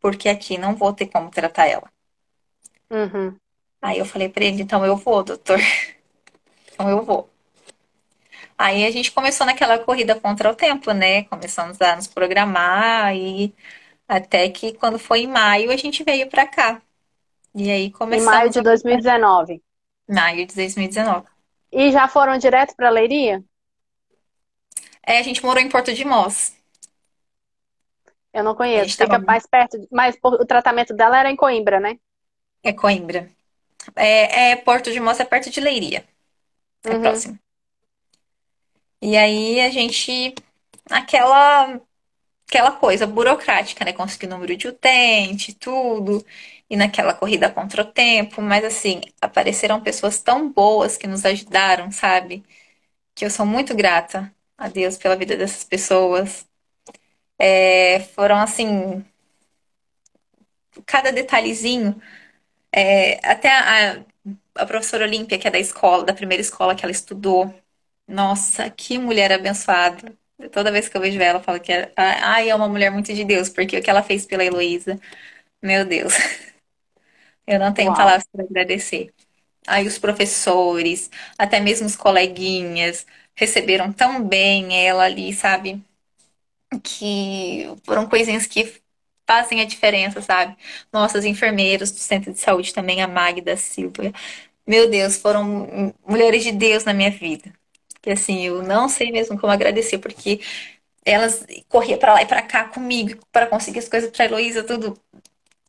Porque 0.00 0.28
aqui 0.28 0.58
não 0.58 0.74
vou 0.74 0.92
ter 0.92 1.06
como 1.06 1.30
tratar 1.30 1.66
ela. 1.66 1.90
Uhum. 2.90 3.36
Aí 3.82 3.98
eu 3.98 4.04
falei 4.06 4.28
pra 4.28 4.44
ele, 4.44 4.62
então 4.62 4.84
eu 4.84 4.96
vou, 4.96 5.22
doutor. 5.22 5.58
Então 6.72 6.88
eu 6.88 7.04
vou. 7.04 7.28
Aí 8.56 8.84
a 8.84 8.90
gente 8.90 9.12
começou 9.12 9.46
naquela 9.46 9.78
corrida 9.78 10.18
contra 10.18 10.50
o 10.50 10.54
tempo, 10.54 10.92
né? 10.92 11.24
Começamos 11.24 11.80
a 11.80 11.96
nos 11.96 12.06
programar 12.06 13.14
e 13.14 13.54
até 14.08 14.48
que 14.50 14.72
quando 14.74 14.98
foi 14.98 15.20
em 15.20 15.26
maio 15.26 15.70
a 15.70 15.76
gente 15.76 16.04
veio 16.04 16.28
pra 16.28 16.46
cá. 16.46 16.80
E 17.54 17.70
aí 17.70 17.92
Em 18.12 18.20
maio 18.22 18.50
de 18.50 18.58
a 18.58 18.62
2019. 18.62 19.62
maio 20.08 20.46
de 20.46 20.54
2019. 20.54 21.26
E 21.72 21.90
já 21.90 22.08
foram 22.08 22.38
direto 22.38 22.74
para 22.76 22.90
Leiria? 22.90 23.42
É, 25.02 25.18
a 25.18 25.22
gente 25.22 25.44
morou 25.44 25.62
em 25.62 25.68
Porto 25.68 25.92
de 25.92 26.04
Mós. 26.04 26.54
Eu 28.32 28.42
não 28.44 28.54
conheço. 28.56 28.96
Fica 28.96 29.06
tava 29.08 29.18
mais 29.18 29.46
perto. 29.46 29.78
de- 29.78 29.88
Mas 29.90 30.16
o 30.22 30.44
tratamento 30.46 30.94
dela 30.94 31.18
era 31.18 31.30
em 31.30 31.36
Coimbra, 31.36 31.78
né? 31.80 31.98
é 32.62 32.72
Coimbra. 32.72 33.30
É, 33.96 34.50
é 34.52 34.56
Porto 34.56 34.92
de 34.92 35.00
Mós 35.00 35.20
é 35.20 35.26
perto 35.26 35.50
de 35.50 35.60
Leiria, 35.60 36.06
é 36.88 36.94
Uhum. 36.94 36.96
próximo. 36.96 37.38
E 39.02 39.16
aí 39.16 39.60
a 39.60 39.70
gente 39.70 40.34
aquela 40.90 41.80
aquela 42.48 42.72
coisa 42.72 43.06
burocrática, 43.06 43.84
né? 43.84 43.92
Conseguir 43.94 44.26
o 44.26 44.30
número 44.30 44.56
de 44.56 44.68
utente, 44.68 45.54
tudo, 45.54 46.24
e 46.70 46.76
naquela 46.76 47.14
corrida 47.14 47.50
contra 47.50 47.82
o 47.82 47.86
tempo, 47.92 48.42
mas 48.42 48.64
assim, 48.64 49.00
apareceram 49.20 49.82
pessoas 49.82 50.20
tão 50.22 50.50
boas 50.52 50.96
que 50.98 51.06
nos 51.08 51.24
ajudaram, 51.26 51.90
sabe? 51.92 52.44
Que 53.14 53.24
eu 53.26 53.30
sou 53.30 53.46
muito 53.46 53.74
grata 53.76 54.34
a 54.58 54.68
Deus 54.68 54.98
pela 54.98 55.16
vida 55.16 55.36
dessas 55.36 55.64
pessoas. 55.64 56.46
É, 57.42 58.00
foram 58.14 58.36
assim, 58.38 59.04
cada 60.86 61.12
detalhezinho, 61.12 62.00
é, 62.72 63.14
até 63.28 63.50
a, 63.50 64.04
a 64.56 64.66
professora 64.66 65.04
Olímpia, 65.06 65.38
que 65.38 65.48
é 65.48 65.50
da 65.50 65.58
escola, 65.58 66.04
da 66.04 66.14
primeira 66.14 66.42
escola 66.42 66.74
que 66.76 66.84
ela 66.84 66.92
estudou, 66.92 67.54
nossa, 68.08 68.70
que 68.70 68.98
mulher 68.98 69.32
abençoada. 69.32 70.14
Toda 70.52 70.72
vez 70.72 70.88
que 70.88 70.96
eu 70.96 71.00
vejo 71.02 71.20
ela, 71.20 71.38
eu 71.40 71.44
falo 71.44 71.60
que 71.60 71.72
é, 71.72 71.92
ai, 71.96 72.50
é 72.50 72.54
uma 72.54 72.68
mulher 72.68 72.90
muito 72.92 73.12
de 73.14 73.24
Deus, 73.24 73.48
porque 73.50 73.78
o 73.78 73.82
que 73.84 73.90
ela 73.90 74.02
fez 74.04 74.26
pela 74.26 74.44
Heloísa, 74.44 75.00
meu 75.62 75.84
Deus, 75.86 76.14
eu 77.46 77.58
não 77.58 77.72
tenho 77.72 77.92
Uau. 77.92 77.94
palavras 77.94 78.24
para 78.32 78.44
agradecer. 78.44 79.12
Aí 79.66 79.86
os 79.86 79.98
professores, 79.98 81.10
até 81.38 81.60
mesmo 81.60 81.86
os 81.86 81.96
coleguinhas, 81.96 83.06
receberam 83.36 83.92
tão 83.92 84.24
bem 84.26 84.86
ela 84.86 85.04
ali, 85.04 85.32
sabe? 85.34 85.82
Que 86.84 87.66
foram 87.84 88.08
coisinhas 88.08 88.46
que 88.46 88.80
fazem 89.28 89.60
a 89.60 89.64
diferença, 89.64 90.20
sabe? 90.22 90.56
Nossas 90.92 91.24
enfermeiras 91.24 91.90
do 91.90 91.98
centro 91.98 92.32
de 92.32 92.38
saúde 92.40 92.72
também, 92.74 93.02
a 93.02 93.08
Magda 93.08 93.56
Silva. 93.56 94.12
Meu 94.66 94.90
Deus, 94.90 95.16
foram 95.18 95.94
mulheres 96.06 96.44
de 96.44 96.52
Deus 96.52 96.84
na 96.84 96.94
minha 96.94 97.10
vida. 97.10 97.52
Que 98.02 98.10
assim, 98.10 98.46
eu 98.46 98.62
não 98.62 98.88
sei 98.88 99.12
mesmo 99.12 99.38
como 99.40 99.52
agradecer, 99.52 99.98
porque 99.98 100.40
elas 101.04 101.46
corriam 101.68 101.98
pra 101.98 102.14
lá 102.14 102.22
e 102.22 102.26
pra 102.26 102.42
cá 102.42 102.64
comigo 102.66 103.20
para 103.32 103.46
conseguir 103.48 103.80
as 103.80 103.88
coisas 103.88 104.10
pra 104.10 104.26
Heloísa, 104.26 104.64
tudo. 104.64 104.98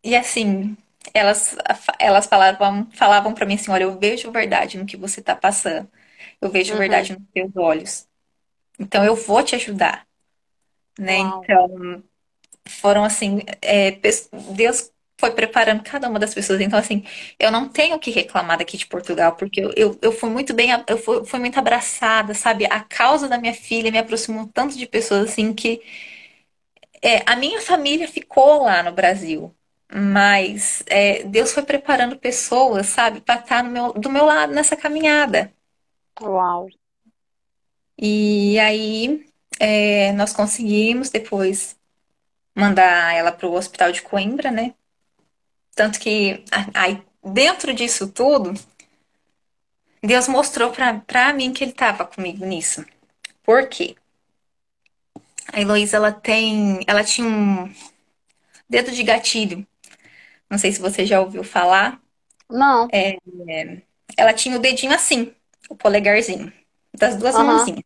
E 0.03 0.15
assim, 0.15 0.75
elas, 1.13 1.55
elas 1.99 2.25
falavam, 2.27 2.89
falavam 2.93 3.33
para 3.33 3.45
mim 3.45 3.55
assim, 3.55 3.71
olha, 3.71 3.83
eu 3.83 3.99
vejo 3.99 4.31
verdade 4.31 4.77
no 4.77 4.85
que 4.85 4.97
você 4.97 5.21
tá 5.21 5.35
passando. 5.35 5.89
Eu 6.41 6.49
vejo 6.51 6.75
Uhum. 6.75 6.77
verdade 6.77 7.13
nos 7.13 7.23
teus 7.33 7.51
olhos. 7.55 8.07
Então 8.79 9.03
eu 9.05 9.15
vou 9.15 9.43
te 9.43 9.55
ajudar, 9.55 10.07
né? 10.99 11.19
Uau. 11.19 11.41
Então, 11.43 12.03
foram 12.67 13.03
assim, 13.03 13.41
é, 13.61 13.91
Deus 14.55 14.91
foi 15.19 15.31
preparando 15.31 15.83
cada 15.83 16.09
uma 16.09 16.19
das 16.19 16.33
pessoas. 16.33 16.61
Então, 16.61 16.79
assim, 16.79 17.05
eu 17.39 17.51
não 17.51 17.69
tenho 17.69 17.95
o 17.95 17.99
que 17.99 18.11
reclamar 18.11 18.57
daqui 18.57 18.77
de 18.77 18.87
Portugal, 18.87 19.35
porque 19.35 19.61
eu, 19.61 19.71
eu, 19.75 19.99
eu 20.01 20.11
fui 20.11 20.29
muito 20.29 20.53
bem, 20.53 20.69
eu 20.87 20.97
fui, 20.97 21.25
fui 21.25 21.39
muito 21.39 21.59
abraçada, 21.59 22.33
sabe? 22.33 22.65
A 22.65 22.81
causa 22.81 23.27
da 23.29 23.37
minha 23.37 23.53
filha 23.53 23.91
me 23.91 23.99
aproximou 23.99 24.47
tanto 24.53 24.77
de 24.77 24.87
pessoas 24.87 25.29
assim 25.29 25.53
que 25.53 25.81
é, 27.01 27.23
a 27.29 27.35
minha 27.35 27.61
família 27.61 28.07
ficou 28.07 28.63
lá 28.63 28.83
no 28.83 28.91
Brasil. 28.91 29.55
Mas 29.93 30.83
é, 30.87 31.23
Deus 31.23 31.51
foi 31.51 31.63
preparando 31.63 32.17
pessoas, 32.17 32.87
sabe, 32.87 33.19
para 33.21 33.41
estar 33.41 33.63
no 33.63 33.69
meu, 33.69 33.93
do 33.93 34.09
meu 34.09 34.25
lado 34.25 34.53
nessa 34.53 34.75
caminhada. 34.77 35.53
Uau. 36.21 36.69
E 37.97 38.59
aí 38.59 39.30
é, 39.61 40.11
nós 40.13 40.33
conseguimos 40.33 41.11
depois 41.11 41.77
mandar 42.55 43.13
ela 43.13 43.31
para 43.31 43.47
o 43.47 43.53
hospital 43.53 43.91
de 43.91 44.01
Coimbra, 44.01 44.49
né? 44.49 44.73
Tanto 45.75 45.99
que 45.99 46.43
aí 46.73 47.01
dentro 47.23 47.71
disso 47.71 48.07
tudo, 48.11 48.53
Deus 50.03 50.27
mostrou 50.27 50.71
pra, 50.71 50.99
pra 51.01 51.31
mim 51.31 51.53
que 51.53 51.63
ele 51.63 51.73
tava 51.73 52.05
comigo 52.05 52.43
nisso. 52.43 52.83
Por 53.43 53.67
quê? 53.67 53.95
A 55.53 55.61
Heloísa, 55.61 55.97
ela 55.97 56.11
tem, 56.11 56.79
ela 56.87 57.03
tinha 57.03 57.27
um 57.27 57.71
dedo 58.67 58.91
de 58.91 59.03
gatilho. 59.03 59.65
Não 60.49 60.57
sei 60.57 60.71
se 60.71 60.81
você 60.81 61.05
já 61.05 61.21
ouviu 61.21 61.43
falar. 61.43 62.01
Não. 62.49 62.89
Ela 64.17 64.33
tinha 64.33 64.57
o 64.57 64.59
dedinho 64.59 64.93
assim, 64.93 65.33
o 65.69 65.75
polegarzinho, 65.75 66.51
das 66.97 67.15
duas 67.15 67.35
Aham. 67.35 67.45
mãozinhas. 67.45 67.83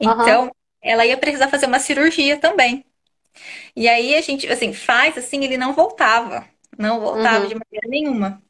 Então, 0.00 0.50
ela 0.82 1.06
ia 1.06 1.16
precisar 1.16 1.48
fazer 1.48 1.66
uma 1.66 1.80
cirurgia 1.80 2.38
também. 2.38 2.84
E 3.76 3.88
aí 3.88 4.14
a 4.14 4.20
gente, 4.20 4.48
assim, 4.48 4.72
faz 4.72 5.16
assim, 5.18 5.44
ele 5.44 5.56
não 5.56 5.72
voltava. 5.72 6.46
Não 6.78 7.00
voltava 7.00 7.44
Uhum. 7.44 7.48
de 7.48 7.54
maneira 7.54 7.88
nenhuma. 7.88 8.42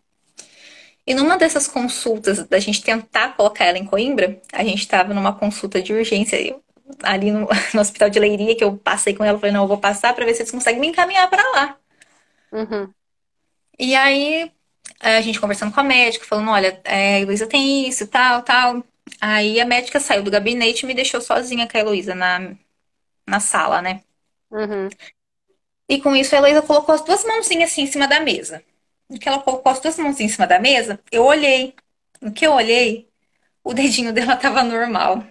E 1.07 1.15
numa 1.15 1.39
dessas 1.39 1.67
consultas, 1.67 2.47
da 2.47 2.59
gente 2.59 2.83
tentar 2.83 3.35
colocar 3.37 3.65
ela 3.65 3.79
em 3.79 3.87
Coimbra, 3.87 4.41
a 4.53 4.63
gente 4.63 4.81
estava 4.81 5.15
numa 5.15 5.35
consulta 5.35 5.81
de 5.81 5.93
urgência 5.93 6.39
ali 7.03 7.31
no, 7.31 7.49
no, 7.75 7.81
hospital 7.81 8.11
de 8.11 8.19
Leiria, 8.19 8.57
que 8.57 8.65
eu 8.65 8.77
passei 8.77 9.15
com 9.15 9.25
ela, 9.25 9.39
falei, 9.39 9.53
não, 9.53 9.63
eu 9.63 9.69
vou 9.69 9.79
passar 9.79 10.15
para 10.15 10.25
ver 10.27 10.35
se 10.35 10.43
eles 10.43 10.51
conseguem 10.51 10.81
me 10.81 10.89
encaminhar 10.89 11.29
para 11.31 11.43
lá. 11.53 11.79
Uhum. 12.53 12.93
E 13.79 13.95
aí, 13.95 14.53
a 15.01 15.21
gente 15.21 15.41
conversando 15.41 15.73
com 15.73 15.81
a 15.81 15.85
médica, 15.85 16.25
falando, 16.27 16.51
olha, 16.51 16.81
é, 16.85 17.17
a 17.17 17.21
Heloísa 17.21 17.47
tem 17.47 17.89
isso, 17.89 18.07
tal, 18.09 18.43
tal. 18.43 18.85
Aí 19.21 19.61
a 19.61 19.65
médica 19.65 20.01
saiu 20.01 20.23
do 20.23 20.31
gabinete 20.31 20.83
e 20.83 20.87
me 20.87 20.95
deixou 20.95 21.21
sozinha 21.21 21.69
com 21.69 21.77
a 21.77 21.81
Heloísa 21.81 22.15
na, 22.15 22.55
na 23.27 23.41
sala, 23.41 23.83
né? 23.83 24.03
Uhum. 24.51 24.89
E 25.89 26.01
com 26.01 26.15
isso 26.15 26.35
a 26.35 26.39
Heloísa 26.39 26.63
colocou 26.63 26.95
as 26.95 27.03
duas 27.03 27.25
mãozinhas 27.25 27.73
assim 27.73 27.83
em 27.83 27.87
cima 27.87 28.07
da 28.09 28.21
mesa. 28.21 28.63
No 29.09 29.19
que 29.19 29.29
ela 29.29 29.41
colocou 29.41 29.73
as 29.73 29.81
duas 29.81 29.97
mãozinhas 29.99 30.33
em 30.33 30.35
cima 30.35 30.47
da 30.47 30.59
mesa, 30.59 31.01
eu 31.11 31.25
olhei. 31.25 31.75
No 32.21 32.33
que 32.33 32.47
eu 32.47 32.53
olhei, 32.53 33.09
o 33.65 33.75
dedinho 33.75 34.13
dela 34.13 34.37
tava 34.39 34.63
normal. 34.63 35.25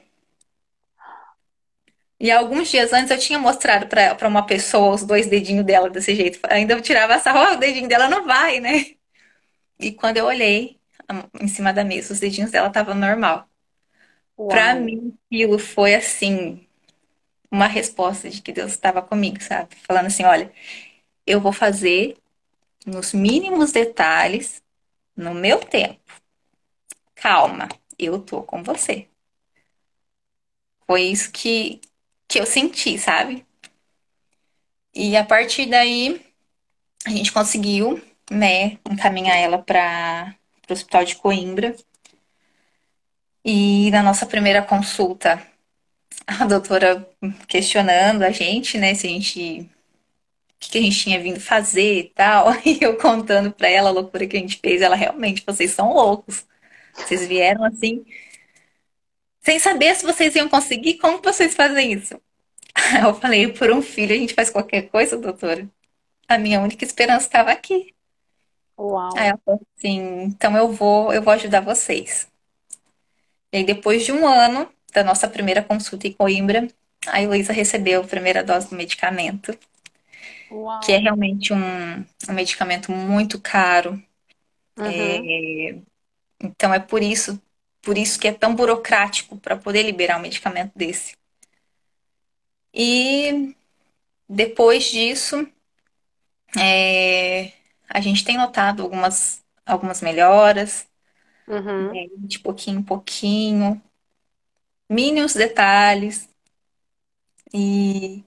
E 2.19 2.31
alguns 2.31 2.69
dias 2.69 2.93
antes 2.93 3.11
eu 3.11 3.19
tinha 3.19 3.37
mostrado 3.39 3.87
para 3.87 4.27
uma 4.27 4.45
pessoa 4.45 4.95
os 4.95 5.03
dois 5.03 5.27
dedinhos 5.27 5.65
dela 5.65 5.89
desse 5.89 6.15
jeito. 6.15 6.39
Ainda 6.49 6.73
eu 6.73 6.81
tirava 6.81 7.13
essa, 7.13 7.31
oh, 7.33 7.53
o 7.55 7.57
dedinho 7.57 7.87
dela 7.87 8.09
não 8.09 8.25
vai, 8.25 8.59
né? 8.59 8.85
E 9.79 9.91
quando 9.93 10.17
eu 10.17 10.25
olhei 10.25 10.79
em 11.41 11.47
cima 11.47 11.73
da 11.73 11.83
mesa, 11.83 12.13
os 12.13 12.19
dedinhos 12.19 12.51
dela 12.51 12.67
estavam 12.67 12.95
normal. 12.95 13.47
Uau. 14.37 14.49
Pra 14.49 14.75
mim, 14.75 15.17
aquilo 15.25 15.57
foi 15.57 15.95
assim, 15.95 16.65
uma 17.51 17.67
resposta 17.67 18.29
de 18.29 18.41
que 18.41 18.51
Deus 18.51 18.71
estava 18.71 19.01
comigo, 19.01 19.41
sabe? 19.41 19.75
Falando 19.87 20.07
assim: 20.07 20.23
olha, 20.23 20.51
eu 21.25 21.41
vou 21.41 21.51
fazer 21.51 22.17
nos 22.85 23.13
mínimos 23.13 23.71
detalhes, 23.71 24.61
no 25.15 25.33
meu 25.33 25.59
tempo. 25.59 25.99
Calma, 27.15 27.67
eu 27.97 28.21
tô 28.21 28.43
com 28.43 28.63
você. 28.63 29.07
Foi 30.85 31.01
isso 31.01 31.31
que, 31.31 31.81
que 32.27 32.39
eu 32.39 32.45
senti, 32.45 32.97
sabe? 32.97 33.45
E 34.93 35.15
a 35.17 35.23
partir 35.23 35.65
daí, 35.67 36.21
a 37.05 37.09
gente 37.09 37.31
conseguiu, 37.31 38.01
né, 38.31 38.77
encaminhar 38.89 39.37
ela 39.37 39.57
para 39.57 40.35
o 40.69 40.73
hospital 40.73 41.03
de 41.03 41.15
Coimbra. 41.15 41.75
E 43.47 43.89
na 43.91 44.03
nossa 44.03 44.25
primeira 44.27 44.61
consulta, 44.61 45.41
a 46.27 46.45
doutora 46.45 47.07
questionando 47.47 48.23
a 48.23 48.31
gente, 48.31 48.77
né, 48.77 48.95
se 48.95 49.07
a 49.07 49.09
gente 49.09 49.61
o 49.63 50.59
que, 50.59 50.71
que 50.71 50.77
a 50.79 50.81
gente 50.81 50.99
tinha 50.99 51.19
vindo 51.21 51.39
fazer 51.39 51.99
e 51.99 52.03
tal. 52.09 52.47
E 52.65 52.79
eu 52.81 52.97
contando 52.97 53.51
pra 53.51 53.69
ela 53.69 53.89
a 53.89 53.93
loucura 53.93 54.27
que 54.27 54.37
a 54.37 54.39
gente 54.39 54.59
fez. 54.59 54.81
Ela, 54.81 54.95
realmente, 54.95 55.43
vocês 55.45 55.71
são 55.71 55.93
loucos. 55.93 56.45
Vocês 56.95 57.27
vieram 57.27 57.63
assim, 57.65 58.05
sem 59.41 59.59
saber 59.59 59.95
se 59.95 60.05
vocês 60.05 60.35
iam 60.35 60.49
conseguir. 60.49 60.97
Como 60.97 61.21
vocês 61.21 61.55
fazem 61.55 61.93
isso? 61.93 62.19
Eu 63.03 63.13
falei, 63.15 63.51
por 63.53 63.71
um 63.71 63.81
filho 63.81 64.13
a 64.15 64.17
gente 64.17 64.33
faz 64.33 64.49
qualquer 64.49 64.89
coisa, 64.89 65.17
doutora. 65.17 65.69
A 66.27 66.37
minha 66.37 66.61
única 66.61 66.85
esperança 66.85 67.27
estava 67.27 67.51
aqui. 67.51 67.93
Uau. 68.77 69.11
Aí 69.17 69.27
ela 69.29 69.39
falou 69.43 69.61
assim, 69.77 69.99
então 70.23 70.55
eu 70.57 70.71
vou, 70.71 71.13
eu 71.13 71.21
vou 71.21 71.33
ajudar 71.33 71.61
vocês. 71.61 72.27
E 73.51 73.57
aí, 73.57 73.63
depois 73.63 74.05
de 74.05 74.11
um 74.11 74.27
ano 74.27 74.69
da 74.93 75.03
nossa 75.03 75.27
primeira 75.27 75.63
consulta 75.63 76.07
em 76.07 76.13
Coimbra, 76.13 76.67
a 77.07 77.21
Heloísa 77.21 77.53
recebeu 77.53 78.01
a 78.01 78.07
primeira 78.07 78.43
dose 78.43 78.69
do 78.69 78.75
medicamento. 78.75 79.57
Uau. 80.49 80.79
que 80.79 80.93
é 80.93 80.97
realmente 80.97 81.53
um, 81.53 82.05
um 82.29 82.33
medicamento 82.33 82.91
muito 82.91 83.39
caro. 83.39 84.01
Uhum. 84.77 84.85
É, 84.85 85.79
então 86.41 86.73
é 86.73 86.79
por 86.79 87.01
isso, 87.01 87.41
por 87.81 87.97
isso 87.97 88.19
que 88.19 88.27
é 88.27 88.33
tão 88.33 88.55
burocrático 88.55 89.37
para 89.37 89.57
poder 89.57 89.83
liberar 89.83 90.17
um 90.17 90.21
medicamento 90.21 90.71
desse. 90.75 91.15
E 92.73 93.55
depois 94.29 94.85
disso, 94.85 95.47
é, 96.57 97.51
a 97.89 97.99
gente 97.99 98.23
tem 98.23 98.37
notado 98.37 98.83
algumas, 98.83 99.43
algumas 99.65 100.01
melhoras, 100.01 100.87
Uhum. 101.47 101.91
né, 101.91 102.07
de 102.17 102.39
pouquinho 102.39 102.79
em 102.79 102.83
pouquinho, 102.83 103.81
mínimos 104.89 105.33
detalhes. 105.33 106.27
E 107.53 108.23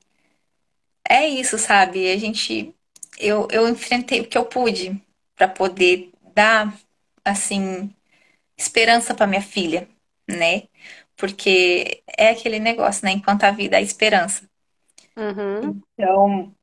é 1.09 1.27
isso, 1.29 1.59
sabe? 1.59 2.11
A 2.12 2.16
gente, 2.16 2.75
eu, 3.18 3.49
eu 3.51 3.68
enfrentei 3.68 4.21
o 4.21 4.29
que 4.29 4.39
eu 4.39 4.45
pude 4.47 5.01
para 5.37 5.49
poder 5.49 6.11
dar, 6.35 6.79
assim, 7.25 7.95
esperança 8.59 9.14
para 9.14 9.27
minha 9.27 9.43
filha, 9.43 9.89
né? 10.29 10.64
Porque 11.16 12.03
é 12.18 12.31
aquele 12.31 12.59
negócio, 12.61 13.05
né? 13.07 13.12
Enquanto 13.12 13.45
a 13.45 13.51
vida 13.53 13.77
há 13.79 13.83
esperança. 13.83 14.49
Uhum. 15.16 15.83
Então, 15.99 16.55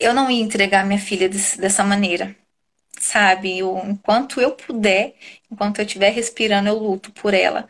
eu 0.00 0.14
não 0.14 0.30
ia 0.30 0.42
entregar 0.42 0.86
minha 0.86 1.00
filha 1.00 1.28
desse- 1.28 1.58
dessa 1.60 1.84
maneira, 1.84 2.36
sabe? 3.00 3.58
Eu, 3.58 3.78
enquanto 3.86 4.40
eu 4.40 4.52
puder, 4.56 5.16
enquanto 5.50 5.80
eu 5.80 5.86
estiver 5.86 6.10
respirando, 6.10 6.68
eu 6.68 6.78
luto 6.78 7.12
por 7.12 7.34
ela, 7.34 7.68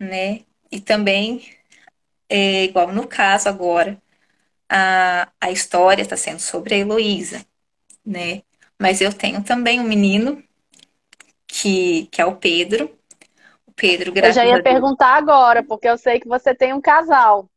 né? 0.00 0.42
E 0.72 0.80
também, 0.80 1.42
é, 2.28 2.64
igual 2.64 2.92
no 2.92 3.06
caso 3.08 3.48
agora, 3.48 4.00
a, 4.68 5.30
a 5.40 5.50
história 5.52 6.02
está 6.02 6.16
sendo 6.16 6.40
sobre 6.40 6.74
a 6.74 6.78
Heloísa, 6.78 7.46
né? 8.06 8.42
Mas 8.80 9.00
eu 9.00 9.12
tenho 9.12 9.44
também 9.44 9.80
um 9.80 9.84
menino 9.84 10.42
que, 11.46 12.06
que 12.06 12.20
é 12.20 12.26
o 12.26 12.36
Pedro. 12.36 12.96
O 13.66 13.72
Pedro, 13.72 14.12
Eu 14.14 14.14
graças 14.14 14.32
já 14.32 14.44
a 14.44 14.46
ia 14.46 14.62
perguntar 14.62 15.16
agora, 15.16 15.62
porque 15.62 15.88
eu 15.88 15.96
sei 15.98 16.20
que 16.20 16.28
você 16.28 16.54
tem 16.54 16.72
um 16.72 16.80
casal, 16.80 17.48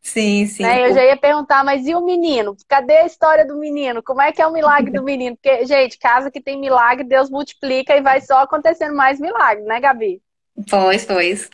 Sim, 0.00 0.46
sim. 0.46 0.62
né? 0.62 0.88
Eu 0.88 0.94
já 0.94 1.04
ia 1.04 1.16
perguntar, 1.16 1.64
mas 1.64 1.86
e 1.86 1.94
o 1.94 2.04
menino? 2.04 2.56
Cadê 2.68 2.98
a 2.98 3.06
história 3.06 3.46
do 3.46 3.56
menino? 3.56 4.02
Como 4.02 4.20
é 4.20 4.32
que 4.32 4.42
é 4.42 4.46
o 4.46 4.52
milagre 4.52 4.92
do 4.92 5.02
menino? 5.02 5.36
Porque, 5.36 5.66
gente, 5.66 5.98
casa 5.98 6.30
que 6.30 6.40
tem 6.40 6.58
milagre, 6.58 7.04
Deus 7.04 7.30
multiplica 7.30 7.96
e 7.96 8.02
vai 8.02 8.20
só 8.20 8.38
acontecendo 8.38 8.94
mais 8.94 9.20
milagre, 9.20 9.64
né, 9.64 9.80
Gabi? 9.80 10.22
Pois, 10.68 11.04
pois. 11.04 11.50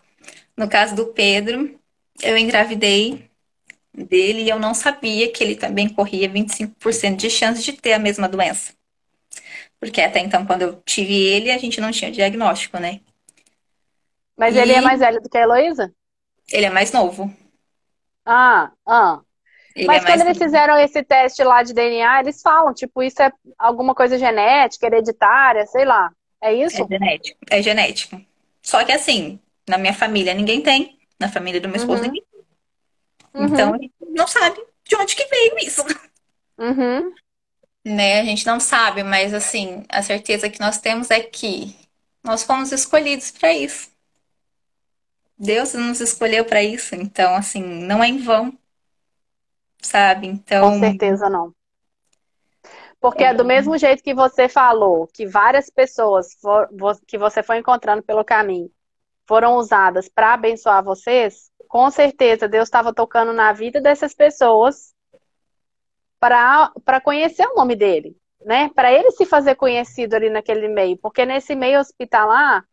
No 0.56 0.68
caso 0.68 0.94
do 0.94 1.06
Pedro, 1.06 1.78
eu 2.22 2.36
engravidei 2.36 3.30
dele 3.94 4.42
e 4.42 4.48
eu 4.48 4.58
não 4.58 4.74
sabia 4.74 5.32
que 5.32 5.42
ele 5.42 5.56
também 5.56 5.88
corria 5.88 6.28
25% 6.28 7.16
de 7.16 7.30
chance 7.30 7.62
de 7.62 7.72
ter 7.72 7.94
a 7.94 7.98
mesma 7.98 8.28
doença. 8.28 8.72
Porque 9.78 10.00
até 10.00 10.20
então, 10.20 10.44
quando 10.44 10.62
eu 10.62 10.82
tive 10.82 11.14
ele, 11.14 11.50
a 11.50 11.58
gente 11.58 11.80
não 11.80 11.90
tinha 11.90 12.10
diagnóstico, 12.10 12.78
né? 12.78 13.00
Mas 14.36 14.54
E 14.54 14.58
ele 14.58 14.72
é 14.72 14.80
mais 14.80 15.00
velho 15.00 15.20
do 15.20 15.28
que 15.28 15.38
a 15.38 15.42
Heloísa? 15.42 15.92
ele 16.52 16.66
é 16.66 16.70
mais 16.70 16.92
novo. 16.92 17.32
Ah, 18.32 18.70
ah. 18.86 19.20
Ele 19.74 19.86
Mas 19.88 20.04
é 20.04 20.06
quando 20.06 20.20
eles 20.22 20.38
fizeram 20.38 20.78
esse 20.78 21.02
teste 21.02 21.42
lá 21.42 21.62
de 21.62 21.72
DNA, 21.74 22.20
eles 22.20 22.40
falam, 22.42 22.72
tipo, 22.72 23.02
isso 23.02 23.20
é 23.22 23.32
alguma 23.58 23.94
coisa 23.94 24.18
genética, 24.18 24.86
hereditária, 24.86 25.66
sei 25.66 25.84
lá. 25.84 26.12
É 26.40 26.52
É 26.52 26.54
isso? 26.54 26.86
genético. 26.88 27.38
É 27.50 27.62
genético. 27.62 28.20
Só 28.62 28.84
que 28.84 28.92
assim, 28.92 29.40
na 29.68 29.78
minha 29.78 29.94
família 29.94 30.34
ninguém 30.34 30.62
tem. 30.62 30.98
Na 31.18 31.28
família 31.28 31.60
do 31.60 31.68
meu 31.68 31.76
esposo 31.76 32.02
Uhum, 32.02 32.08
ninguém 32.08 32.24
tem. 32.32 32.40
Então, 33.38 33.70
uhum, 33.70 33.78
gente 33.78 33.94
não 34.10 34.26
sabe 34.26 34.60
de 34.84 34.96
onde 34.96 35.16
que 35.16 35.26
veio 35.26 35.58
isso. 35.58 35.82
uhum. 36.58 37.12
Né? 37.84 38.20
A 38.20 38.24
gente 38.24 38.46
não 38.46 38.60
sabe, 38.60 39.02
mas 39.02 39.32
assim, 39.34 39.84
a 39.88 40.02
certeza 40.02 40.50
que 40.50 40.60
nós 40.60 40.78
temos 40.78 41.10
é 41.10 41.20
que 41.20 41.74
nós 42.22 42.42
fomos 42.42 42.72
escolhidos 42.72 43.30
para 43.30 43.52
isso. 43.52 43.90
Deus 45.40 45.74
nos 45.74 46.00
escolheu 46.00 46.44
para 46.44 46.62
isso. 46.62 46.94
Então, 46.94 47.34
assim, 47.34 47.62
não 47.62 48.02
é 48.04 48.08
em 48.08 48.18
vão, 48.18 48.56
sabe? 49.82 50.26
Com 50.54 50.70
Então, 50.70 50.72
certeza 50.72 51.28
não. 51.28 51.52
Porque 53.00 53.24
é 53.24 53.34
do 53.34 53.44
é, 53.44 53.44
mesmo 53.44 53.76
jeito 53.78 54.02
que 54.02 54.14
você 54.14 54.48
falou, 54.48 55.06
que 55.08 55.26
várias 55.26 55.70
pessoas 55.70 56.34
for- 56.40 56.68
que 57.06 57.18
você 57.18 57.42
foi 57.42 57.58
encontrando 57.58 58.02
pelo 58.02 58.24
caminho 58.24 58.70
foram 59.28 59.56
usadas 59.56 60.08
para 60.08 60.34
abençoar 60.34 60.84
vocês, 60.84 61.50
com 61.68 61.90
certeza 61.90 62.48
Deus 62.48 62.68
estava 62.68 62.94
tocando 62.94 63.32
na 63.32 63.52
vida 63.52 63.80
dessas 63.80 64.14
pessoas 64.14 64.94
para 66.18 66.70
para 66.84 67.00
conhecer 67.00 67.46
o 67.46 67.54
nome 67.54 67.76
dele, 67.76 68.16
né? 68.44 68.70
Para 68.74 68.92
ele 68.92 69.10
se 69.12 69.24
fazer 69.26 69.54
conhecido 69.54 70.14
ali 70.14 70.30
naquele 70.30 70.68
meio, 70.68 70.96
porque 70.98 71.24
nesse 71.24 71.54
meio 71.54 71.80
hospitalar, 71.80 72.64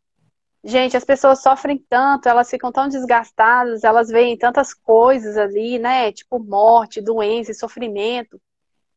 gente, 0.68 0.96
as 0.98 1.06
pessoas 1.06 1.42
sofrem 1.42 1.84
tanto, 1.90 2.30
elas 2.30 2.50
ficam 2.50 2.72
tão 2.72 2.88
desgastadas, 2.88 3.84
elas 3.84 4.10
veem 4.10 4.38
tantas 4.38 4.74
coisas 4.74 5.38
ali, 5.38 5.80
né? 5.80 6.12
Tipo 6.12 6.40
morte, 6.40 7.02
doença 7.02 7.52
e 7.52 7.56
sofrimento 7.56 8.40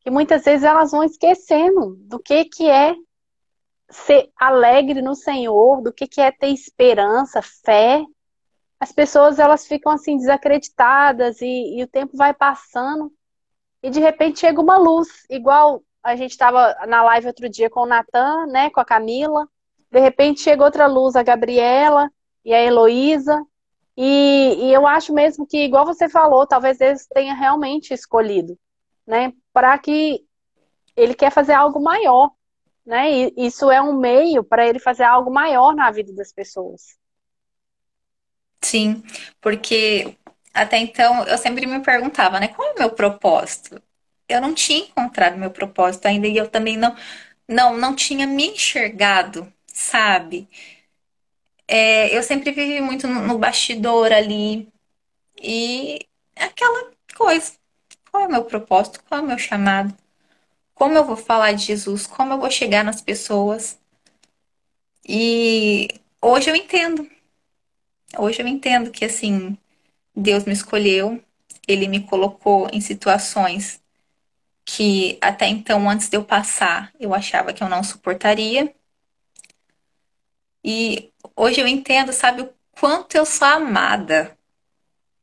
que 0.01 0.09
muitas 0.09 0.43
vezes 0.43 0.63
elas 0.63 0.91
vão 0.91 1.03
esquecendo 1.03 1.95
do 1.99 2.19
que 2.19 2.45
que 2.45 2.69
é 2.69 2.95
ser 3.89 4.31
alegre 4.35 5.01
no 5.01 5.15
Senhor, 5.15 5.81
do 5.81 5.93
que 5.93 6.07
que 6.07 6.21
é 6.21 6.31
ter 6.31 6.47
esperança, 6.47 7.41
fé. 7.41 8.03
As 8.79 8.91
pessoas 8.91 9.37
elas 9.37 9.67
ficam 9.67 9.91
assim 9.91 10.17
desacreditadas 10.17 11.39
e, 11.41 11.77
e 11.77 11.83
o 11.83 11.87
tempo 11.87 12.17
vai 12.17 12.33
passando 12.33 13.13
e 13.83 13.89
de 13.89 13.99
repente 13.99 14.39
chega 14.39 14.61
uma 14.61 14.77
luz, 14.77 15.07
igual 15.29 15.83
a 16.03 16.15
gente 16.15 16.31
estava 16.31 16.75
na 16.87 17.03
live 17.03 17.27
outro 17.27 17.47
dia 17.47 17.69
com 17.69 17.81
o 17.81 17.85
Natan, 17.85 18.47
né, 18.47 18.69
com 18.71 18.79
a 18.79 18.85
Camila. 18.85 19.47
De 19.91 19.99
repente 19.99 20.41
chega 20.41 20.63
outra 20.63 20.87
luz, 20.87 21.15
a 21.15 21.23
Gabriela 21.23 22.09
e 22.45 22.53
a 22.53 22.61
Heloísa. 22.61 23.45
E, 23.97 24.55
e 24.59 24.73
eu 24.73 24.87
acho 24.87 25.13
mesmo 25.13 25.45
que, 25.45 25.65
igual 25.65 25.85
você 25.85 26.07
falou, 26.07 26.47
talvez 26.47 26.77
Deus 26.77 27.05
tenha 27.07 27.33
realmente 27.33 27.93
escolhido, 27.93 28.57
né, 29.05 29.33
para 29.51 29.77
que 29.77 30.23
ele 30.95 31.13
quer 31.13 31.31
fazer 31.31 31.53
algo 31.53 31.81
maior, 31.81 32.31
né? 32.85 33.11
E 33.11 33.33
isso 33.37 33.69
é 33.69 33.81
um 33.81 33.97
meio 33.97 34.43
para 34.43 34.67
ele 34.67 34.79
fazer 34.79 35.03
algo 35.03 35.31
maior 35.31 35.75
na 35.75 35.91
vida 35.91 36.13
das 36.13 36.31
pessoas. 36.31 36.97
Sim, 38.61 39.03
porque 39.39 40.17
até 40.53 40.77
então 40.77 41.23
eu 41.25 41.37
sempre 41.37 41.65
me 41.65 41.79
perguntava, 41.81 42.39
né, 42.39 42.47
qual 42.47 42.69
é 42.69 42.71
o 42.73 42.79
meu 42.79 42.91
propósito? 42.91 43.81
Eu 44.27 44.39
não 44.39 44.53
tinha 44.53 44.85
encontrado 44.85 45.37
meu 45.37 45.51
propósito 45.51 46.05
ainda 46.07 46.27
e 46.27 46.37
eu 46.37 46.47
também 46.47 46.77
não 46.77 46.95
não 47.47 47.77
não 47.77 47.95
tinha 47.95 48.25
me 48.25 48.47
enxergado, 48.47 49.51
sabe? 49.73 50.47
É, 51.67 52.15
eu 52.15 52.21
sempre 52.23 52.51
vivi 52.51 52.81
muito 52.81 53.07
no, 53.07 53.21
no 53.21 53.37
bastidor 53.37 54.11
ali 54.11 54.67
e 55.41 55.99
aquela 56.35 56.91
coisa, 57.15 57.53
qual 58.11 58.23
é 58.23 58.27
o 58.27 58.31
meu 58.31 58.45
propósito? 58.45 59.03
Qual 59.07 59.21
é 59.21 59.23
o 59.23 59.27
meu 59.27 59.37
chamado? 59.39 59.95
Como 60.75 60.95
eu 60.97 61.05
vou 61.05 61.17
falar 61.17 61.53
de 61.53 61.65
Jesus? 61.65 62.07
Como 62.07 62.33
eu 62.33 62.39
vou 62.39 62.51
chegar 62.51 62.83
nas 62.83 63.01
pessoas? 63.01 63.79
E 65.07 65.87
hoje 66.21 66.49
eu 66.49 66.55
entendo. 66.55 67.09
Hoje 68.17 68.41
eu 68.41 68.47
entendo 68.47 68.91
que 68.91 69.05
assim, 69.05 69.57
Deus 70.15 70.45
me 70.45 70.53
escolheu, 70.53 71.23
ele 71.67 71.87
me 71.87 72.01
colocou 72.05 72.69
em 72.73 72.81
situações 72.81 73.81
que 74.65 75.17
até 75.21 75.47
então, 75.47 75.89
antes 75.89 76.09
de 76.09 76.17
eu 76.17 76.23
passar, 76.23 76.93
eu 76.99 77.13
achava 77.13 77.53
que 77.53 77.63
eu 77.63 77.69
não 77.69 77.83
suportaria. 77.83 78.73
E 80.63 81.11
hoje 81.35 81.61
eu 81.61 81.67
entendo, 81.67 82.13
sabe, 82.13 82.43
o 82.43 82.53
quanto 82.71 83.15
eu 83.15 83.25
sou 83.25 83.47
amada, 83.47 84.37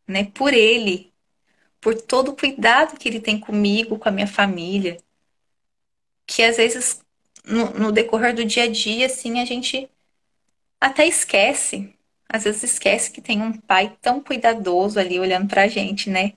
né, 0.07 0.24
por 0.34 0.55
ele, 0.55 1.12
por 1.80 1.95
todo 2.01 2.30
o 2.30 2.36
cuidado 2.36 2.99
que 2.99 3.09
ele 3.09 3.20
tem 3.20 3.41
comigo, 3.41 3.99
com 3.99 4.09
a 4.09 4.12
minha 4.12 4.26
família, 4.26 4.99
que 6.26 6.43
às 6.43 6.57
vezes 6.57 7.01
no, 7.45 7.70
no 7.70 7.93
decorrer 7.93 8.34
do 8.34 8.45
dia 8.45 8.64
a 8.64 8.68
dia, 8.70 9.07
assim, 9.07 9.41
a 9.41 9.45
gente 9.45 9.89
até 10.80 11.07
esquece 11.07 11.95
às 12.28 12.45
vezes 12.45 12.62
esquece 12.62 13.11
que 13.11 13.22
tem 13.22 13.41
um 13.43 13.53
pai 13.53 13.97
tão 14.03 14.20
cuidadoso 14.20 15.01
ali 15.01 15.18
olhando 15.18 15.49
pra 15.49 15.66
gente, 15.66 16.11
né? 16.11 16.34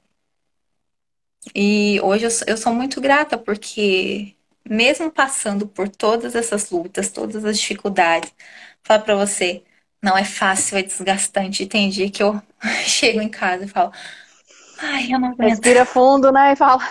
E 1.56 2.00
hoje 2.02 2.26
eu, 2.26 2.30
eu 2.48 2.58
sou 2.58 2.74
muito 2.74 3.02
grata 3.02 3.38
porque, 3.38 4.36
mesmo 4.72 5.12
passando 5.12 5.68
por 5.68 5.90
todas 5.90 6.34
essas 6.34 6.72
lutas, 6.72 7.10
todas 7.12 7.44
as 7.44 7.60
dificuldades, 7.60 8.34
falo 8.82 9.04
pra 9.04 9.16
você, 9.16 9.64
não 10.02 10.18
é 10.18 10.24
fácil, 10.24 10.78
é 10.78 10.82
desgastante. 10.84 11.66
Tem 11.66 11.90
dia 11.90 12.10
que 12.10 12.24
eu 12.24 12.42
chego 12.88 13.22
em 13.22 13.28
casa 13.30 13.66
e 13.66 13.68
falo, 13.68 13.92
ai, 14.80 15.14
eu 15.14 15.20
não 15.20 15.30
aguento. 15.30 15.50
Respira 15.50 15.86
fundo, 15.86 16.32
né? 16.32 16.54
E 16.54 16.56
fala. 16.56 16.82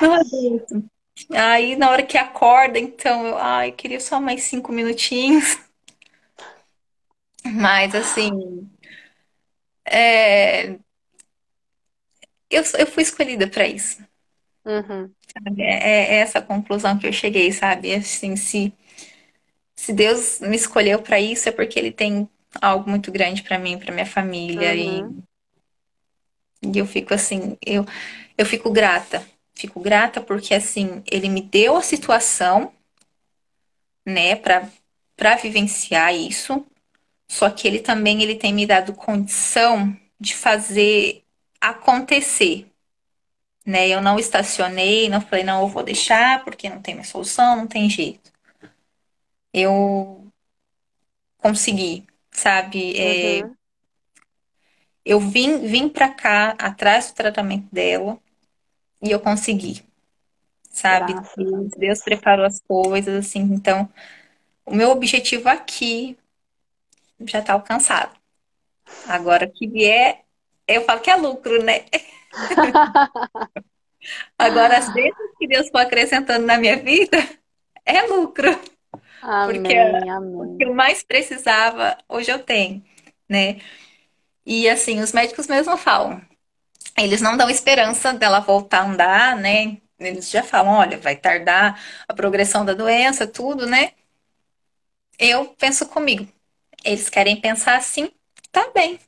Não 0.00 0.14
aguento. 0.14 0.84
Aí, 1.30 1.76
na 1.76 1.90
hora 1.90 2.02
que 2.02 2.16
acorda, 2.16 2.78
então, 2.78 3.26
eu, 3.26 3.36
ai, 3.36 3.70
queria 3.72 4.00
só 4.00 4.18
mais 4.18 4.44
cinco 4.44 4.72
minutinhos. 4.72 5.58
Mas, 7.44 7.94
assim, 7.94 8.30
é, 9.84 10.78
eu, 12.50 12.62
eu 12.78 12.86
fui 12.86 13.02
escolhida 13.02 13.48
para 13.48 13.66
isso. 13.66 13.98
Uhum. 14.64 15.12
É, 15.58 16.14
é 16.14 16.14
essa 16.16 16.40
conclusão 16.40 16.98
que 16.98 17.06
eu 17.06 17.12
cheguei, 17.12 17.52
sabe? 17.52 17.94
Assim, 17.94 18.36
se, 18.36 18.72
se 19.74 19.92
Deus 19.92 20.40
me 20.40 20.56
escolheu 20.56 21.00
para 21.02 21.20
isso, 21.20 21.48
é 21.48 21.52
porque 21.52 21.78
Ele 21.78 21.90
tem 21.90 22.28
algo 22.60 22.88
muito 22.88 23.10
grande 23.10 23.42
para 23.42 23.58
mim, 23.58 23.78
para 23.78 23.92
minha 23.92 24.06
família. 24.06 24.74
Uhum. 24.74 25.22
E, 26.62 26.68
e 26.74 26.78
eu 26.78 26.86
fico 26.86 27.12
assim, 27.14 27.56
eu, 27.64 27.84
eu 28.36 28.46
fico 28.46 28.70
grata. 28.70 29.26
Fico 29.54 29.80
grata 29.80 30.20
porque, 30.20 30.54
assim, 30.54 31.02
Ele 31.10 31.28
me 31.28 31.42
deu 31.42 31.76
a 31.76 31.82
situação, 31.82 32.72
né, 34.06 34.36
para 34.36 34.68
para 35.16 35.36
vivenciar 35.36 36.12
isso. 36.14 36.66
Só 37.28 37.50
que 37.50 37.68
ele 37.68 37.80
também 37.80 38.22
ele 38.22 38.36
tem 38.36 38.52
me 38.52 38.66
dado 38.66 38.94
condição 38.94 39.96
de 40.20 40.34
fazer 40.34 41.22
acontecer. 41.60 42.71
Né? 43.66 43.88
Eu 43.88 44.00
não 44.02 44.18
estacionei, 44.18 45.08
não 45.08 45.20
falei, 45.20 45.44
não, 45.44 45.62
eu 45.62 45.68
vou 45.68 45.82
deixar 45.82 46.44
porque 46.44 46.68
não 46.68 46.80
tem 46.82 46.94
mais 46.96 47.08
solução, 47.08 47.56
não 47.56 47.66
tem 47.66 47.88
jeito. 47.88 48.32
Eu 49.52 50.30
consegui, 51.38 52.06
sabe? 52.30 52.96
É, 52.98 53.42
Uhum. 53.42 53.56
eu 55.04 55.18
vim, 55.20 55.58
vim 55.66 55.88
pra 55.88 56.08
cá 56.08 56.50
atrás 56.58 57.10
do 57.10 57.14
tratamento 57.14 57.68
dela 57.72 58.18
e 59.02 59.10
eu 59.10 59.20
consegui, 59.20 59.82
sabe? 60.70 61.14
Deus, 61.36 61.70
Deus. 61.76 62.02
Preparou 62.02 62.46
as 62.46 62.60
coisas, 62.60 63.14
assim. 63.26 63.40
Então, 63.42 63.88
o 64.66 64.74
meu 64.74 64.90
objetivo 64.90 65.48
aqui 65.48 66.18
já 67.26 67.42
tá 67.42 67.52
alcançado. 67.54 68.16
Agora, 69.08 69.48
que 69.48 69.66
vier, 69.68 70.24
eu 70.68 70.84
falo 70.84 71.00
que 71.00 71.10
é 71.10 71.16
lucro, 71.16 71.62
né? 71.62 71.86
Agora, 74.38 74.78
as 74.78 74.88
bênçãos 74.90 75.30
que 75.38 75.46
Deus 75.46 75.68
for 75.70 75.78
acrescentando 75.80 76.46
na 76.46 76.58
minha 76.58 76.76
vida 76.76 77.16
é 77.84 78.02
lucro, 78.04 78.48
porque 79.42 79.74
Amém, 79.74 80.08
o 80.38 80.48
que 80.58 80.64
amém. 80.64 80.64
eu 80.64 80.74
mais 80.74 81.02
precisava, 81.02 81.98
hoje 82.08 82.30
eu 82.32 82.40
tenho, 82.42 82.84
né? 83.28 83.60
E 84.46 84.68
assim, 84.68 85.00
os 85.00 85.12
médicos 85.12 85.46
mesmo 85.48 85.76
falam, 85.78 86.22
eles 86.98 87.20
não 87.22 87.36
dão 87.36 87.50
esperança 87.50 88.12
dela 88.14 88.40
voltar 88.40 88.80
a 88.82 88.86
andar, 88.86 89.36
né? 89.36 89.78
Eles 90.00 90.30
já 90.30 90.42
falam, 90.44 90.74
olha, 90.74 90.98
vai 90.98 91.16
tardar 91.16 91.80
a 92.08 92.14
progressão 92.14 92.64
da 92.64 92.74
doença, 92.74 93.26
tudo, 93.26 93.66
né? 93.66 93.92
Eu 95.18 95.54
penso 95.56 95.86
comigo, 95.88 96.28
eles 96.84 97.08
querem 97.08 97.40
pensar 97.40 97.76
assim, 97.76 98.10
tá 98.52 98.70
bem. 98.74 98.98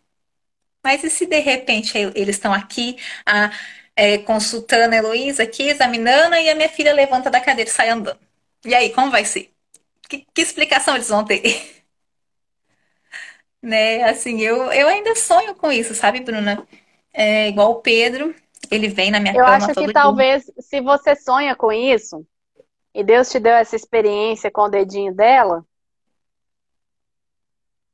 Mas 0.85 1.03
e 1.03 1.11
se 1.11 1.27
de 1.27 1.41
repente 1.41 1.97
eles 2.15 2.37
estão 2.37 2.53
aqui 2.53 2.97
a, 3.27 3.51
é, 3.97 4.19
consultando 4.19 4.95
a 4.95 4.99
Heloísa 4.99 5.43
aqui, 5.45 5.65
examinando, 5.65 6.37
e 6.37 6.51
a 6.51 6.55
minha 6.55 6.69
filha 6.69 6.93
levanta 6.93 7.31
da 7.31 7.41
cadeira 7.41 7.71
e 7.71 7.73
sai 7.73 7.89
andando? 7.89 8.19
E 8.65 8.75
aí, 8.75 8.91
como 8.93 9.11
vai 9.11 9.25
ser? 9.25 9.51
Que, 10.09 10.27
que 10.35 10.43
explicação 10.43 10.95
eles 10.95 11.09
vão 11.09 11.25
ter? 11.25 11.43
Né? 13.63 14.03
Assim, 14.05 14.43
eu, 14.43 14.71
eu 14.75 14.89
ainda 14.89 15.15
sonho 15.15 15.55
com 15.55 15.73
isso, 15.73 15.95
sabe, 15.95 16.21
Bruna? 16.21 16.67
É 17.15 17.49
igual 17.49 17.71
o 17.71 17.81
Pedro, 17.81 18.35
ele 18.71 18.89
vem 18.89 19.11
na 19.11 19.19
minha 19.19 19.35
Eu 19.35 19.43
cama 19.43 19.57
acho 19.57 19.69
que 19.69 19.75
todo 19.75 19.87
dia. 19.87 19.95
talvez, 19.95 20.53
se 20.61 20.83
você 20.83 21.17
sonha 21.17 21.57
com 21.57 21.73
isso, 21.73 22.27
e 22.95 23.03
Deus 23.03 23.31
te 23.31 23.41
deu 23.41 23.55
essa 23.55 23.75
experiência 23.75 24.51
com 24.51 24.63
o 24.63 24.69
dedinho 24.69 25.15
dela, 25.15 25.65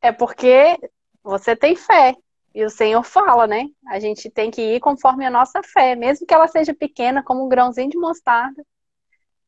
é 0.02 0.10
porque 0.10 0.76
você 1.22 1.54
tem 1.54 1.76
fé. 1.76 2.16
E 2.54 2.64
o 2.64 2.70
Senhor 2.70 3.02
fala, 3.04 3.46
né? 3.46 3.66
A 3.88 4.00
gente 4.00 4.30
tem 4.30 4.50
que 4.50 4.60
ir 4.60 4.80
conforme 4.80 5.24
a 5.24 5.30
nossa 5.30 5.62
fé, 5.62 5.94
mesmo 5.94 6.26
que 6.26 6.34
ela 6.34 6.48
seja 6.48 6.74
pequena, 6.74 7.22
como 7.22 7.44
um 7.44 7.48
grãozinho 7.48 7.90
de 7.90 7.98
mostarda. 7.98 8.64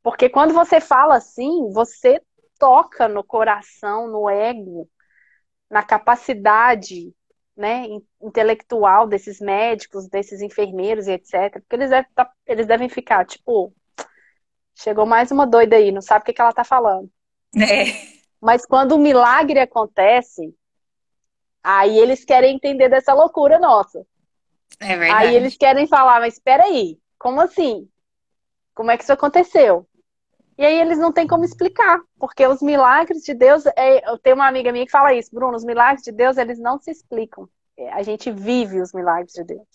Porque 0.03 0.29
quando 0.29 0.55
você 0.55 0.81
fala 0.81 1.17
assim, 1.17 1.71
você 1.73 2.21
toca 2.59 3.09
no 3.09 3.25
coração, 3.25 4.09
no 4.09 4.29
ego, 4.31 4.89
na 5.71 5.83
capacidade, 5.83 7.15
né, 7.57 7.87
intelectual 8.21 9.07
desses 9.07 9.41
médicos, 9.41 10.09
desses 10.09 10.41
enfermeiros 10.43 11.09
e 11.09 11.13
etc. 11.13 11.61
Porque 11.63 11.77
eles 11.77 11.91
devem, 11.91 12.11
tá- 12.15 12.33
eles 12.47 12.67
devem 12.67 12.89
ficar, 12.89 13.25
tipo, 13.27 13.75
chegou 14.75 15.07
mais 15.07 15.31
uma 15.31 15.47
doida 15.47 15.77
aí, 15.77 15.91
não 15.91 16.03
sabe 16.03 16.23
o 16.23 16.27
que 16.27 16.33
que 16.35 16.41
ela 16.43 16.53
tá 16.53 16.65
falando. 16.65 17.11
É, 17.57 18.13
Mas 18.41 18.67
quando 18.67 18.93
o 18.93 18.99
milagre 18.99 19.61
acontece, 19.61 20.55
aí 21.63 21.99
eles 21.99 22.25
querem 22.25 22.57
entender 22.57 22.89
dessa 22.89 23.15
loucura 23.15 23.59
nossa. 23.59 24.05
é 24.81 24.97
Aí 25.07 25.35
eles 25.35 25.57
verdade. 25.57 25.57
querem 25.57 25.87
falar, 25.87 26.21
mas 26.21 26.35
espera 26.35 26.65
aí, 26.65 26.99
como 27.19 27.41
assim? 27.41 27.89
Como 28.75 28.91
é 28.91 28.97
que 28.99 29.05
isso 29.05 29.13
aconteceu? 29.13 29.87
E 30.59 30.65
aí 30.65 30.81
eles 30.81 30.99
não 30.99 31.13
têm 31.13 31.27
como 31.27 31.45
explicar, 31.45 32.01
porque 32.19 32.47
os 32.47 32.63
milagres 32.63 33.23
de 33.25 33.35
Deus, 33.35 33.65
é, 33.77 34.09
eu 34.11 34.19
tenho 34.19 34.37
uma 34.37 34.49
amiga 34.49 34.73
minha 34.73 34.87
que 34.87 34.93
fala 34.93 35.15
isso, 35.15 35.31
Bruno, 35.35 35.57
os 35.57 35.65
milagres 35.65 36.05
de 36.05 36.13
Deus, 36.13 36.37
eles 36.39 36.61
não 36.61 36.79
se 36.81 36.91
explicam. 36.91 37.49
É, 37.79 37.93
A 37.93 38.03
gente 38.03 38.31
vive 38.31 38.81
os 38.81 38.93
milagres 38.95 39.33
de 39.35 39.45
Deus. 39.45 39.69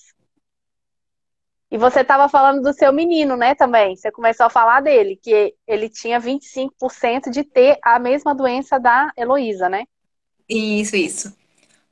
E 1.69 1.77
você 1.77 2.01
estava 2.01 2.29
falando 2.29 2.61
do 2.61 2.73
seu 2.73 2.93
menino, 2.93 3.35
né, 3.35 3.53
também. 3.55 3.95
Você 3.95 4.11
começou 4.11 4.45
a 4.45 4.49
falar 4.49 4.81
dele, 4.81 5.17
que 5.21 5.53
ele 5.67 5.89
tinha 5.89 6.19
25% 6.19 7.29
de 7.29 7.43
ter 7.43 7.77
a 7.83 7.99
mesma 7.99 8.33
doença 8.33 8.79
da 8.79 9.11
Heloísa, 9.17 9.67
né? 9.69 9.83
Isso, 10.49 10.95
isso. 10.97 11.36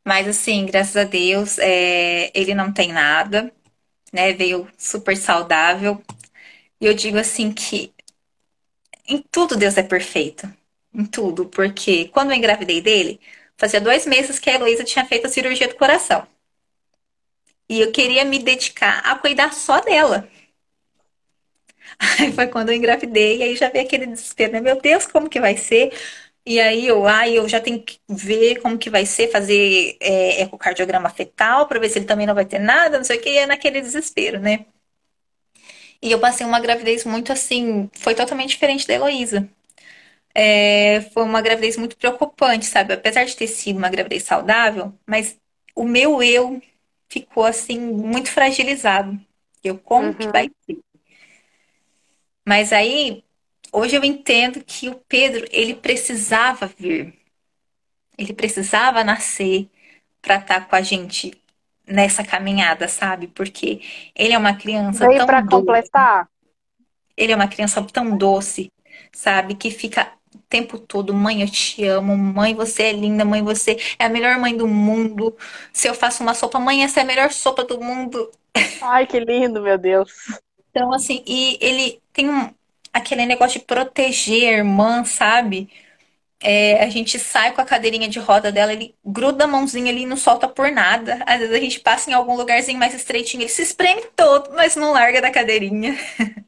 Mas 0.05 0.27
assim, 0.27 0.65
graças 0.65 0.95
a 0.95 1.03
Deus, 1.03 1.57
é, 1.59 2.31
ele 2.37 2.53
não 2.53 2.71
tem 2.73 2.91
nada. 2.93 3.51
né? 4.13 4.33
Veio 4.33 4.69
super 4.77 5.17
saudável. 5.17 6.03
E 6.81 6.85
eu 6.87 6.93
digo 6.95 7.17
assim 7.19 7.53
que 7.53 7.93
em 9.07 9.21
tudo 9.31 9.55
Deus 9.57 9.77
é 9.77 9.83
perfeito. 9.83 10.47
Em 10.93 11.05
tudo. 11.05 11.45
Porque 11.47 12.07
quando 12.09 12.31
eu 12.31 12.37
engravidei 12.37 12.81
dele, 12.81 13.19
fazia 13.57 13.81
dois 13.81 14.05
meses 14.05 14.39
que 14.39 14.49
a 14.49 14.53
Heloísa 14.55 14.83
tinha 14.83 15.05
feito 15.05 15.25
a 15.27 15.29
cirurgia 15.29 15.67
do 15.67 15.75
coração. 15.75 16.25
E 17.69 17.79
eu 17.79 17.91
queria 17.91 18.25
me 18.25 18.39
dedicar 18.39 19.01
a 19.05 19.19
cuidar 19.19 19.53
só 19.53 19.79
dela. 19.79 20.27
Aí 22.19 22.31
foi 22.33 22.47
quando 22.47 22.69
eu 22.69 22.75
engravidei, 22.75 23.37
e 23.39 23.43
aí 23.43 23.55
já 23.55 23.69
veio 23.69 23.85
aquele 23.85 24.05
desespero, 24.07 24.51
né? 24.53 24.61
Meu 24.61 24.79
Deus, 24.81 25.05
como 25.07 25.29
que 25.29 25.39
vai 25.39 25.57
ser? 25.57 25.91
E 26.45 26.59
aí 26.59 26.87
eu, 26.87 27.07
ai, 27.07 27.37
eu 27.37 27.49
já 27.49 27.59
tenho 27.59 27.81
que 27.83 27.99
ver 28.07 28.61
como 28.61 28.77
que 28.77 28.89
vai 28.89 29.05
ser, 29.05 29.29
fazer 29.31 29.97
é, 29.99 30.41
ecocardiograma 30.43 31.09
fetal 31.09 31.67
para 31.67 31.79
ver 31.79 31.89
se 31.89 31.97
ele 31.99 32.05
também 32.05 32.27
não 32.27 32.35
vai 32.35 32.45
ter 32.45 32.59
nada, 32.59 32.97
não 32.97 33.03
sei 33.05 33.17
o 33.17 33.21
que, 33.21 33.29
e 33.29 33.37
é 33.39 33.45
naquele 33.47 33.81
desespero, 33.81 34.39
né? 34.39 34.65
E 36.01 36.11
eu 36.11 36.19
passei 36.19 36.45
uma 36.45 36.59
gravidez 36.59 37.03
muito 37.05 37.31
assim, 37.31 37.89
foi 37.95 38.13
totalmente 38.13 38.49
diferente 38.51 38.87
da 38.87 38.93
Heloísa. 38.93 39.49
É, 40.35 41.01
foi 41.13 41.23
uma 41.23 41.41
gravidez 41.41 41.77
muito 41.77 41.97
preocupante, 41.97 42.65
sabe? 42.65 42.93
Apesar 42.93 43.25
de 43.25 43.35
ter 43.35 43.47
sido 43.47 43.77
uma 43.77 43.89
gravidez 43.89 44.23
saudável, 44.23 44.93
mas 45.07 45.37
o 45.75 45.83
meu 45.85 46.21
eu 46.23 46.61
ficou 47.09 47.45
assim 47.45 47.79
muito 47.79 48.31
fragilizado. 48.31 49.19
Eu 49.63 49.77
como 49.79 50.09
uhum. 50.09 50.13
que 50.13 50.27
vai 50.27 50.49
ser? 50.65 50.79
Mas 52.47 52.71
aí 52.71 53.24
hoje 53.75 53.95
eu 53.95 54.03
entendo 54.03 54.63
que 54.63 54.89
o 54.89 54.95
Pedro 55.07 55.45
ele 55.51 55.75
precisava 55.75 56.67
vir, 56.67 57.13
ele 58.17 58.33
precisava 58.33 59.03
nascer 59.03 59.69
para 60.21 60.37
estar 60.37 60.61
tá 60.61 60.65
com 60.65 60.75
a 60.75 60.81
gente 60.81 61.33
nessa 61.85 62.23
caminhada, 62.23 62.87
sabe? 62.87 63.27
Porque 63.27 63.81
ele 64.15 64.33
é 64.33 64.37
uma 64.37 64.55
criança 64.55 65.05
Veio 65.05 65.19
tão 65.19 65.27
para 65.27 65.45
completar. 65.45 66.27
Ele 67.15 67.31
é 67.31 67.35
uma 67.35 67.47
criança 67.47 67.81
tão 67.83 68.17
doce, 68.17 68.71
sabe? 69.11 69.55
Que 69.55 69.69
fica 69.69 70.11
o 70.33 70.39
tempo 70.49 70.79
todo, 70.79 71.13
mãe, 71.13 71.41
eu 71.41 71.49
te 71.49 71.85
amo, 71.85 72.17
mãe, 72.17 72.55
você 72.55 72.83
é 72.83 72.91
linda, 72.91 73.23
mãe, 73.23 73.43
você 73.43 73.77
é 73.99 74.05
a 74.05 74.09
melhor 74.09 74.37
mãe 74.39 74.55
do 74.55 74.67
mundo. 74.67 75.35
Se 75.71 75.87
eu 75.87 75.93
faço 75.93 76.23
uma 76.23 76.33
sopa, 76.33 76.59
mãe, 76.59 76.83
essa 76.83 77.01
é 77.01 77.03
a 77.03 77.05
melhor 77.05 77.31
sopa 77.31 77.63
do 77.63 77.79
mundo. 77.79 78.31
Ai, 78.81 79.05
que 79.05 79.19
lindo, 79.19 79.61
meu 79.61 79.77
Deus. 79.77 80.11
Então, 80.71 80.91
assim, 80.91 81.23
e 81.25 81.57
ele 81.61 82.01
tem 82.11 82.29
um, 82.29 82.53
aquele 82.95 83.25
negócio 83.25 83.59
de 83.59 83.65
proteger 83.65 84.49
a 84.49 84.57
irmã, 84.59 85.03
sabe? 85.03 85.69
É, 86.41 86.83
a 86.83 86.89
gente 86.89 87.19
sai 87.19 87.53
com 87.53 87.61
a 87.61 87.65
cadeirinha 87.65 88.07
de 88.07 88.19
roda 88.19 88.51
dela, 88.51 88.71
ele 88.71 88.95
gruda 89.03 89.43
a 89.45 89.47
mãozinha 89.47 89.91
ali 89.91 90.03
e 90.03 90.05
não 90.05 90.15
solta 90.15 90.47
por 90.47 90.71
nada. 90.71 91.21
Às 91.27 91.39
vezes 91.39 91.55
a 91.55 91.59
gente 91.59 91.79
passa 91.81 92.09
em 92.09 92.13
algum 92.13 92.37
lugarzinho 92.37 92.79
mais 92.79 92.93
estreitinho, 92.93 93.43
ele 93.43 93.49
se 93.49 93.61
espreme 93.63 94.01
todo, 94.15 94.53
mas 94.55 94.75
não 94.77 94.93
larga 94.93 95.21
da 95.21 95.31
cadeirinha. 95.31 95.95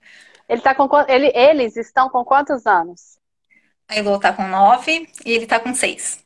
Ele 0.50 0.62
tá 0.62 0.74
com 0.74 0.88
ele, 1.10 1.30
eles 1.36 1.76
estão 1.76 2.10
com 2.10 2.24
quantos 2.24 2.66
anos? 2.66 3.20
A 3.86 3.96
Elo 3.96 4.18
tá 4.18 4.32
com 4.32 4.48
nove 4.48 5.06
e 5.26 5.32
ele 5.34 5.46
tá 5.46 5.60
com 5.60 5.76
seis. 5.76 6.24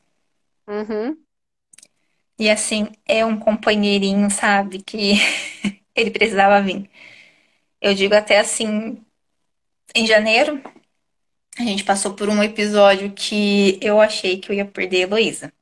Uhum. 0.67 1.17
E 2.37 2.47
assim, 2.51 2.91
é 3.07 3.25
um 3.25 3.39
companheirinho, 3.39 4.29
sabe? 4.29 4.83
Que 4.83 5.13
ele 5.95 6.11
precisava 6.11 6.61
vir. 6.61 6.87
Eu 7.81 7.95
digo 7.95 8.13
até 8.13 8.39
assim, 8.39 9.03
em 9.93 10.05
janeiro, 10.05 10.61
a 11.57 11.63
gente 11.63 11.83
passou 11.83 12.13
por 12.13 12.29
um 12.29 12.41
episódio 12.41 13.11
que 13.11 13.77
eu 13.81 13.99
achei 13.99 14.37
que 14.39 14.51
eu 14.51 14.55
ia 14.55 14.65
perder 14.65 14.97
a 14.97 15.01
Heloísa. 15.01 15.53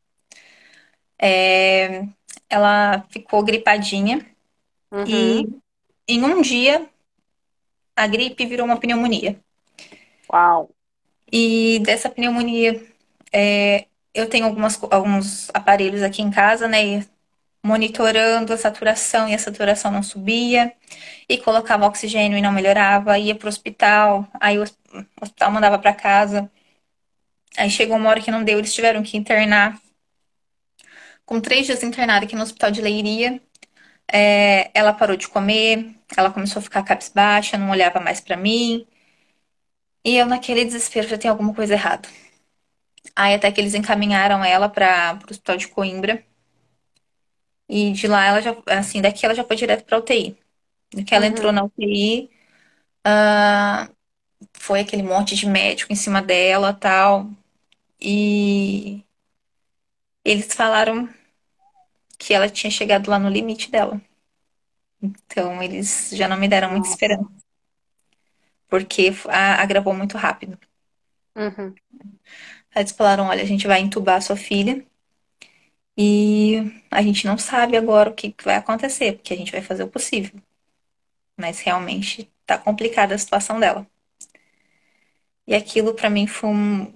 É, 1.22 2.06
ela 2.50 3.06
ficou 3.10 3.44
gripadinha 3.44 4.26
uhum. 4.92 5.06
e 5.06 5.60
em 6.08 6.24
um 6.24 6.42
dia 6.42 6.88
a 7.96 8.08
gripe 8.08 8.46
virou 8.46 8.66
uma 8.66 8.80
pneumonia. 8.80 9.40
Uau! 10.32 10.70
E 11.32 11.80
dessa 11.80 12.10
pneumonia, 12.10 12.82
é, 13.32 13.86
eu 14.14 14.28
tenho 14.30 14.46
algumas, 14.46 14.82
alguns 14.90 15.50
aparelhos 15.54 16.02
aqui 16.02 16.22
em 16.22 16.32
casa, 16.32 16.68
né? 16.68 17.06
Monitorando 17.64 18.54
a 18.54 18.58
saturação 18.58 19.28
e 19.28 19.34
a 19.36 19.40
saturação 19.40 19.92
não 19.92 20.02
subia 20.02 20.74
e 21.28 21.38
colocava 21.38 21.86
oxigênio 21.86 22.38
e 22.38 22.42
não 22.42 22.52
melhorava, 22.52 23.18
ia 23.20 23.36
para 23.36 23.48
o 23.48 23.50
hospital, 23.50 24.28
aí 24.40 24.58
o 24.58 24.64
hospital 25.22 25.52
mandava 25.52 25.78
para 25.78 25.94
casa. 25.94 26.50
Aí 27.58 27.70
chegou 27.70 27.98
uma 27.98 28.10
hora 28.10 28.22
que 28.22 28.32
não 28.32 28.44
deu, 28.44 28.58
eles 28.60 28.74
tiveram 28.74 29.04
que 29.04 29.18
internar. 29.18 29.80
Com 31.26 31.40
três 31.40 31.66
dias 31.66 31.84
internada 31.84 32.26
aqui 32.26 32.36
no 32.36 32.42
hospital 32.44 32.72
de 32.72 32.82
Leiria, 32.82 33.42
é, 34.12 34.72
ela 34.74 34.94
parou 34.94 35.18
de 35.18 35.28
comer, 35.28 35.96
ela 36.18 36.32
começou 36.32 36.60
a 36.60 36.64
ficar 36.64 36.84
cabisbaixa, 36.84 37.58
não 37.58 37.70
olhava 37.72 38.00
mais 38.00 38.22
para 38.22 38.38
mim. 38.38 38.88
E 40.04 40.18
eu, 40.18 40.26
naquele 40.26 40.66
desespero, 40.66 41.08
já 41.08 41.18
tem 41.18 41.30
alguma 41.32 41.54
coisa 41.54 41.74
errada. 41.74 42.10
Aí 43.16 43.34
até 43.36 43.52
que 43.52 43.62
eles 43.62 43.74
encaminharam 43.76 44.44
ela 44.44 44.70
para 44.70 45.20
o 45.28 45.32
hospital 45.32 45.58
de 45.58 45.68
Coimbra. 45.68 46.24
E 47.70 47.92
de 47.94 48.08
lá 48.08 48.26
ela 48.26 48.42
já, 48.42 48.56
assim, 48.68 49.02
daqui 49.02 49.26
ela 49.26 49.36
já 49.36 49.44
foi 49.44 49.56
direto 49.56 49.86
para 49.86 50.00
UTI 50.00 50.38
que 51.06 51.14
ela 51.14 51.26
uhum. 51.26 51.32
entrou 51.32 51.52
na 51.52 51.64
UTI, 51.64 52.30
uh, 53.06 53.96
foi 54.54 54.82
aquele 54.82 55.04
monte 55.04 55.36
de 55.36 55.46
médico 55.46 55.94
em 55.94 55.96
cima 55.96 56.22
dela 56.22 56.74
tal. 56.74 57.30
E 58.02 59.04
eles 60.24 60.54
falaram 60.54 61.10
que 62.18 62.34
ela 62.34 62.50
tinha 62.50 62.72
chegado 62.72 63.10
lá 63.10 63.20
no 63.20 63.30
limite 63.30 63.70
dela. 63.70 64.02
Então 65.02 65.62
eles 65.62 66.10
já 66.14 66.28
não 66.28 66.38
me 66.38 66.48
deram 66.48 66.72
muita 66.72 66.90
esperança. 66.90 67.30
Porque 68.68 69.12
agravou 69.30 69.94
muito 69.94 70.18
rápido. 70.18 70.58
Uhum. 71.36 71.74
Aí 72.76 72.82
eles 72.82 72.92
falaram: 72.92 73.26
olha, 73.26 73.42
a 73.42 73.46
gente 73.46 73.68
vai 73.68 73.80
entubar 73.80 74.18
a 74.18 74.22
sua 74.22 74.36
filha. 74.36 74.86
E 76.00 76.82
a 76.90 77.02
gente 77.02 77.28
não 77.28 77.38
sabe 77.38 77.78
agora 77.78 78.10
o 78.10 78.14
que 78.16 78.34
vai 78.44 78.56
acontecer, 78.56 79.14
porque 79.18 79.34
a 79.34 79.38
gente 79.38 79.52
vai 79.52 79.62
fazer 79.62 79.84
o 79.84 79.90
possível 79.90 80.40
mas 81.40 81.60
realmente 81.62 82.30
tá 82.46 82.58
complicada 82.58 83.16
a 83.16 83.18
situação 83.18 83.60
dela. 83.60 83.88
E 85.48 85.56
aquilo 85.56 85.94
para 85.96 86.10
mim 86.10 86.28
foi 86.28 86.50
um, 86.50 86.94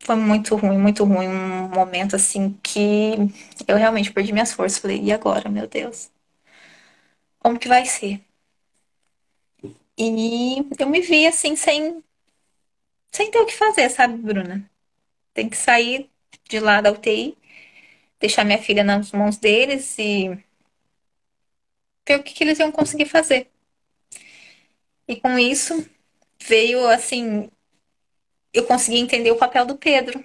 foi 0.00 0.16
muito 0.16 0.56
ruim, 0.56 0.78
muito 0.78 1.04
ruim, 1.04 1.28
um 1.28 1.68
momento 1.68 2.16
assim 2.16 2.52
que 2.62 3.14
eu 3.66 3.76
realmente 3.76 4.12
perdi 4.12 4.32
minhas 4.32 4.52
forças. 4.52 4.78
Falei, 4.78 5.00
e 5.02 5.12
agora, 5.12 5.48
meu 5.48 5.66
Deus? 5.66 6.10
Como 7.38 7.58
que 7.58 7.68
vai 7.68 7.84
ser? 7.86 8.20
E 9.96 10.66
eu 10.78 10.88
me 10.88 11.00
vi 11.00 11.26
assim 11.26 11.54
sem 11.56 12.02
sem 13.12 13.30
ter 13.30 13.38
o 13.38 13.46
que 13.46 13.52
fazer, 13.54 13.88
sabe, 13.90 14.16
Bruna? 14.16 14.68
Tem 15.34 15.48
que 15.48 15.56
sair 15.56 16.10
de 16.48 16.60
lá 16.60 16.80
da 16.80 16.92
UTI, 16.92 17.36
deixar 18.20 18.44
minha 18.44 18.62
filha 18.62 18.84
nas 18.84 19.12
mãos 19.12 19.38
deles 19.38 19.98
e 19.98 20.28
ver 22.06 22.20
o 22.20 22.22
que, 22.22 22.34
que 22.34 22.44
eles 22.44 22.58
iam 22.58 22.70
conseguir 22.70 23.06
fazer. 23.06 23.50
E 25.08 25.16
com 25.16 25.38
isso 25.38 25.88
veio 26.46 26.86
assim, 26.88 27.50
eu 28.52 28.64
consegui 28.66 28.98
entender 28.98 29.30
o 29.32 29.36
papel 29.38 29.66
do 29.66 29.76
Pedro. 29.76 30.24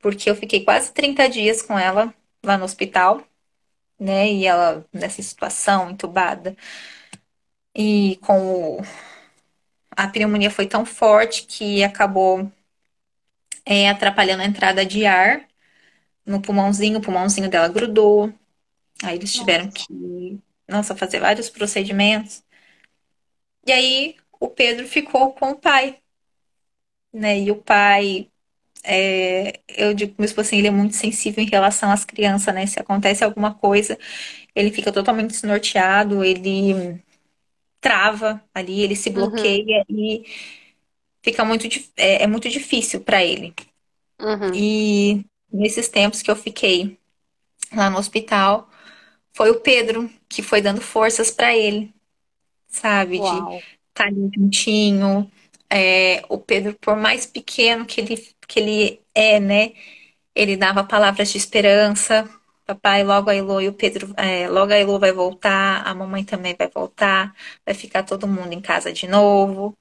Porque 0.00 0.28
eu 0.28 0.34
fiquei 0.34 0.64
quase 0.64 0.92
30 0.92 1.28
dias 1.28 1.62
com 1.62 1.78
ela 1.78 2.12
lá 2.44 2.58
no 2.58 2.64
hospital, 2.64 3.22
né? 3.98 4.30
E 4.32 4.46
ela 4.46 4.84
nessa 4.92 5.22
situação, 5.22 5.90
entubada. 5.90 6.56
E 7.74 8.18
com 8.22 8.78
o... 8.78 8.82
a 9.96 10.08
pneumonia 10.08 10.50
foi 10.50 10.66
tão 10.66 10.84
forte 10.84 11.44
que 11.46 11.82
acabou 11.84 12.50
é, 13.64 13.88
atrapalhando 13.88 14.42
a 14.42 14.46
entrada 14.46 14.84
de 14.84 15.06
ar 15.06 15.46
no 16.24 16.40
pulmãozinho, 16.40 16.98
o 16.98 17.02
pulmãozinho 17.02 17.48
dela 17.48 17.68
grudou. 17.68 18.32
Aí 19.02 19.16
eles 19.16 19.32
tiveram 19.32 19.66
nossa. 19.66 19.76
que, 19.76 20.40
nossa, 20.68 20.96
fazer 20.96 21.20
vários 21.20 21.50
procedimentos. 21.50 22.42
E 23.66 23.72
aí 23.72 24.16
o 24.40 24.48
Pedro 24.48 24.86
ficou 24.86 25.32
com 25.32 25.50
o 25.50 25.56
pai, 25.56 25.98
né? 27.12 27.38
E 27.40 27.50
o 27.50 27.56
pai, 27.56 28.28
é, 28.84 29.60
eu 29.68 29.94
digo 29.94 30.14
meu 30.18 30.26
esposo 30.26 30.48
assim, 30.48 30.58
ele 30.58 30.68
é 30.68 30.70
muito 30.70 30.96
sensível 30.96 31.42
em 31.42 31.48
relação 31.48 31.90
às 31.90 32.04
crianças, 32.04 32.54
né? 32.54 32.66
Se 32.66 32.80
acontece 32.80 33.24
alguma 33.24 33.54
coisa, 33.54 33.98
ele 34.54 34.72
fica 34.72 34.92
totalmente 34.92 35.30
desnorteado, 35.30 36.24
ele 36.24 37.00
trava 37.80 38.42
ali, 38.54 38.80
ele 38.80 38.96
se 38.96 39.08
uhum. 39.08 39.14
bloqueia 39.14 39.84
uhum. 39.88 39.96
e 39.98 40.24
fica 41.22 41.44
muito 41.44 41.66
é, 41.96 42.24
é 42.24 42.26
muito 42.26 42.48
difícil 42.48 43.00
para 43.00 43.24
ele. 43.24 43.54
Uhum. 44.20 44.54
E 44.54 45.24
nesses 45.52 45.88
tempos 45.88 46.22
que 46.22 46.30
eu 46.30 46.36
fiquei 46.36 46.98
lá 47.74 47.90
no 47.90 47.98
hospital, 47.98 48.68
foi 49.32 49.50
o 49.50 49.60
Pedro 49.60 50.10
que 50.28 50.42
foi 50.42 50.60
dando 50.60 50.80
forças 50.80 51.30
para 51.30 51.56
ele, 51.56 51.92
sabe? 52.68 53.18
Uau. 53.18 53.50
De 53.50 53.56
estar 53.56 53.66
tá 53.94 54.06
ali 54.06 54.30
juntinho. 54.34 55.30
É, 55.70 56.22
o 56.28 56.38
Pedro, 56.38 56.74
por 56.80 56.96
mais 56.96 57.26
pequeno 57.26 57.86
que 57.86 58.00
ele, 58.00 58.16
que 58.46 58.60
ele 58.60 59.00
é, 59.14 59.40
né? 59.40 59.72
Ele 60.34 60.56
dava 60.56 60.84
palavras 60.84 61.30
de 61.30 61.38
esperança 61.38 62.28
papai, 62.66 63.04
logo 63.04 63.30
a 63.30 63.34
Elo 63.34 63.60
e 63.60 63.68
o 63.68 63.72
Pedro, 63.72 64.12
é, 64.16 64.48
logo 64.48 64.72
a 64.72 64.76
Elo 64.76 64.98
vai 64.98 65.12
voltar, 65.12 65.82
a 65.86 65.94
mamãe 65.94 66.24
também 66.24 66.54
vai 66.56 66.68
voltar, 66.68 67.34
vai 67.64 67.74
ficar 67.74 68.02
todo 68.02 68.26
mundo 68.26 68.52
em 68.52 68.60
casa 68.60 68.92
de 68.92 69.06
novo. 69.06 69.76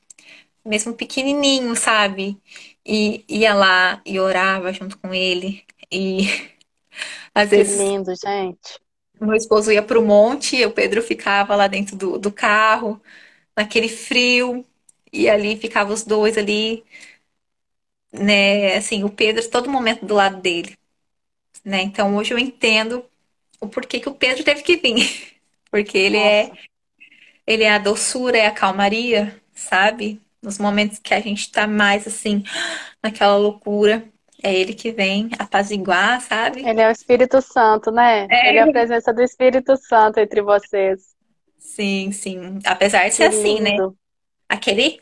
Mesmo 0.66 0.94
pequenininho, 0.94 1.76
sabe? 1.76 2.38
E 2.86 3.26
ia 3.30 3.54
lá 3.54 4.02
e 4.06 4.20
orava 4.20 4.74
junto 4.74 4.98
com 5.00 5.14
ele. 5.14 5.66
E 5.92 6.22
às 7.36 7.50
Que 7.50 7.64
vezes 7.64 7.64
lindo, 7.64 8.14
gente. 8.16 8.80
meu 9.20 9.36
esposo 9.36 9.72
ia 9.72 9.84
pro 9.84 10.02
monte 10.06 10.56
e 10.58 10.66
o 10.66 10.72
Pedro 10.74 11.02
ficava 11.02 11.56
lá 11.56 11.68
dentro 11.68 11.96
do, 11.96 12.18
do 12.18 12.32
carro, 12.32 13.02
naquele 13.58 13.90
frio, 13.90 14.66
e 15.14 15.30
ali 15.30 15.58
ficava 15.58 15.94
os 15.94 16.04
dois 16.04 16.38
ali, 16.38 16.84
né? 18.12 18.76
Assim, 18.78 19.04
o 19.04 19.10
Pedro 19.10 19.48
todo 19.50 19.70
momento 19.70 20.06
do 20.06 20.14
lado 20.16 20.42
dele, 20.42 20.78
né? 21.66 21.82
Então 21.84 22.16
hoje 22.18 22.34
eu 22.34 22.40
entendo 22.40 23.06
o 23.62 23.68
porquê 23.70 24.00
que 24.00 24.10
o 24.10 24.16
Pedro 24.16 24.44
teve 24.44 24.64
que 24.64 24.78
vir. 24.78 25.34
Porque 25.72 25.98
ele 25.98 26.18
é, 26.20 26.52
Nossa, 26.52 26.68
ele 27.48 27.64
é 27.64 27.74
a 27.74 27.80
doçura, 27.80 28.38
é 28.38 28.48
a 28.48 28.52
calmaria, 28.52 29.42
sabe? 29.54 30.22
Nos 30.42 30.58
momentos 30.58 31.00
que 31.00 31.14
a 31.14 31.20
gente 31.22 31.52
tá 31.52 31.68
mais 31.68 32.08
assim, 32.08 32.44
naquela 33.04 33.38
loucura, 33.38 34.12
é 34.44 34.54
ele 34.56 34.74
que 34.76 34.92
vem 34.92 35.30
apaziguar, 35.40 36.22
sabe? 36.22 36.72
ele 36.72 36.82
é 36.82 36.88
o 36.88 36.92
Espírito 36.92 37.40
Santo, 37.42 37.92
né? 37.92 38.34
Ele 38.44 38.58
é 38.58 38.62
a 38.64 38.68
É, 38.68 38.70
presença 38.70 39.14
do 39.14 39.22
Espírito 39.22 39.76
Santo 39.78 40.20
entre 40.20 40.42
vocês. 40.42 41.16
sim, 41.58 42.12
sim. 42.12 42.60
Apesar 42.66 43.08
de 43.08 43.16
ser 43.16 43.24
assim, 43.26 43.60
né? 43.60 43.72
Aquele 44.50 45.02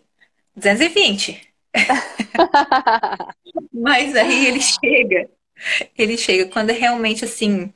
220. 0.55 1.41
Mas 3.73 4.15
aí 4.15 4.45
ele 4.47 4.61
chega, 4.61 5.29
ele 5.97 6.17
chega 6.17 6.49
quando 6.51 6.69
é 6.71 6.73
realmente 6.73 7.23
assim, 7.25 7.71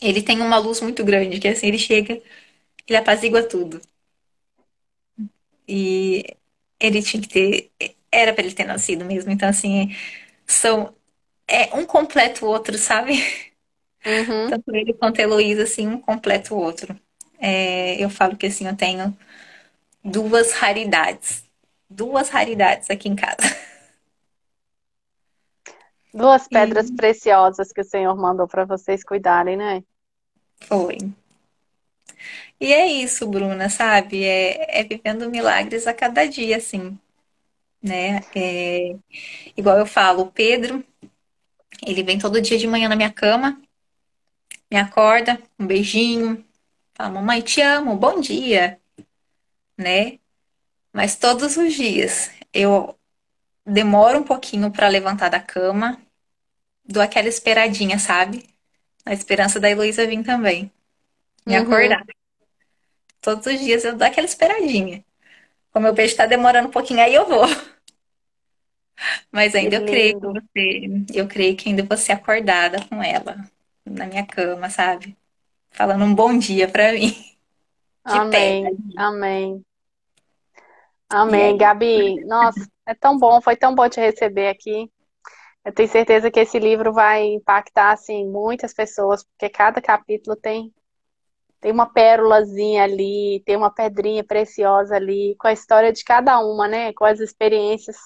ele 0.00 0.22
tem 0.22 0.40
uma 0.40 0.56
luz 0.58 0.80
muito 0.80 1.04
grande, 1.04 1.38
que 1.40 1.46
assim, 1.48 1.66
ele 1.66 1.78
chega, 1.78 2.14
ele 2.88 2.96
apazigua 2.98 3.42
tudo. 3.42 3.80
E 5.68 6.24
ele 6.80 7.02
tinha 7.02 7.22
que 7.22 7.28
ter, 7.28 7.72
era 8.12 8.32
pra 8.34 8.44
ele 8.44 8.54
ter 8.54 8.64
nascido 8.66 9.04
mesmo. 9.04 9.30
Então 9.32 9.48
assim, 9.48 9.94
são 10.46 10.94
é 11.48 11.74
um 11.76 11.86
completa 11.86 12.44
o 12.44 12.48
outro, 12.48 12.78
sabe? 12.78 13.14
Uhum. 14.06 14.56
Tanto 14.64 14.74
ele 14.74 14.94
quanto 14.94 15.20
a 15.20 15.22
Heloísa, 15.24 15.64
assim, 15.64 15.86
um 15.88 16.00
completa 16.00 16.54
o 16.54 16.58
outro. 16.58 16.98
É, 17.38 18.02
eu 18.02 18.10
falo 18.10 18.36
que 18.36 18.46
assim, 18.46 18.66
eu 18.66 18.76
tenho 18.76 19.16
duas 20.04 20.52
raridades. 20.54 21.44
Duas 21.90 22.30
raridades 22.30 22.90
aqui 22.90 23.08
em 23.08 23.16
casa. 23.16 23.38
Duas 26.12 26.48
pedras 26.48 26.90
E 26.90 26.90
preciosas 26.90 27.70
que 27.72 27.80
o 27.80 27.84
Senhor 27.84 28.16
mandou 28.16 28.48
para 28.48 28.64
vocês 28.64 29.04
cuidarem, 29.04 29.56
né? 29.56 29.84
foi. 30.68 30.98
E 32.60 32.72
é 32.72 32.86
isso, 32.86 33.26
Bruna, 33.28 33.68
sabe? 33.68 34.24
É, 34.24 34.80
é 34.80 34.84
vivendo 34.84 35.30
milagres 35.30 35.86
a 35.86 35.94
cada 35.94 36.26
dia, 36.26 36.56
assim, 36.56 36.98
né? 37.82 38.26
É, 38.34 38.96
igual 39.56 39.78
eu 39.78 39.86
falo, 39.86 40.22
o 40.24 40.32
Pedro, 40.32 40.84
ele 41.86 42.02
vem 42.02 42.18
todo 42.18 42.40
dia 42.40 42.58
de 42.58 42.66
manhã 42.66 42.86
na 42.88 42.96
minha 42.96 43.10
cama, 43.12 43.58
me 44.70 44.78
acorda, 44.78 45.40
um 45.58 45.66
beijinho, 45.66 46.44
fala, 46.94 47.10
mamãe, 47.10 47.40
te 47.42 47.60
amo, 47.60 47.96
bom 47.96 48.20
dia, 48.20 48.80
né? 49.78 50.18
Mas 50.92 51.16
todos 51.16 51.56
os 51.56 51.74
dias 51.74 52.30
eu 52.52 52.98
demoro 53.66 54.20
um 54.20 54.24
pouquinho 54.24 54.72
pra 54.72 54.88
levantar 54.88 55.30
da 55.30 55.40
cama, 55.40 56.00
dou 56.84 57.02
aquela 57.02 57.28
esperadinha, 57.28 57.98
sabe? 57.98 58.44
Na 59.06 59.12
esperança 59.14 59.60
da 59.60 59.70
Heloísa 59.70 60.06
vir 60.06 60.24
também, 60.24 60.72
me 61.46 61.56
Uhum. 61.56 61.64
acordar. 61.64 62.04
Todos 63.26 63.44
os 63.44 63.58
dias 63.58 63.84
eu 63.84 63.96
dou 63.96 64.06
aquela 64.06 64.24
esperadinha. 64.24 65.04
Como 65.72 65.84
eu 65.84 65.92
vejo 65.92 66.12
que 66.12 66.16
tá 66.16 66.26
demorando 66.26 66.68
um 66.68 66.70
pouquinho, 66.70 67.00
aí 67.00 67.12
eu 67.12 67.26
vou. 67.26 67.42
Mas 69.32 69.52
ainda 69.56 69.74
eu 69.74 69.84
creio 69.84 70.20
que 70.20 70.26
você, 70.28 70.88
eu 71.12 71.26
creio 71.26 71.56
que 71.56 71.68
ainda 71.68 71.82
vou 71.82 71.96
ser 71.96 72.12
acordada 72.12 72.78
com 72.88 73.02
ela 73.02 73.36
na 73.84 74.06
minha 74.06 74.24
cama, 74.24 74.70
sabe? 74.70 75.18
Falando 75.72 76.04
um 76.04 76.14
bom 76.14 76.38
dia 76.38 76.68
pra 76.68 76.92
mim, 76.92 77.08
de 78.06 78.30
pé. 78.30 78.58
Amém. 78.58 78.78
Amém. 78.96 79.64
Amém, 81.08 81.56
Gabi. 81.56 82.24
Nossa, 82.26 82.64
é 82.86 82.94
tão 82.94 83.18
bom, 83.18 83.40
foi 83.40 83.56
tão 83.56 83.74
bom 83.74 83.88
te 83.88 83.98
receber 83.98 84.50
aqui. 84.50 84.88
Eu 85.64 85.72
tenho 85.72 85.88
certeza 85.88 86.30
que 86.30 86.38
esse 86.38 86.60
livro 86.60 86.92
vai 86.92 87.24
impactar 87.24 87.90
assim 87.90 88.24
muitas 88.28 88.72
pessoas, 88.72 89.24
porque 89.24 89.48
cada 89.48 89.82
capítulo 89.82 90.36
tem 90.36 90.72
tem 91.60 91.72
uma 91.72 91.86
pérolazinha 91.92 92.84
ali, 92.84 93.42
tem 93.46 93.56
uma 93.56 93.70
pedrinha 93.70 94.24
preciosa 94.24 94.96
ali, 94.96 95.36
com 95.38 95.48
a 95.48 95.52
história 95.52 95.92
de 95.92 96.04
cada 96.04 96.38
uma, 96.40 96.68
né? 96.68 96.92
Com 96.92 97.04
as 97.04 97.20
experiências 97.20 97.96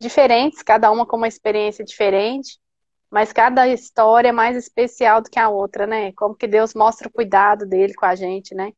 diferentes, 0.00 0.62
cada 0.62 0.90
uma 0.90 1.06
com 1.06 1.16
uma 1.16 1.28
experiência 1.28 1.84
diferente, 1.84 2.58
mas 3.10 3.32
cada 3.32 3.68
história 3.68 4.28
é 4.30 4.32
mais 4.32 4.56
especial 4.56 5.20
do 5.22 5.30
que 5.30 5.38
a 5.38 5.48
outra, 5.48 5.86
né? 5.86 6.12
Como 6.12 6.34
que 6.34 6.46
Deus 6.46 6.74
mostra 6.74 7.08
o 7.08 7.12
cuidado 7.12 7.66
dele 7.66 7.94
com 7.94 8.06
a 8.06 8.14
gente, 8.14 8.54
né? 8.54 8.72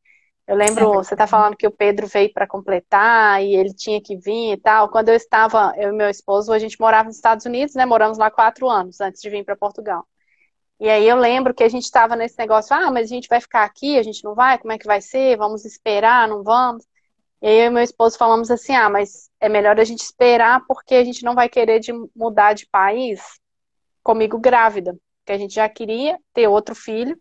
Eu 0.47 0.55
lembro, 0.55 0.93
você 0.95 1.15
tá 1.15 1.25
verdade. 1.25 1.31
falando 1.31 1.57
que 1.57 1.65
o 1.67 1.71
Pedro 1.71 2.07
veio 2.07 2.31
para 2.33 2.47
completar 2.47 3.43
e 3.43 3.55
ele 3.55 3.73
tinha 3.73 4.01
que 4.01 4.15
vir 4.17 4.53
e 4.53 4.57
tal. 4.57 4.89
Quando 4.89 5.09
eu 5.09 5.15
estava, 5.15 5.73
eu 5.77 5.89
e 5.91 5.95
meu 5.95 6.09
esposo, 6.09 6.53
a 6.53 6.59
gente 6.59 6.79
morava 6.79 7.05
nos 7.07 7.15
Estados 7.15 7.45
Unidos, 7.45 7.75
né? 7.75 7.85
Moramos 7.85 8.17
lá 8.17 8.29
quatro 8.29 8.69
anos 8.69 9.01
antes 9.01 9.21
de 9.21 9.29
vir 9.29 9.43
para 9.43 9.55
Portugal. 9.55 10.05
E 10.79 10.89
aí 10.89 11.07
eu 11.07 11.15
lembro 11.15 11.53
que 11.53 11.63
a 11.63 11.69
gente 11.69 11.83
estava 11.83 12.15
nesse 12.15 12.37
negócio, 12.37 12.75
ah, 12.75 12.91
mas 12.91 13.05
a 13.05 13.15
gente 13.15 13.29
vai 13.29 13.39
ficar 13.39 13.63
aqui, 13.63 13.97
a 13.97 14.03
gente 14.03 14.23
não 14.23 14.35
vai, 14.35 14.57
como 14.57 14.73
é 14.73 14.77
que 14.77 14.85
vai 14.85 15.01
ser? 15.01 15.37
Vamos 15.37 15.63
esperar, 15.63 16.27
não 16.27 16.43
vamos? 16.43 16.85
E 17.41 17.47
aí 17.47 17.59
eu 17.59 17.67
e 17.67 17.69
meu 17.69 17.83
esposo 17.83 18.17
falamos 18.17 18.51
assim, 18.51 18.73
ah, 18.75 18.89
mas 18.89 19.29
é 19.39 19.47
melhor 19.47 19.79
a 19.79 19.83
gente 19.83 20.01
esperar 20.01 20.65
porque 20.67 20.95
a 20.95 21.03
gente 21.03 21.23
não 21.23 21.35
vai 21.35 21.47
querer 21.47 21.79
de 21.79 21.93
mudar 22.15 22.53
de 22.53 22.67
país 22.67 23.21
comigo 24.03 24.37
grávida, 24.39 24.97
porque 25.19 25.31
a 25.31 25.37
gente 25.37 25.55
já 25.55 25.67
queria 25.69 26.19
ter 26.33 26.47
outro 26.47 26.75
filho, 26.75 27.17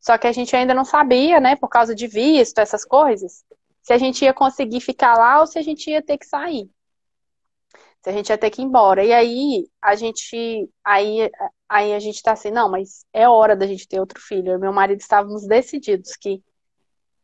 só 0.00 0.16
que 0.18 0.26
a 0.26 0.32
gente 0.32 0.54
ainda 0.54 0.74
não 0.74 0.84
sabia, 0.84 1.40
né, 1.40 1.56
por 1.56 1.68
causa 1.68 1.94
de 1.94 2.06
visto, 2.06 2.58
essas 2.58 2.84
coisas, 2.84 3.44
se 3.82 3.92
a 3.92 3.98
gente 3.98 4.24
ia 4.24 4.34
conseguir 4.34 4.80
ficar 4.80 5.16
lá 5.16 5.40
ou 5.40 5.46
se 5.46 5.58
a 5.58 5.62
gente 5.62 5.90
ia 5.90 6.02
ter 6.02 6.18
que 6.18 6.26
sair 6.26 6.70
a 8.10 8.12
gente 8.12 8.30
ia 8.30 8.38
ter 8.38 8.50
que 8.50 8.62
ir 8.62 8.64
embora. 8.64 9.04
E 9.04 9.12
aí 9.12 9.66
a 9.80 9.94
gente 9.94 10.68
aí, 10.84 11.30
aí 11.68 11.94
a 11.94 11.98
gente 11.98 12.22
tá 12.22 12.32
assim, 12.32 12.50
não, 12.50 12.70
mas 12.70 13.04
é 13.12 13.28
hora 13.28 13.56
da 13.56 13.66
gente 13.66 13.88
ter 13.88 14.00
outro 14.00 14.20
filho. 14.20 14.52
Eu 14.52 14.56
e 14.58 14.60
meu 14.60 14.72
marido 14.72 15.00
estávamos 15.00 15.46
decididos 15.46 16.16
que 16.16 16.42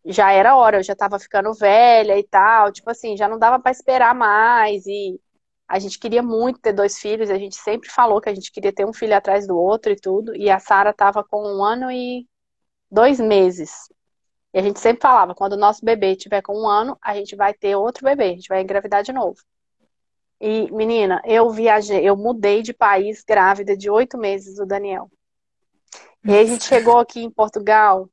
já 0.05 0.33
era 0.33 0.57
hora, 0.57 0.79
eu 0.79 0.83
já 0.83 0.97
tava 0.97 1.19
ficando 1.19 1.53
velha 1.55 2.19
e 2.19 2.25
tal, 2.25 2.73
tipo 2.73 2.91
assim, 2.91 3.17
já 3.17 3.29
não 3.29 3.39
dava 3.39 3.59
para 3.61 3.71
esperar 3.71 4.15
mais 4.15 4.87
e 4.87 5.21
a 5.69 5.79
gente 5.79 5.99
queria 5.99 6.23
muito 6.23 6.61
ter 6.61 6.73
dois 6.73 6.99
filhos, 6.99 7.31
a 7.31 7.39
gente 7.39 7.57
sempre 7.57 7.89
falou 7.91 8.21
que 8.21 8.29
a 8.29 8.35
gente 8.35 8.51
queria 8.51 8.73
ter 8.73 8.85
um 8.85 8.93
filho 8.93 9.17
atrás 9.17 9.47
do 9.47 9.57
outro 9.57 9.93
e 9.93 9.97
tudo, 9.97 10.35
e 10.35 10.51
a 10.51 10.59
Sara 10.59 10.93
tava 10.93 11.23
com 11.23 11.43
um 11.43 11.65
ano 11.65 11.91
e 11.93 12.27
dois 12.91 13.21
meses. 13.21 13.71
E 14.53 14.59
a 14.59 14.63
gente 14.63 14.81
sempre 14.81 15.03
falava, 15.03 15.35
quando 15.35 15.53
o 15.53 15.57
nosso 15.57 15.85
bebê 15.85 16.17
tiver 16.17 16.43
com 16.43 16.55
um 16.61 16.69
ano, 16.69 16.99
a 17.01 17.15
gente 17.15 17.37
vai 17.37 17.55
ter 17.55 17.77
outro 17.77 18.05
bebê, 18.05 18.25
a 18.25 18.35
gente 18.35 18.49
vai 18.49 18.63
engravidar 18.63 19.03
de 19.05 19.13
novo. 19.13 19.39
E, 20.41 20.71
menina, 20.73 21.21
eu 21.25 21.51
viajei, 21.51 22.01
eu 22.09 22.17
mudei 22.17 22.63
de 22.63 22.73
país 22.73 23.23
grávida 23.23 23.77
de 23.77 23.91
oito 23.91 24.17
meses 24.17 24.57
do 24.57 24.67
Daniel. 24.67 25.11
E 26.25 26.33
aí 26.33 26.41
a 26.41 26.47
gente 26.47 26.65
chegou 26.65 26.99
aqui 26.99 27.23
em 27.23 27.31
Portugal, 27.31 28.09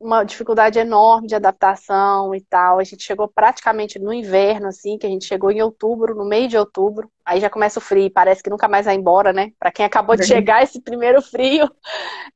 uma 0.00 0.22
dificuldade 0.22 0.78
enorme 0.78 1.26
de 1.26 1.34
adaptação 1.34 2.34
e 2.34 2.40
tal. 2.40 2.78
A 2.78 2.84
gente 2.84 3.02
chegou 3.02 3.28
praticamente 3.28 3.98
no 3.98 4.12
inverno, 4.12 4.68
assim, 4.68 4.96
que 4.96 5.06
a 5.06 5.10
gente 5.10 5.24
chegou 5.24 5.50
em 5.50 5.60
outubro, 5.60 6.14
no 6.14 6.24
meio 6.24 6.48
de 6.48 6.56
outubro. 6.56 7.10
Aí 7.24 7.40
já 7.40 7.50
começa 7.50 7.78
o 7.78 7.82
frio, 7.82 8.10
parece 8.10 8.42
que 8.42 8.50
nunca 8.50 8.68
mais 8.68 8.86
vai 8.86 8.94
embora, 8.94 9.32
né? 9.32 9.52
Pra 9.58 9.72
quem 9.72 9.84
acabou 9.84 10.16
de 10.16 10.24
chegar 10.24 10.62
esse 10.62 10.80
primeiro 10.80 11.20
frio, 11.20 11.68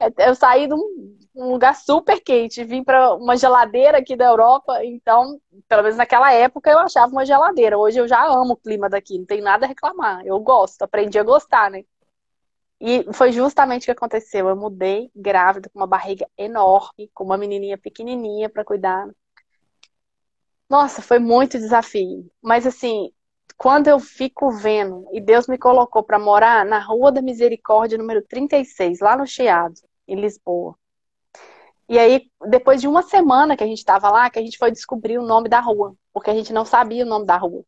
eu 0.18 0.34
saí 0.34 0.66
de 0.66 0.74
um, 0.74 1.18
um 1.34 1.50
lugar 1.52 1.74
super 1.74 2.20
quente, 2.20 2.64
vim 2.64 2.84
pra 2.84 3.14
uma 3.14 3.36
geladeira 3.36 3.98
aqui 3.98 4.14
da 4.14 4.26
Europa, 4.26 4.84
então, 4.84 5.40
pelo 5.68 5.82
menos 5.82 5.96
naquela 5.96 6.32
época 6.32 6.70
eu 6.70 6.78
achava 6.78 7.10
uma 7.12 7.24
geladeira. 7.24 7.78
Hoje 7.78 7.98
eu 7.98 8.06
já 8.08 8.24
amo 8.26 8.52
o 8.54 8.56
clima 8.56 8.88
daqui, 8.88 9.18
não 9.18 9.24
tem 9.26 9.40
nada 9.40 9.64
a 9.64 9.68
reclamar. 9.68 10.24
Eu 10.26 10.38
gosto, 10.40 10.82
aprendi 10.82 11.18
a 11.18 11.22
gostar, 11.22 11.70
né? 11.70 11.84
E 12.80 13.04
foi 13.12 13.32
justamente 13.32 13.82
o 13.82 13.84
que 13.86 13.90
aconteceu. 13.92 14.48
Eu 14.48 14.56
mudei 14.56 15.10
grávida, 15.14 15.70
com 15.70 15.78
uma 15.78 15.86
barriga 15.86 16.26
enorme, 16.36 17.10
com 17.14 17.24
uma 17.24 17.38
menininha 17.38 17.78
pequenininha 17.78 18.50
para 18.50 18.64
cuidar. 18.64 19.08
Nossa, 20.68 21.00
foi 21.00 21.18
muito 21.18 21.58
desafio. 21.58 22.28
Mas 22.42 22.66
assim, 22.66 23.12
quando 23.56 23.88
eu 23.88 24.00
fico 24.00 24.50
vendo, 24.50 25.06
e 25.12 25.20
Deus 25.20 25.46
me 25.46 25.56
colocou 25.58 26.02
para 26.02 26.18
morar 26.18 26.64
na 26.66 26.78
Rua 26.80 27.12
da 27.12 27.22
Misericórdia, 27.22 27.96
número 27.96 28.22
36, 28.22 29.00
lá 29.00 29.16
no 29.16 29.26
Chiado, 29.26 29.74
em 30.08 30.20
Lisboa. 30.20 30.76
E 31.88 31.98
aí, 31.98 32.22
depois 32.48 32.80
de 32.80 32.88
uma 32.88 33.02
semana 33.02 33.56
que 33.56 33.64
a 33.64 33.66
gente 33.66 33.78
estava 33.78 34.10
lá, 34.10 34.30
que 34.30 34.38
a 34.38 34.42
gente 34.42 34.56
foi 34.56 34.70
descobrir 34.70 35.18
o 35.18 35.26
nome 35.26 35.48
da 35.48 35.60
rua, 35.60 35.94
porque 36.12 36.30
a 36.30 36.34
gente 36.34 36.52
não 36.52 36.64
sabia 36.64 37.04
o 37.04 37.08
nome 37.08 37.26
da 37.26 37.36
rua. 37.36 37.62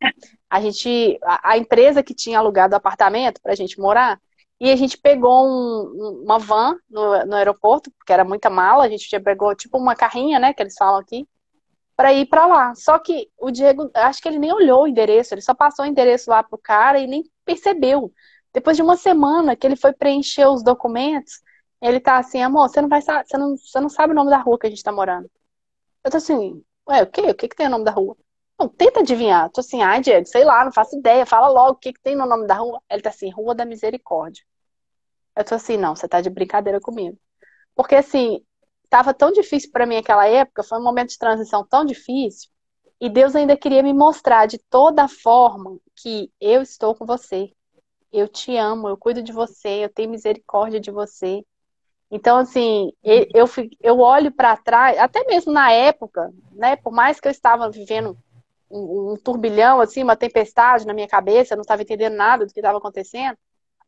A 0.48 0.60
gente, 0.60 1.18
a, 1.22 1.50
a 1.52 1.58
empresa 1.58 2.02
que 2.02 2.14
tinha 2.14 2.38
alugado 2.38 2.74
o 2.74 2.76
apartamento 2.76 3.40
para 3.42 3.52
a 3.52 3.56
gente 3.56 3.78
morar, 3.78 4.20
e 4.60 4.70
a 4.70 4.76
gente 4.76 4.96
pegou 4.96 5.46
um, 5.46 6.22
uma 6.24 6.38
van 6.38 6.76
no, 6.88 7.26
no 7.26 7.34
aeroporto, 7.34 7.90
porque 7.98 8.12
era 8.12 8.24
muita 8.24 8.48
mala, 8.48 8.84
a 8.84 8.88
gente 8.88 9.08
já 9.10 9.20
pegou 9.20 9.54
tipo 9.54 9.76
uma 9.76 9.94
carrinha, 9.94 10.38
né, 10.38 10.54
que 10.54 10.62
eles 10.62 10.76
falam 10.78 11.00
aqui, 11.00 11.26
para 11.96 12.12
ir 12.12 12.26
para 12.26 12.46
lá. 12.46 12.74
Só 12.74 12.98
que 12.98 13.28
o 13.38 13.50
Diego, 13.50 13.90
acho 13.94 14.22
que 14.22 14.28
ele 14.28 14.38
nem 14.38 14.52
olhou 14.52 14.82
o 14.82 14.86
endereço, 14.86 15.34
ele 15.34 15.42
só 15.42 15.54
passou 15.54 15.84
o 15.84 15.88
endereço 15.88 16.30
lá 16.30 16.42
pro 16.42 16.58
cara 16.58 16.98
e 16.98 17.06
nem 17.06 17.24
percebeu. 17.44 18.12
Depois 18.52 18.76
de 18.76 18.82
uma 18.82 18.96
semana 18.96 19.56
que 19.56 19.66
ele 19.66 19.76
foi 19.76 19.92
preencher 19.92 20.46
os 20.46 20.62
documentos, 20.62 21.42
ele 21.86 22.00
tá 22.00 22.18
assim, 22.18 22.42
amor, 22.42 22.68
você 22.68 22.80
não 22.80 22.88
vai 22.88 23.00
você 23.02 23.38
não, 23.38 23.56
você 23.56 23.80
não 23.80 23.88
sabe 23.88 24.12
o 24.12 24.16
nome 24.16 24.30
da 24.30 24.38
rua 24.38 24.58
que 24.58 24.66
a 24.66 24.70
gente 24.70 24.82
tá 24.82 24.92
morando. 24.92 25.30
Eu 26.04 26.10
tô 26.10 26.18
assim, 26.18 26.64
ué, 26.88 27.02
o 27.02 27.06
quê? 27.10 27.22
O 27.22 27.34
que 27.34 27.48
que 27.48 27.56
tem 27.56 27.66
o 27.66 27.70
nome 27.70 27.84
da 27.84 27.92
rua? 27.92 28.16
Não, 28.58 28.68
tenta 28.68 29.00
adivinhar. 29.00 29.46
Eu 29.46 29.52
tô 29.52 29.60
assim, 29.60 29.82
ai, 29.82 30.00
Diego, 30.00 30.26
sei 30.26 30.44
lá, 30.44 30.64
não 30.64 30.72
faço 30.72 30.96
ideia, 30.98 31.26
fala 31.26 31.48
logo 31.48 31.72
o 31.72 31.76
que 31.76 31.92
que 31.92 32.00
tem 32.02 32.16
no 32.16 32.26
nome 32.26 32.46
da 32.46 32.54
rua. 32.56 32.80
Ele 32.90 33.02
tá 33.02 33.10
assim, 33.10 33.30
Rua 33.30 33.54
da 33.54 33.64
Misericórdia. 33.64 34.44
Eu 35.36 35.44
tô 35.44 35.54
assim, 35.54 35.76
não, 35.76 35.96
você 35.96 36.08
tá 36.08 36.20
de 36.20 36.30
brincadeira 36.30 36.80
comigo. 36.80 37.18
Porque 37.74 37.96
assim, 37.96 38.44
tava 38.90 39.14
tão 39.14 39.32
difícil 39.32 39.70
para 39.72 39.86
mim 39.86 39.96
aquela 39.96 40.26
época, 40.28 40.62
foi 40.62 40.78
um 40.78 40.84
momento 40.84 41.10
de 41.10 41.18
transição 41.18 41.66
tão 41.66 41.84
difícil, 41.84 42.50
e 43.00 43.10
Deus 43.10 43.34
ainda 43.36 43.56
queria 43.56 43.82
me 43.82 43.92
mostrar 43.92 44.46
de 44.46 44.58
toda 44.70 45.08
forma 45.08 45.78
que 45.96 46.32
eu 46.40 46.62
estou 46.62 46.94
com 46.94 47.04
você. 47.06 47.52
Eu 48.12 48.28
te 48.28 48.56
amo, 48.56 48.88
eu 48.88 48.96
cuido 48.96 49.22
de 49.22 49.32
você, 49.32 49.84
eu 49.84 49.92
tenho 49.92 50.10
misericórdia 50.10 50.80
de 50.80 50.90
você. 50.90 51.44
Então, 52.16 52.38
assim, 52.38 52.92
eu, 53.02 53.44
eu 53.80 53.98
olho 53.98 54.30
para 54.30 54.56
trás, 54.56 54.96
até 55.00 55.24
mesmo 55.24 55.52
na 55.52 55.72
época, 55.72 56.32
né? 56.52 56.76
Por 56.76 56.92
mais 56.92 57.18
que 57.18 57.26
eu 57.26 57.32
estava 57.32 57.68
vivendo 57.68 58.16
um, 58.70 59.14
um 59.14 59.16
turbilhão, 59.16 59.80
assim, 59.80 60.04
uma 60.04 60.14
tempestade 60.14 60.86
na 60.86 60.94
minha 60.94 61.08
cabeça, 61.08 61.54
eu 61.54 61.56
não 61.56 61.62
estava 61.62 61.82
entendendo 61.82 62.14
nada 62.14 62.46
do 62.46 62.52
que 62.52 62.60
estava 62.60 62.78
acontecendo, 62.78 63.36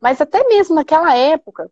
mas 0.00 0.20
até 0.20 0.42
mesmo 0.48 0.74
naquela 0.74 1.16
época, 1.16 1.70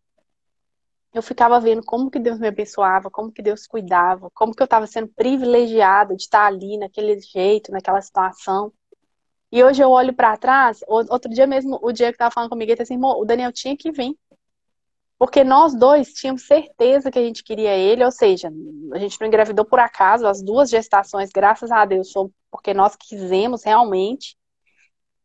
eu 1.13 1.21
ficava 1.23 1.59
vendo 1.59 1.83
como 1.85 2.09
que 2.09 2.21
Deus 2.21 2.39
me 2.39 2.47
abençoava, 2.47 3.11
como 3.11 3.33
que 3.33 3.43
Deus 3.43 3.67
cuidava, 3.67 4.31
como 4.33 4.55
que 4.55 4.63
eu 4.63 4.67
estava 4.67 4.87
sendo 4.87 5.09
privilegiada 5.09 6.15
de 6.15 6.23
estar 6.23 6.47
ali 6.47 6.79
naquele 6.79 7.19
jeito, 7.21 7.73
naquela 7.73 8.01
situação. 8.01 8.73
E 9.51 9.65
hoje 9.65 9.83
eu 9.83 9.91
olho 9.91 10.15
para 10.15 10.37
trás, 10.37 10.85
outro 10.87 11.29
dia 11.29 11.49
mesmo, 11.49 11.81
o 11.83 11.91
dia 11.91 12.11
que 12.11 12.15
estava 12.15 12.31
falando 12.31 12.51
comigo, 12.51 12.71
ele 12.71 12.77
disse 12.77 12.95
assim, 12.95 13.05
o 13.05 13.25
Daniel 13.25 13.51
tinha 13.51 13.77
que 13.77 13.91
vir. 13.91 14.17
Porque 15.19 15.45
nós 15.45 15.75
dois 15.75 16.13
tínhamos 16.13 16.47
certeza 16.47 17.11
que 17.11 17.19
a 17.19 17.23
gente 17.23 17.45
queria 17.45 17.77
ele, 17.77 18.05
ou 18.05 18.11
seja, 18.11 18.53
a 18.93 18.99
gente 18.99 19.21
não 19.21 19.29
engravidou 19.29 19.65
por 19.65 19.79
acaso, 19.79 20.27
as 20.27 20.43
duas 20.43 20.69
gestações, 20.69 21.31
graças 21.31 21.71
a 21.71 21.85
Deus, 21.85 22.13
foi 22.13 22.29
porque 22.51 22.75
nós 22.75 22.97
quisemos 22.97 23.63
realmente. 23.65 24.37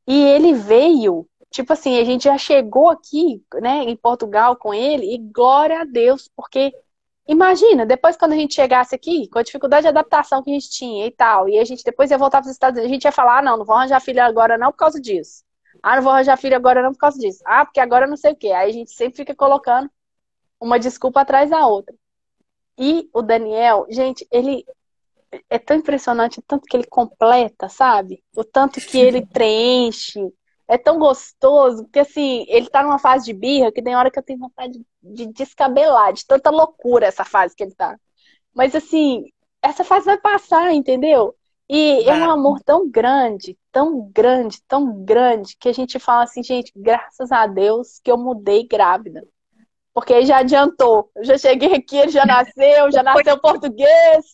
E 0.08 0.24
ele 0.24 0.54
veio 0.54 1.28
tipo 1.52 1.74
assim, 1.74 2.00
a 2.00 2.04
gente 2.04 2.24
já 2.26 2.38
chegou 2.38 2.90
aqui, 2.90 3.44
né, 3.62 3.84
em 3.84 3.96
Portugal 3.96 4.56
com 4.56 4.74
ele, 4.74 5.14
e 5.14 5.18
glória 5.18 5.82
a 5.82 5.86
Deus, 5.86 6.30
porque 6.36 6.72
imagina, 7.28 7.86
depois 7.86 8.18
quando 8.18 8.34
a 8.34 8.36
gente 8.36 8.54
chegasse 8.54 8.96
aqui, 8.96 9.28
com 9.30 9.40
a 9.40 9.44
dificuldade 9.44 9.84
de 9.84 9.90
adaptação 9.90 10.44
que 10.44 10.52
a 10.52 10.54
gente 10.54 10.70
tinha 10.70 11.06
e 11.08 11.12
tal, 11.12 11.50
e 11.50 11.58
a 11.60 11.66
gente 11.66 11.84
depois 11.84 12.12
ia 12.12 12.18
voltar 12.18 12.42
para 12.42 12.48
os 12.48 12.54
Estados 12.54 12.78
Unidos, 12.78 12.92
a 12.92 12.94
gente 12.94 13.06
ia 13.06 13.12
falar, 13.12 13.40
ah, 13.40 13.42
não, 13.42 13.58
não 13.58 13.66
vou 13.66 13.76
arranjar 13.76 14.00
filho 14.02 14.22
agora 14.24 14.58
não 14.58 14.72
por 14.72 14.78
causa 14.78 15.00
disso. 15.02 15.44
Ah, 15.82 15.96
não 15.96 16.04
vou 16.04 16.12
arranjar 16.12 16.38
filho 16.38 16.56
agora 16.56 16.82
não 16.82 16.92
por 16.92 17.00
causa 17.00 17.18
disso. 17.20 17.42
Ah, 17.46 17.66
porque 17.66 17.80
agora 17.80 18.08
não 18.08 18.18
sei 18.18 18.34
o 18.34 18.36
quê. 18.36 18.52
Aí 18.52 18.70
a 18.70 18.74
gente 18.74 18.92
sempre 18.92 19.18
fica 19.18 19.36
colocando 19.36 19.90
uma 20.60 20.80
desculpa 20.80 21.22
atrás 21.22 21.50
da 21.50 21.66
outra. 21.66 21.96
E 22.78 23.10
o 23.14 23.22
Daniel, 23.22 23.86
gente, 23.90 24.28
ele 24.32 24.66
é 25.50 25.60
tão 25.60 25.78
impressionante 25.78 26.40
o 26.40 26.42
tanto 26.42 26.66
que 26.66 26.76
ele 26.76 26.88
completa, 26.88 27.70
sabe? 27.70 28.24
O 28.36 28.44
tanto 28.44 28.80
que 28.82 28.98
ele 28.98 29.26
preenche, 29.28 30.32
é 30.70 30.78
tão 30.78 31.00
gostoso, 31.00 31.84
porque 31.84 32.00
assim, 32.00 32.46
ele 32.48 32.70
tá 32.70 32.84
numa 32.84 33.00
fase 33.00 33.26
de 33.26 33.34
birra 33.34 33.72
que 33.72 33.82
tem 33.82 33.96
hora 33.96 34.12
que 34.12 34.20
eu 34.20 34.24
tenho 34.24 34.38
vontade 34.38 34.80
de 35.02 35.26
descabelar, 35.26 36.14
de 36.14 36.26
tanta 36.26 36.52
loucura 36.52 37.08
essa 37.08 37.26
fase 37.26 37.56
que 37.56 37.64
ele 37.64 37.74
tá. 37.74 37.98
Mas 38.54 38.76
assim, 38.76 39.26
essa 39.64 39.84
fase 39.84 40.06
vai 40.06 40.20
passar, 40.20 40.72
entendeu? 40.72 41.36
E 41.70 42.04
é 42.10 42.14
um 42.16 42.32
amor 42.32 42.60
tão 42.62 42.90
grande, 42.90 43.56
tão 43.72 44.10
grande, 44.12 44.60
tão 44.68 45.04
grande, 45.04 45.56
que 45.60 45.70
a 45.70 45.74
gente 45.74 46.00
fala 46.00 46.24
assim, 46.24 46.42
gente, 46.42 46.74
graças 46.76 47.32
a 47.32 47.46
Deus 47.46 48.00
que 48.04 48.10
eu 48.10 48.18
mudei 48.18 48.68
grávida. 48.68 49.24
Porque 49.94 50.14
aí 50.14 50.26
já 50.26 50.40
adiantou. 50.40 51.12
Eu 51.16 51.24
já 51.24 51.38
cheguei 51.38 51.76
aqui, 51.76 51.98
ele 51.98 52.12
já 52.12 52.26
nasceu, 52.26 52.92
já 52.92 53.04
nasceu 53.04 53.40
português, 53.40 54.26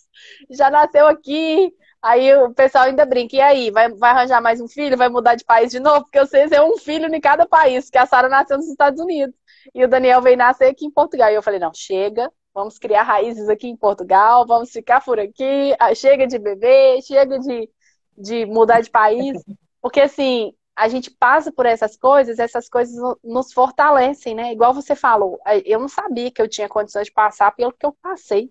já 0.49 0.69
nasceu 0.69 1.07
aqui. 1.07 1.73
Aí 2.01 2.33
o 2.35 2.53
pessoal 2.53 2.85
ainda 2.85 3.05
brinca, 3.05 3.35
e 3.35 3.41
aí, 3.41 3.71
vai, 3.71 3.89
vai 3.89 4.11
arranjar 4.11 4.39
mais 4.41 4.61
um 4.61 4.67
filho? 4.67 4.95
Vai 4.95 5.09
mudar 5.09 5.35
de 5.35 5.43
país 5.43 5.71
de 5.71 5.79
novo? 5.79 6.03
Porque 6.03 6.19
vocês 6.19 6.51
é 6.51 6.61
um 6.61 6.77
filho 6.77 7.13
em 7.13 7.19
cada 7.19 7.45
país, 7.47 7.89
que 7.89 7.97
a 7.97 8.05
Sara 8.05 8.29
nasceu 8.29 8.57
nos 8.57 8.67
Estados 8.69 9.01
Unidos. 9.01 9.35
E 9.73 9.83
o 9.83 9.87
Daniel 9.87 10.21
veio 10.21 10.37
nascer 10.37 10.69
aqui 10.69 10.85
em 10.85 10.91
Portugal. 10.91 11.31
E 11.31 11.35
eu 11.35 11.41
falei, 11.43 11.59
não, 11.59 11.73
chega, 11.73 12.31
vamos 12.55 12.79
criar 12.79 13.03
raízes 13.03 13.49
aqui 13.49 13.67
em 13.67 13.75
Portugal, 13.75 14.47
vamos 14.47 14.71
ficar 14.71 15.03
por 15.03 15.19
aqui, 15.19 15.75
ah, 15.77 15.93
chega 15.93 16.25
de 16.25 16.39
beber, 16.39 17.01
chega 17.01 17.37
de, 17.37 17.69
de 18.17 18.45
mudar 18.45 18.79
de 18.79 18.89
país. 18.89 19.37
Porque 19.81 19.99
assim, 19.99 20.53
a 20.73 20.87
gente 20.87 21.11
passa 21.11 21.51
por 21.51 21.65
essas 21.65 21.97
coisas, 21.97 22.39
essas 22.39 22.69
coisas 22.69 22.95
nos 23.21 23.51
fortalecem, 23.51 24.33
né? 24.33 24.53
Igual 24.53 24.73
você 24.73 24.95
falou, 24.95 25.37
eu 25.65 25.79
não 25.79 25.89
sabia 25.89 26.31
que 26.31 26.41
eu 26.41 26.47
tinha 26.47 26.69
condições 26.69 27.07
de 27.07 27.13
passar 27.13 27.51
pelo 27.51 27.73
que 27.73 27.85
eu 27.85 27.95
passei. 28.01 28.49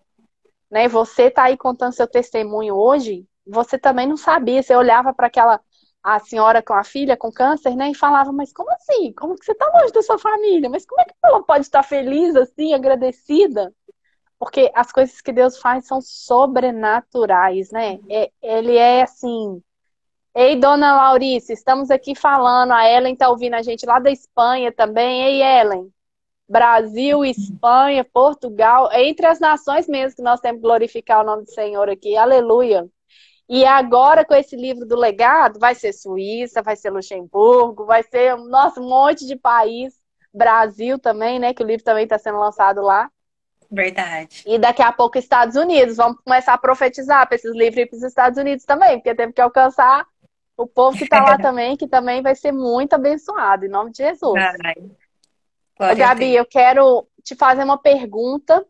Né? 0.71 0.87
Você 0.87 1.31
tá 1.31 1.45
aí 1.45 1.57
contando 1.57 1.95
seu 1.95 2.07
testemunho 2.07 2.75
hoje, 2.75 3.27
você 3.47 3.79
também 3.79 4.07
não 4.07 4.17
sabia, 4.17 4.63
você 4.63 4.77
olhava 4.77 5.15
para 5.15 5.29
aquela 5.29 5.61
a 6.03 6.19
senhora 6.19 6.63
com 6.63 6.75
a 6.75 6.85
filha 6.85 7.17
com 7.17 7.33
câncer, 7.33 7.75
né, 7.75 7.91
e 7.91 7.95
falava, 7.95 8.31
mas 8.31 8.53
como 8.53 8.71
assim? 8.73 9.11
Como 9.15 9.37
que 9.37 9.45
você 9.47 9.53
está 9.53 9.67
longe 9.75 9.91
da 9.91 10.03
sua 10.03 10.19
família? 10.19 10.69
Mas 10.69 10.85
como 10.85 11.01
é 11.01 11.05
que 11.07 11.15
ela 11.25 11.43
pode 11.43 11.65
estar 11.65 11.83
feliz 11.83 12.37
assim, 12.37 12.75
agradecida? 12.75 13.73
Porque 14.45 14.71
as 14.75 14.93
coisas 14.93 15.23
que 15.23 15.33
Deus 15.33 15.59
faz 15.59 15.87
são 15.87 16.03
sobrenaturais, 16.03 17.71
né? 17.71 17.99
É, 18.11 18.31
ele 18.43 18.77
é 18.77 19.03
assim. 19.03 19.63
Ei, 20.35 20.55
dona 20.55 20.95
Laurice, 20.95 21.55
estamos 21.55 21.91
aqui 21.91 22.15
falando. 22.15 22.73
A 22.73 22.87
Ellen 22.87 23.15
está 23.15 23.31
ouvindo 23.31 23.55
a 23.55 23.63
gente 23.63 23.87
lá 23.87 23.99
da 23.99 24.11
Espanha 24.11 24.71
também. 24.71 25.23
Ei, 25.23 25.43
Ellen. 25.43 25.91
Brasil, 26.47 27.25
Espanha, 27.25 28.05
Portugal, 28.05 28.91
entre 28.93 29.25
as 29.27 29.41
nações 29.41 29.89
mesmo 29.89 30.17
que 30.17 30.23
nós 30.23 30.41
temos 30.41 30.61
que 30.61 30.67
glorificar 30.67 31.23
o 31.23 31.27
nome 31.27 31.45
do 31.45 31.51
Senhor 31.51 31.89
aqui. 31.89 32.15
Aleluia. 32.15 32.87
E 33.49 33.65
agora, 33.65 34.27
com 34.27 34.35
esse 34.35 34.57
livro 34.57 34.85
do 34.85 34.95
legado, 34.95 35.59
vai 35.59 35.75
ser 35.75 35.95
Suíça, 35.95 36.63
vai 36.63 36.77
ser 36.77 36.91
Luxemburgo, 36.91 37.87
vai 37.87 38.03
ser 38.03 38.37
nosso 38.37 38.79
um 38.83 38.89
monte 38.91 39.27
de 39.27 39.37
país. 39.37 39.99
Brasil 40.35 40.99
também, 40.99 41.39
né? 41.39 41.55
Que 41.55 41.63
o 41.63 41.67
livro 41.67 41.83
também 41.83 42.05
está 42.05 42.19
sendo 42.19 42.39
lançado 42.39 42.83
lá. 42.83 43.11
Verdade. 43.71 44.43
E 44.47 44.59
daqui 44.59 44.83
a 44.83 44.93
pouco 44.93 45.19
Estados 45.19 45.57
Unidos. 45.57 45.97
Vamos 45.97 46.21
começar 46.23 46.55
a 46.55 46.59
profetizar 46.59 47.27
para 47.27 47.37
esses 47.37 47.55
livros 47.55 47.87
para 47.89 47.97
os 47.97 48.03
Estados 48.03 48.39
Unidos 48.39 48.65
também, 48.65 48.99
porque 48.99 49.15
temos 49.15 49.35
que 49.35 49.41
alcançar 49.41 50.07
o 50.57 50.67
povo 50.67 50.97
que 50.97 51.05
está 51.05 51.23
lá 51.23 51.37
também, 51.39 51.77
que 51.77 51.87
também 51.87 52.23
vai 52.23 52.35
ser 52.35 52.53
muito 52.53 52.95
abençoado, 52.95 53.65
em 53.65 53.69
nome 53.69 53.91
de 53.91 53.99
Jesus. 53.99 54.35
Ai, 55.79 55.97
Gabi, 55.97 56.35
eu 56.35 56.47
quero 56.47 57.07
te 57.23 57.35
fazer 57.35 57.65
uma 57.65 57.79
pergunta 57.79 58.65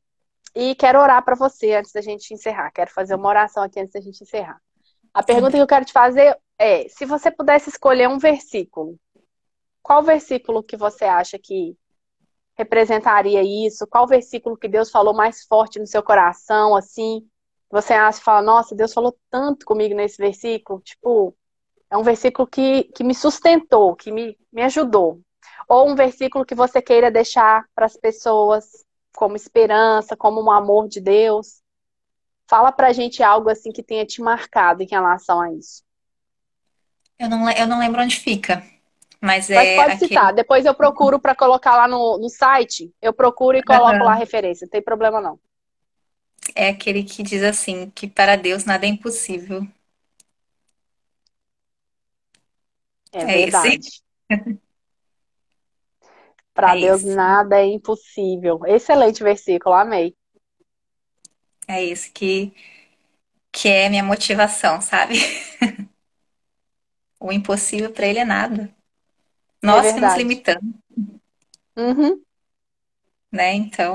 e 0.54 0.74
quero 0.74 1.00
orar 1.00 1.22
para 1.24 1.34
você 1.34 1.74
antes 1.74 1.92
da 1.92 2.00
gente 2.00 2.32
encerrar. 2.32 2.70
Quero 2.70 2.90
fazer 2.90 3.14
uma 3.14 3.28
oração 3.28 3.62
aqui 3.62 3.80
antes 3.80 3.92
da 3.92 4.00
gente 4.00 4.22
encerrar. 4.22 4.60
A 5.12 5.22
pergunta 5.22 5.52
que 5.52 5.62
eu 5.62 5.66
quero 5.66 5.84
te 5.84 5.92
fazer 5.92 6.36
é: 6.58 6.88
se 6.88 7.04
você 7.04 7.30
pudesse 7.30 7.68
escolher 7.68 8.08
um 8.08 8.18
versículo, 8.18 8.98
qual 9.82 10.02
versículo 10.02 10.62
que 10.62 10.76
você 10.76 11.04
acha 11.04 11.38
que 11.38 11.76
representaria 12.56 13.42
isso? 13.42 13.86
Qual 13.86 14.06
versículo 14.06 14.56
que 14.56 14.68
Deus 14.68 14.90
falou 14.90 15.14
mais 15.14 15.44
forte 15.44 15.78
no 15.78 15.86
seu 15.86 16.02
coração, 16.02 16.76
assim? 16.76 17.26
Você 17.70 17.92
acha 17.92 18.20
e 18.20 18.22
fala, 18.22 18.42
nossa, 18.42 18.74
Deus 18.74 18.92
falou 18.92 19.16
tanto 19.30 19.66
comigo 19.66 19.94
nesse 19.94 20.16
versículo? 20.16 20.80
Tipo, 20.80 21.36
é 21.90 21.96
um 21.96 22.02
versículo 22.02 22.46
que, 22.46 22.84
que 22.94 23.02
me 23.02 23.14
sustentou, 23.14 23.96
que 23.96 24.12
me, 24.12 24.38
me 24.52 24.62
ajudou. 24.62 25.20
Ou 25.68 25.88
um 25.88 25.94
versículo 25.94 26.44
que 26.44 26.54
você 26.54 26.80
queira 26.80 27.10
deixar 27.10 27.64
para 27.74 27.86
as 27.86 27.96
pessoas 27.96 28.84
como 29.16 29.36
esperança, 29.36 30.16
como 30.16 30.42
um 30.42 30.50
amor 30.50 30.88
de 30.88 31.00
Deus. 31.00 31.62
Fala 32.48 32.70
pra 32.70 32.92
gente 32.92 33.22
algo 33.22 33.48
assim 33.48 33.72
que 33.72 33.82
tenha 33.82 34.04
te 34.04 34.20
marcado 34.20 34.82
em 34.82 34.86
relação 34.86 35.40
a 35.40 35.52
isso. 35.52 35.82
Eu 37.18 37.28
não, 37.28 37.50
eu 37.50 37.66
não 37.66 37.78
lembro 37.78 38.02
onde 38.02 38.16
fica. 38.16 38.62
Mas, 39.24 39.48
mas 39.48 39.66
é 39.68 39.76
pode 39.76 39.98
citar. 40.00 40.34
Depois 40.34 40.66
eu 40.66 40.74
procuro 40.74 41.18
para 41.18 41.34
colocar 41.34 41.74
lá 41.74 41.88
no, 41.88 42.18
no 42.18 42.28
site. 42.28 42.92
Eu 43.00 43.10
procuro 43.10 43.56
e 43.56 43.62
coloco 43.62 43.96
uhum. 43.96 44.04
lá 44.04 44.12
a 44.12 44.16
referência. 44.16 44.66
Não 44.66 44.70
tem 44.70 44.82
problema 44.82 45.18
não. 45.18 45.40
É 46.54 46.68
aquele 46.68 47.02
que 47.02 47.22
diz 47.22 47.42
assim, 47.42 47.90
que 47.94 48.06
para 48.06 48.36
Deus 48.36 48.66
nada 48.66 48.84
é 48.84 48.88
impossível. 48.90 49.66
É, 53.12 53.22
é 53.22 53.24
verdade. 53.24 53.88
Esse? 53.88 54.02
Para 56.52 56.76
é 56.76 56.80
Deus 56.82 57.02
isso. 57.02 57.16
nada 57.16 57.58
é 57.58 57.64
impossível. 57.64 58.60
Excelente 58.66 59.24
versículo, 59.24 59.74
amei. 59.74 60.14
É 61.66 61.82
isso 61.82 62.12
que, 62.12 62.54
que 63.50 63.68
é 63.68 63.88
minha 63.88 64.04
motivação, 64.04 64.80
sabe? 64.80 65.14
o 67.18 67.32
impossível 67.32 67.90
para 67.90 68.06
ele 68.06 68.20
é 68.20 68.24
nada. 68.24 68.73
Nós 69.64 69.86
é 69.86 69.94
que 69.94 70.00
nos 70.00 70.14
limitamos. 70.14 70.74
Uhum. 71.76 72.22
Né? 73.32 73.54
Então, 73.54 73.92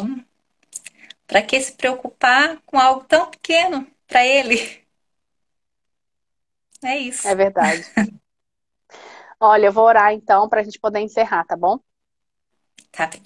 para 1.27 1.41
que 1.43 1.61
se 1.61 1.73
preocupar 1.73 2.59
com 2.65 2.79
algo 2.79 3.03
tão 3.05 3.29
pequeno 3.29 3.87
para 4.07 4.25
ele? 4.25 4.83
É 6.83 6.97
isso. 6.97 7.27
É 7.27 7.35
verdade. 7.35 7.85
Olha, 9.39 9.67
eu 9.67 9.71
vou 9.71 9.85
orar 9.85 10.11
então 10.11 10.49
para 10.49 10.61
a 10.61 10.63
gente 10.63 10.79
poder 10.79 10.99
encerrar, 10.99 11.45
tá 11.45 11.55
bom? 11.55 11.79
Tá 12.91 13.07
bem. 13.07 13.21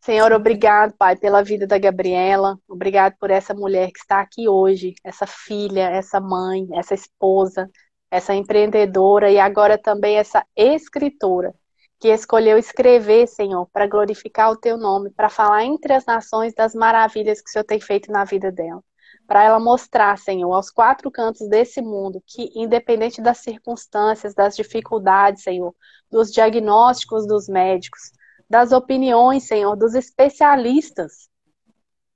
Senhor, 0.00 0.30
obrigado, 0.32 0.92
Pai, 0.96 1.16
pela 1.16 1.42
vida 1.42 1.66
da 1.66 1.78
Gabriela. 1.78 2.56
Obrigado 2.68 3.16
por 3.18 3.30
essa 3.30 3.52
mulher 3.52 3.90
que 3.90 3.98
está 3.98 4.20
aqui 4.20 4.48
hoje, 4.48 4.94
essa 5.02 5.26
filha, 5.26 5.88
essa 5.90 6.20
mãe, 6.20 6.68
essa 6.74 6.94
esposa, 6.94 7.68
essa 8.10 8.34
empreendedora 8.34 9.30
e 9.30 9.38
agora 9.38 9.76
também 9.78 10.16
essa 10.16 10.44
escritora 10.56 11.54
que 11.98 12.08
escolheu 12.08 12.58
escrever, 12.58 13.26
Senhor, 13.26 13.66
para 13.72 13.86
glorificar 13.86 14.50
o 14.50 14.56
teu 14.56 14.76
nome, 14.76 15.10
para 15.10 15.28
falar 15.28 15.64
entre 15.64 15.94
as 15.94 16.04
nações 16.04 16.54
das 16.54 16.74
maravilhas 16.74 17.40
que 17.40 17.48
o 17.48 17.52
Senhor 17.52 17.64
tem 17.64 17.80
feito 17.80 18.12
na 18.12 18.24
vida 18.24 18.52
dela. 18.52 18.82
Para 19.26 19.42
ela 19.42 19.58
mostrar, 19.58 20.16
Senhor, 20.18 20.52
aos 20.52 20.70
quatro 20.70 21.10
cantos 21.10 21.48
desse 21.48 21.80
mundo, 21.80 22.22
que 22.26 22.50
independente 22.54 23.20
das 23.20 23.38
circunstâncias, 23.38 24.34
das 24.34 24.54
dificuldades, 24.54 25.42
Senhor, 25.42 25.74
dos 26.10 26.30
diagnósticos 26.30 27.26
dos 27.26 27.48
médicos, 27.48 28.12
das 28.48 28.72
opiniões, 28.72 29.44
Senhor, 29.44 29.74
dos 29.74 29.94
especialistas, 29.94 31.28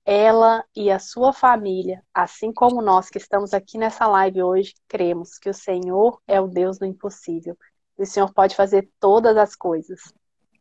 ela 0.05 0.65
e 0.75 0.91
a 0.91 0.99
sua 0.99 1.33
família, 1.33 2.03
assim 2.13 2.53
como 2.53 2.83
nós 2.83 3.09
que 3.09 3.19
estamos 3.19 3.55
aqui 3.55 3.79
nessa 3.79 4.07
live 4.07 4.43
hoje, 4.43 4.75
cremos 4.89 5.39
que 5.39 5.49
o 5.49 5.55
Senhor 5.55 6.21
é 6.27 6.41
o 6.41 6.49
Deus 6.49 6.79
do 6.79 6.87
impossível 6.87 7.57
o 8.03 8.07
Senhor 8.07 8.33
pode 8.33 8.57
fazer 8.57 8.89
todas 8.99 9.37
as 9.37 9.55
coisas. 9.55 10.01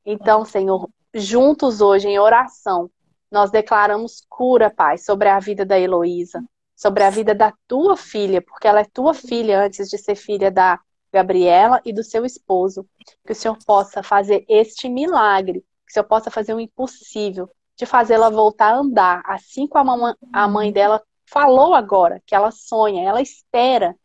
Então, 0.05 0.43
Senhor, 0.43 0.89
juntos 1.13 1.81
hoje 1.81 2.07
em 2.07 2.19
oração, 2.19 2.89
nós 3.31 3.51
declaramos 3.51 4.23
cura, 4.27 4.69
Pai, 4.69 4.97
sobre 4.97 5.29
a 5.29 5.39
vida 5.39 5.65
da 5.65 5.79
Heloísa, 5.79 6.43
sobre 6.75 7.03
a 7.03 7.09
vida 7.09 7.33
da 7.35 7.53
tua 7.67 7.95
filha, 7.95 8.41
porque 8.41 8.67
ela 8.67 8.81
é 8.81 8.85
tua 8.85 9.13
filha 9.13 9.63
antes 9.63 9.89
de 9.89 9.97
ser 9.97 10.15
filha 10.15 10.49
da 10.49 10.79
Gabriela 11.11 11.81
e 11.85 11.93
do 11.93 12.03
seu 12.03 12.25
esposo. 12.25 12.87
Que 13.25 13.33
o 13.33 13.35
Senhor 13.35 13.57
possa 13.65 14.01
fazer 14.01 14.45
este 14.47 14.89
milagre, 14.89 15.61
que 15.85 15.91
o 15.91 15.93
Senhor 15.93 16.05
possa 16.05 16.31
fazer 16.31 16.53
o 16.53 16.59
impossível 16.59 17.49
de 17.79 17.85
fazê-la 17.85 18.29
voltar 18.29 18.73
a 18.73 18.77
andar, 18.79 19.21
assim 19.25 19.65
como 19.65 20.13
a 20.33 20.47
mãe 20.49 20.69
dela 20.69 21.01
falou 21.25 21.73
agora, 21.73 22.21
que 22.25 22.35
ela 22.35 22.51
sonha, 22.51 23.07
ela 23.07 23.21
espera 23.21 23.95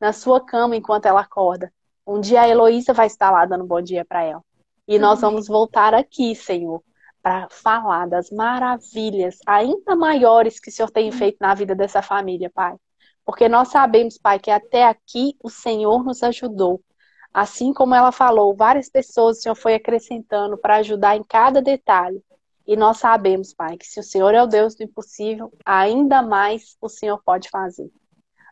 na 0.00 0.12
sua 0.12 0.40
cama 0.40 0.76
enquanto 0.76 1.06
ela 1.06 1.22
acorda. 1.22 1.72
Um 2.06 2.20
dia 2.20 2.42
a 2.42 2.48
Heloísa 2.48 2.92
vai 2.92 3.08
estar 3.08 3.32
lá 3.32 3.44
dando 3.44 3.64
um 3.64 3.66
bom 3.66 3.82
dia 3.82 4.04
para 4.04 4.22
ela. 4.22 4.40
E 4.86 5.00
nós 5.00 5.20
vamos 5.20 5.48
voltar 5.48 5.94
aqui, 5.94 6.36
Senhor, 6.36 6.80
para 7.20 7.48
falar 7.50 8.06
das 8.06 8.30
maravilhas 8.30 9.38
ainda 9.44 9.96
maiores 9.96 10.60
que 10.60 10.70
o 10.70 10.72
Senhor 10.72 10.90
tem 10.90 11.10
feito 11.10 11.38
na 11.40 11.54
vida 11.54 11.74
dessa 11.74 12.00
família, 12.00 12.48
Pai. 12.54 12.76
Porque 13.24 13.48
nós 13.48 13.68
sabemos, 13.68 14.16
Pai, 14.16 14.38
que 14.38 14.50
até 14.50 14.84
aqui 14.84 15.34
o 15.42 15.50
Senhor 15.50 16.04
nos 16.04 16.22
ajudou. 16.22 16.80
Assim 17.32 17.72
como 17.72 17.96
ela 17.96 18.12
falou, 18.12 18.54
várias 18.54 18.88
pessoas 18.88 19.38
o 19.38 19.40
Senhor 19.40 19.56
foi 19.56 19.74
acrescentando 19.74 20.56
para 20.56 20.76
ajudar 20.76 21.16
em 21.16 21.24
cada 21.24 21.60
detalhe. 21.60 22.22
E 22.66 22.76
nós 22.76 22.98
sabemos, 22.98 23.52
Pai, 23.52 23.76
que 23.76 23.86
se 23.86 24.00
o 24.00 24.02
Senhor 24.02 24.34
é 24.34 24.42
o 24.42 24.46
Deus 24.46 24.74
do 24.74 24.82
impossível, 24.82 25.52
ainda 25.64 26.22
mais 26.22 26.76
o 26.80 26.88
Senhor 26.88 27.20
pode 27.22 27.50
fazer. 27.50 27.90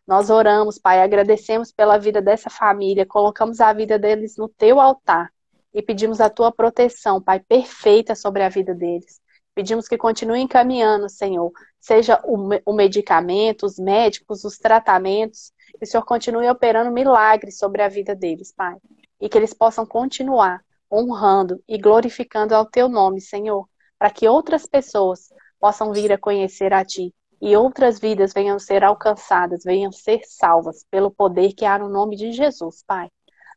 Nós 0.07 0.29
oramos, 0.29 0.79
Pai, 0.79 1.01
agradecemos 1.01 1.73
pela 1.73 1.97
vida 1.97 2.21
dessa 2.21 2.51
família, 2.51 3.07
colocamos 3.07 3.61
a 3.61 3.73
vida 3.73 3.99
deles 3.99 4.37
no 4.37 4.49
teu 4.49 4.81
altar 4.81 5.33
e 5.73 5.81
pedimos 5.81 6.21
a 6.21 6.29
tua 6.29 6.53
proteção, 6.53 7.23
Pai, 7.23 7.41
perfeita 7.41 8.15
sobre 8.15 8.43
a 8.43 8.49
vida 8.49 8.75
deles. 8.75 9.21
Pedimos 9.55 9.87
que 9.87 9.99
continuem 9.99 10.47
caminhando, 10.49 11.09
Senhor, 11.09 11.53
seja 11.81 12.21
o, 12.25 12.73
medicamento, 12.73 13.67
os 13.67 13.79
médicos, 13.79 14.45
os 14.45 14.59
tratamentos, 14.59 15.53
que 15.79 15.85
o 15.85 15.87
Senhor 15.87 16.05
continue 16.05 16.49
operando 16.49 16.91
milagres 16.91 17.59
sobre 17.59 17.83
a 17.83 17.89
vida 17.89 18.15
deles, 18.15 18.53
Pai. 18.53 18.77
E 19.21 19.29
que 19.29 19.37
eles 19.37 19.53
possam 19.53 19.87
continuar 19.87 20.63
honrando 20.91 21.63
e 21.69 21.79
glorificando 21.79 22.55
ao 22.55 22.67
teu 22.67 22.89
nome, 22.89 23.21
Senhor, 23.21 23.67
para 24.03 24.11
que 24.11 24.27
outras 24.27 24.67
pessoas 24.67 25.33
possam 25.61 25.93
vir 25.93 26.11
a 26.11 26.19
conhecer 26.19 26.73
a 26.73 26.85
Ti 26.85 27.15
e 27.41 27.57
outras 27.57 28.01
vidas 28.01 28.33
venham 28.33 28.59
ser 28.59 28.83
alcançadas, 28.83 29.63
venham 29.63 29.93
ser 29.93 30.23
salvas 30.25 30.85
pelo 30.91 31.09
poder 31.09 31.53
que 31.53 31.65
há 31.65 31.79
no 31.79 31.89
nome 31.89 32.17
de 32.17 32.33
Jesus, 32.33 32.83
Pai. 32.85 33.09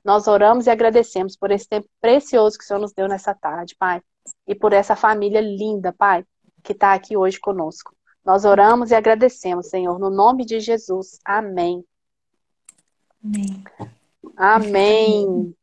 Nós 0.03 0.27
oramos 0.27 0.67
e 0.67 0.69
agradecemos 0.69 1.35
por 1.35 1.49
esse 1.49 1.67
tempo 1.67 1.89
precioso 1.99 2.59
que 2.59 2.63
o 2.63 2.67
Senhor 2.67 2.79
nos 2.79 2.93
deu 2.93 3.07
nessa 3.07 3.33
tarde, 3.33 3.75
Pai, 3.75 4.03
e 4.47 4.53
por 4.53 4.71
essa 4.71 4.95
família 4.95 5.41
linda, 5.41 5.91
Pai, 5.91 6.23
que 6.61 6.73
está 6.73 6.93
aqui 6.93 7.17
hoje 7.17 7.39
conosco. 7.39 7.95
Nós 8.23 8.45
oramos 8.45 8.91
e 8.91 8.93
agradecemos, 8.93 9.71
Senhor, 9.71 9.97
no 9.97 10.11
nome 10.11 10.45
de 10.45 10.59
Jesus. 10.59 11.17
Amém. 11.25 11.83
Amém. 13.23 13.63
Amém. 14.37 15.55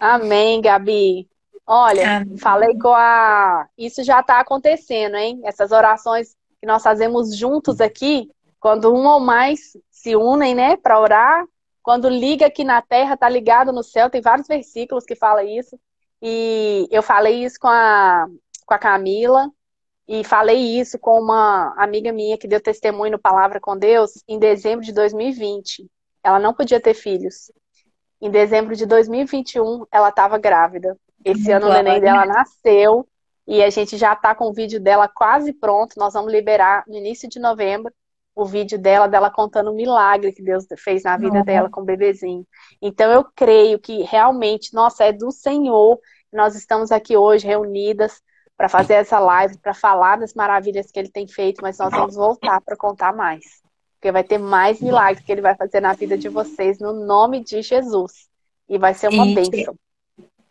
Amém, 0.00 0.60
Gabi. 0.62 1.28
Olha, 1.66 2.18
Amém. 2.18 2.38
falei 2.38 2.78
com 2.78 2.94
a. 2.94 3.66
Isso 3.76 4.04
já 4.04 4.20
está 4.20 4.40
acontecendo, 4.40 5.16
hein? 5.16 5.40
Essas 5.44 5.72
orações 5.72 6.36
que 6.60 6.66
nós 6.66 6.82
fazemos 6.82 7.36
juntos 7.36 7.80
aqui, 7.80 8.30
quando 8.60 8.94
um 8.94 9.06
ou 9.06 9.20
mais 9.20 9.76
se 9.90 10.14
unem, 10.14 10.54
né, 10.54 10.76
para 10.76 11.00
orar, 11.00 11.44
quando 11.82 12.08
liga 12.08 12.46
aqui 12.46 12.64
na 12.64 12.80
terra, 12.80 13.16
tá 13.16 13.28
ligado 13.28 13.72
no 13.72 13.82
céu, 13.82 14.08
tem 14.08 14.20
vários 14.20 14.46
versículos 14.46 15.04
que 15.04 15.16
fala 15.16 15.42
isso. 15.44 15.78
E 16.22 16.86
eu 16.90 17.02
falei 17.02 17.44
isso 17.44 17.58
com 17.60 17.68
a, 17.68 18.26
com 18.64 18.74
a 18.74 18.78
Camila, 18.78 19.50
e 20.08 20.22
falei 20.22 20.78
isso 20.78 20.98
com 20.98 21.20
uma 21.20 21.74
amiga 21.76 22.12
minha 22.12 22.38
que 22.38 22.46
deu 22.46 22.60
testemunho 22.60 23.12
no 23.12 23.18
Palavra 23.18 23.60
com 23.60 23.76
Deus 23.76 24.22
em 24.28 24.38
dezembro 24.38 24.84
de 24.84 24.92
2020. 24.92 25.90
Ela 26.22 26.38
não 26.38 26.54
podia 26.54 26.80
ter 26.80 26.94
filhos. 26.94 27.50
Em 28.20 28.30
dezembro 28.30 28.76
de 28.76 28.86
2021, 28.86 29.84
ela 29.90 30.10
estava 30.10 30.38
grávida. 30.38 30.96
Esse 31.24 31.50
ano 31.50 31.66
o 31.66 31.72
neném 31.72 32.00
dela 32.00 32.24
nasceu 32.24 33.06
e 33.46 33.62
a 33.62 33.70
gente 33.70 33.96
já 33.96 34.12
está 34.12 34.34
com 34.34 34.48
o 34.48 34.52
vídeo 34.52 34.80
dela 34.80 35.08
quase 35.08 35.52
pronto. 35.52 35.94
Nós 35.96 36.14
vamos 36.14 36.32
liberar 36.32 36.84
no 36.86 36.96
início 36.96 37.28
de 37.28 37.38
novembro 37.38 37.92
o 38.34 38.44
vídeo 38.44 38.78
dela, 38.78 39.06
dela 39.06 39.30
contando 39.30 39.70
o 39.70 39.74
milagre 39.74 40.30
que 40.30 40.42
Deus 40.42 40.66
fez 40.78 41.04
na 41.04 41.16
vida 41.16 41.38
uhum. 41.38 41.44
dela 41.44 41.70
com 41.70 41.80
o 41.80 41.84
bebezinho. 41.84 42.46
Então 42.82 43.10
eu 43.10 43.24
creio 43.34 43.78
que 43.78 44.02
realmente, 44.02 44.74
nossa, 44.74 45.04
é 45.04 45.12
do 45.12 45.30
Senhor. 45.30 45.98
Nós 46.30 46.54
estamos 46.54 46.92
aqui 46.92 47.16
hoje 47.16 47.46
reunidas 47.46 48.20
para 48.54 48.68
fazer 48.68 48.94
essa 48.94 49.18
live, 49.18 49.58
para 49.58 49.72
falar 49.72 50.16
das 50.16 50.34
maravilhas 50.34 50.90
que 50.90 50.98
ele 50.98 51.10
tem 51.10 51.26
feito, 51.26 51.62
mas 51.62 51.78
nós 51.78 51.90
vamos 51.90 52.14
voltar 52.14 52.60
para 52.60 52.76
contar 52.76 53.14
mais. 53.14 53.44
Porque 53.94 54.12
vai 54.12 54.22
ter 54.22 54.38
mais 54.38 54.80
milagres 54.80 55.24
que 55.24 55.32
ele 55.32 55.40
vai 55.40 55.54
fazer 55.54 55.80
na 55.80 55.94
vida 55.94 56.18
de 56.18 56.28
vocês, 56.28 56.78
no 56.78 56.92
nome 56.92 57.42
de 57.42 57.62
Jesus. 57.62 58.28
E 58.68 58.76
vai 58.76 58.92
ser 58.92 59.08
uma 59.08 59.26
e... 59.26 59.34
bênção. 59.34 59.74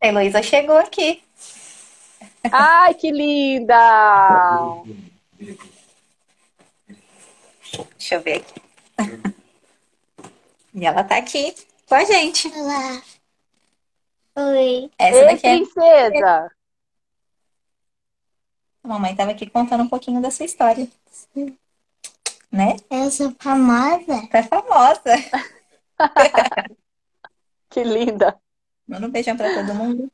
A 0.05 0.07
Heloísa 0.07 0.43
chegou 0.43 0.77
aqui. 0.77 1.23
Ai, 2.51 2.93
que 2.93 3.09
linda! 3.09 3.75
Deixa 7.97 8.13
eu 8.13 8.21
ver 8.21 8.37
aqui. 8.37 8.61
E 10.75 10.85
ela 10.85 11.03
tá 11.03 11.17
aqui 11.17 11.55
com 11.89 11.95
a 11.95 12.03
gente. 12.03 12.47
Olá. 12.49 13.01
Oi. 14.35 14.91
Essa 14.99 15.17
Ei, 15.17 15.25
daqui 15.25 15.47
é... 15.47 15.57
princesa! 15.57 16.51
A 18.83 18.87
mamãe 18.87 19.15
tava 19.15 19.31
aqui 19.31 19.49
contando 19.49 19.85
um 19.85 19.89
pouquinho 19.89 20.21
da 20.21 20.29
sua 20.29 20.45
história. 20.45 20.87
Né? 22.51 22.75
Eu 22.91 23.09
sou 23.09 23.33
famosa. 23.39 24.27
Tá 24.27 24.43
famosa. 24.43 25.15
que 27.71 27.83
linda. 27.83 28.39
Manda 28.87 29.07
um 29.07 29.11
beijão 29.11 29.35
pra 29.35 29.53
todo 29.53 29.73
mundo. 29.73 30.11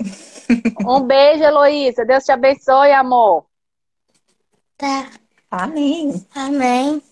Um 0.86 1.02
beijo, 1.02 1.42
Heloísa. 1.42 2.04
Deus 2.06 2.24
te 2.24 2.32
abençoe, 2.32 2.92
amor. 2.92 3.44
Tá. 4.78 5.10
Amém. 5.50 6.26
Amém. 6.34 7.02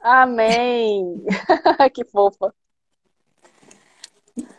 Amém. 0.00 1.24
que 1.94 2.04
fofa. 2.04 2.52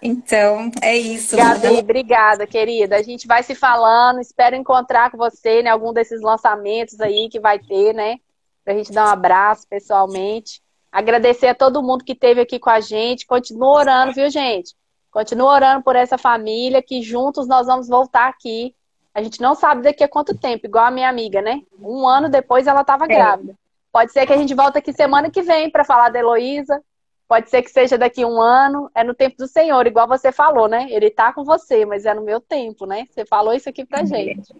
Então, 0.01 0.69
é 0.81 0.95
isso. 0.95 1.35
Gabi, 1.35 1.79
obrigada, 1.79 2.45
querida. 2.45 2.95
A 2.95 3.01
gente 3.01 3.27
vai 3.27 3.41
se 3.43 3.55
falando. 3.55 4.19
Espero 4.19 4.55
encontrar 4.55 5.09
com 5.09 5.17
você 5.17 5.61
em 5.61 5.63
né, 5.63 5.69
algum 5.69 5.91
desses 5.91 6.21
lançamentos 6.21 6.99
aí 7.01 7.27
que 7.29 7.39
vai 7.39 7.57
ter, 7.59 7.93
né? 7.93 8.17
Pra 8.63 8.73
gente 8.73 8.91
dar 8.91 9.07
um 9.07 9.11
abraço 9.11 9.67
pessoalmente. 9.67 10.61
Agradecer 10.93 11.47
a 11.47 11.55
todo 11.55 11.81
mundo 11.81 12.03
que 12.03 12.11
esteve 12.11 12.39
aqui 12.39 12.59
com 12.59 12.69
a 12.69 12.79
gente. 12.79 13.25
Continua 13.25 13.79
orando, 13.79 14.13
viu, 14.13 14.29
gente? 14.29 14.75
Continua 15.09 15.51
orando 15.51 15.83
por 15.83 15.95
essa 15.95 16.19
família, 16.19 16.83
que 16.83 17.01
juntos 17.01 17.47
nós 17.47 17.65
vamos 17.65 17.87
voltar 17.87 18.29
aqui. 18.29 18.75
A 19.11 19.23
gente 19.23 19.41
não 19.41 19.55
sabe 19.55 19.81
daqui 19.81 20.03
a 20.03 20.07
quanto 20.07 20.37
tempo, 20.37 20.67
igual 20.67 20.85
a 20.85 20.91
minha 20.91 21.09
amiga, 21.09 21.41
né? 21.41 21.63
Um 21.81 22.07
ano 22.07 22.29
depois 22.29 22.67
ela 22.67 22.81
estava 22.81 23.05
é. 23.05 23.07
grávida. 23.07 23.57
Pode 23.91 24.11
ser 24.11 24.27
que 24.27 24.33
a 24.33 24.37
gente 24.37 24.53
volte 24.53 24.77
aqui 24.77 24.93
semana 24.93 25.31
que 25.31 25.41
vem 25.41 25.67
para 25.67 25.83
falar 25.83 26.09
da 26.09 26.19
Heloísa. 26.19 26.79
Pode 27.27 27.49
ser 27.49 27.63
que 27.63 27.71
seja 27.71 27.97
daqui 27.97 28.23
um 28.23 28.39
ano, 28.39 28.91
é 28.93 29.03
no 29.03 29.15
tempo 29.15 29.35
do 29.37 29.47
Senhor, 29.47 29.87
igual 29.87 30.07
você 30.07 30.31
falou, 30.31 30.67
né? 30.67 30.85
Ele 30.91 31.09
tá 31.09 31.33
com 31.33 31.43
você, 31.43 31.87
mas 31.87 32.05
é 32.05 32.13
no 32.13 32.21
meu 32.21 32.39
tempo, 32.39 32.85
né? 32.85 33.07
Você 33.09 33.25
falou 33.25 33.55
isso 33.55 33.67
aqui 33.67 33.83
pra 33.83 34.05
gente. 34.05 34.53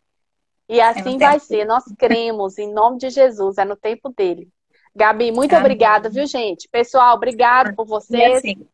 E 0.68 0.82
assim 0.82 1.20
vai 1.20 1.40
ser, 1.40 1.66
nós 1.66 1.84
cremos, 1.96 2.58
em 2.58 2.74
nome 2.74 2.98
de 2.98 3.12
Jesus, 3.12 3.60
é 3.60 3.66
no 3.66 3.76
tempo 3.76 4.10
dele. 4.10 4.50
Gabi, 4.96 5.32
muito 5.32 5.56
Amém. 5.56 5.56
obrigada, 5.56 6.10
viu, 6.10 6.26
gente? 6.26 6.68
Pessoal, 6.70 7.16
obrigado 7.16 7.74
por 7.76 7.86
E 8.10 8.24
vocês. 8.26 8.26
assim, 8.26 8.68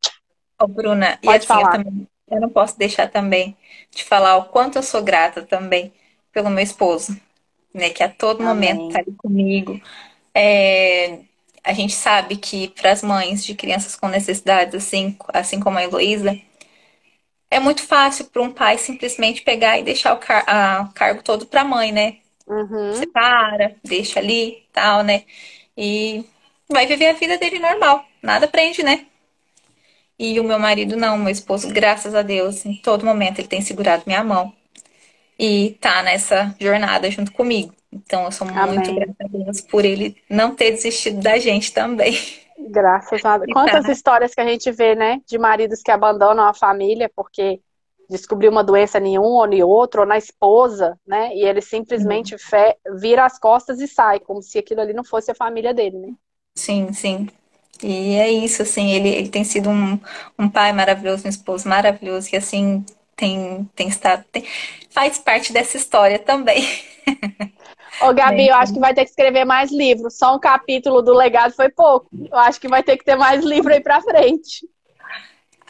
ô 0.62 0.68
Bruna, 0.68 1.20
e 1.24 1.34
Pode 1.34 1.46
assim, 1.46 1.62
eu 1.62 1.70
falar. 1.70 1.70
também, 1.70 2.08
eu 2.30 2.42
não 2.42 2.50
posso 2.50 2.78
deixar 2.78 3.10
também 3.10 3.58
de 3.92 4.04
falar 4.06 4.38
o 4.38 4.46
quanto 4.50 4.78
eu 4.78 4.84
sou 4.84 5.04
grata 5.04 5.44
também 5.46 5.94
pelo 6.34 6.50
meu 6.50 6.64
esposo, 6.64 7.20
né? 7.74 7.90
Que 7.92 8.04
a 8.04 8.10
todo 8.10 8.44
momento 8.44 8.84
Amém. 8.84 8.90
tá 8.90 9.00
ali 9.00 9.14
comigo. 9.16 9.82
É, 10.36 11.22
a 11.64 11.74
gente 11.74 11.94
sabe 11.96 12.38
que 12.38 12.70
para 12.70 12.92
as 12.94 13.04
mães 13.04 13.46
de 13.46 13.56
crianças 13.56 13.96
com 13.96 14.08
necessidades, 14.10 14.76
assim, 14.76 15.18
assim 15.34 15.60
como 15.62 15.78
a 15.80 15.84
Heloísa, 15.84 16.40
é 17.52 17.60
muito 17.60 17.84
fácil 17.86 18.26
para 18.26 18.42
um 18.42 18.52
pai 18.54 18.78
simplesmente 18.78 19.42
pegar 19.42 19.80
e 19.80 19.84
deixar 19.84 20.14
o, 20.14 20.18
car- 20.20 20.46
a- 20.48 20.84
o 20.90 20.94
cargo 20.94 21.24
todo 21.24 21.46
para 21.48 21.62
a 21.62 21.66
mãe, 21.66 21.92
né? 21.92 22.18
Uhum. 22.48 23.14
Separa, 23.14 23.78
deixa 23.86 24.20
ali, 24.20 24.68
tal, 24.74 25.04
né? 25.04 25.26
E 25.82 26.26
vai 26.68 26.86
viver 26.86 27.08
a 27.08 27.14
vida 27.14 27.38
dele 27.38 27.58
normal. 27.58 28.04
Nada 28.22 28.50
prende, 28.50 28.84
né? 28.84 29.06
E 30.20 30.38
o 30.38 30.44
meu 30.44 30.60
marido 30.60 30.98
não, 30.98 31.18
meu 31.18 31.30
esposo, 31.30 31.70
graças 31.70 32.14
a 32.14 32.22
Deus, 32.22 32.66
em 32.66 32.76
todo 32.76 33.06
momento 33.06 33.40
ele 33.40 33.48
tem 33.48 33.62
segurado 33.62 34.04
minha 34.06 34.22
mão 34.22 34.52
e 35.40 35.78
tá 35.80 36.04
nessa 36.04 36.54
jornada 36.60 37.10
junto 37.10 37.32
comigo. 37.32 37.74
Então 37.94 38.26
eu 38.26 38.32
sou 38.34 38.46
muito 38.46 38.60
Amém. 38.60 38.96
grata 38.96 39.24
a 39.24 39.28
Deus 39.30 39.62
por 39.62 39.86
ele 39.86 40.18
não 40.30 40.54
ter 40.54 40.72
desistido 40.72 41.22
da 41.22 41.40
gente 41.40 41.72
também. 41.72 42.20
Graças 42.60 43.24
a 43.24 43.38
Deus. 43.38 43.50
Quantas 43.54 43.86
tá. 43.86 43.92
histórias 43.94 44.36
que 44.36 44.42
a 44.42 44.46
gente 44.46 44.70
vê, 44.74 44.96
né? 44.96 45.22
De 45.26 45.38
maridos 45.38 45.82
que 45.82 45.92
abandonam 45.92 46.44
a 46.44 46.54
família 46.54 47.10
porque 47.16 47.62
descobriu 48.10 48.52
uma 48.52 48.64
doença 48.64 49.00
em 49.00 49.18
um 49.20 49.24
ou 49.24 49.48
em 49.54 49.64
outro, 49.64 50.02
ou 50.02 50.08
na 50.08 50.18
esposa, 50.18 51.00
né? 51.08 51.34
E 51.36 51.44
ele 51.46 51.62
simplesmente 51.62 52.38
fe- 52.38 52.78
vira 53.00 53.26
as 53.26 53.40
costas 53.40 53.80
e 53.82 53.88
sai, 53.88 54.20
como 54.20 54.42
se 54.42 54.58
aquilo 54.60 54.82
ali 54.82 54.94
não 54.94 55.04
fosse 55.04 55.32
a 55.32 55.36
família 55.36 55.74
dele, 55.74 55.98
né? 56.00 56.14
Sim, 56.56 56.92
sim. 56.94 57.28
E 57.84 58.16
é 58.16 58.30
isso, 58.32 58.62
assim, 58.62 58.92
ele, 58.92 59.10
ele 59.10 59.30
tem 59.30 59.44
sido 59.44 59.70
um, 59.70 60.00
um 60.38 60.50
pai 60.50 60.74
maravilhoso, 60.74 61.26
um 61.26 61.30
esposo 61.30 61.68
maravilhoso, 61.70 62.30
que 62.30 62.36
assim 62.38 62.86
tem, 63.16 63.66
tem 63.76 63.88
estado, 63.88 64.24
tem- 64.32 64.46
faz 64.92 65.18
parte 65.18 65.54
dessa 65.54 65.78
história 65.78 66.20
também. 66.20 66.64
Ô, 68.02 68.14
Gabi, 68.14 68.48
eu 68.48 68.56
acho 68.56 68.72
que 68.74 68.80
vai 68.80 68.94
ter 68.94 69.04
que 69.04 69.10
escrever 69.10 69.46
mais 69.46 69.72
livros. 69.72 70.18
Só 70.18 70.36
um 70.36 70.40
capítulo 70.40 71.02
do 71.02 71.14
legado 71.14 71.54
foi 71.54 71.70
pouco. 71.70 72.10
Eu 72.32 72.38
acho 72.38 72.60
que 72.60 72.68
vai 72.70 72.82
ter 72.84 72.98
que 72.98 73.04
ter 73.04 73.16
mais 73.16 73.44
livro 73.44 73.74
aí 73.74 73.82
pra 73.82 74.02
frente. 74.02 74.66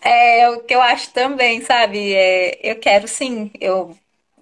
É 0.02 0.50
o 0.50 0.62
que 0.64 0.74
eu 0.74 0.82
acho 0.82 1.12
também, 1.14 1.62
sabe? 1.62 2.14
É, 2.14 2.60
eu 2.72 2.80
quero 2.80 3.08
sim, 3.08 3.52
eu, 3.60 3.96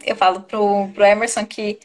eu 0.06 0.16
falo 0.16 0.42
pro, 0.42 0.90
pro 0.94 1.04
Emerson 1.06 1.46
que 1.46 1.80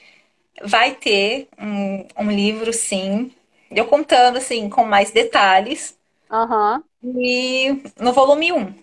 vai 0.65 0.95
ter 0.97 1.49
um, 1.61 2.07
um 2.25 2.31
livro, 2.33 2.73
sim, 2.73 3.33
eu 3.71 3.87
contando, 3.87 4.39
assim, 4.39 4.69
com 4.71 4.85
mais 4.85 5.11
detalhes, 5.13 5.97
Aham. 6.29 6.85
e 7.03 7.71
no 8.05 8.13
volume 8.13 8.53
1. 8.53 8.75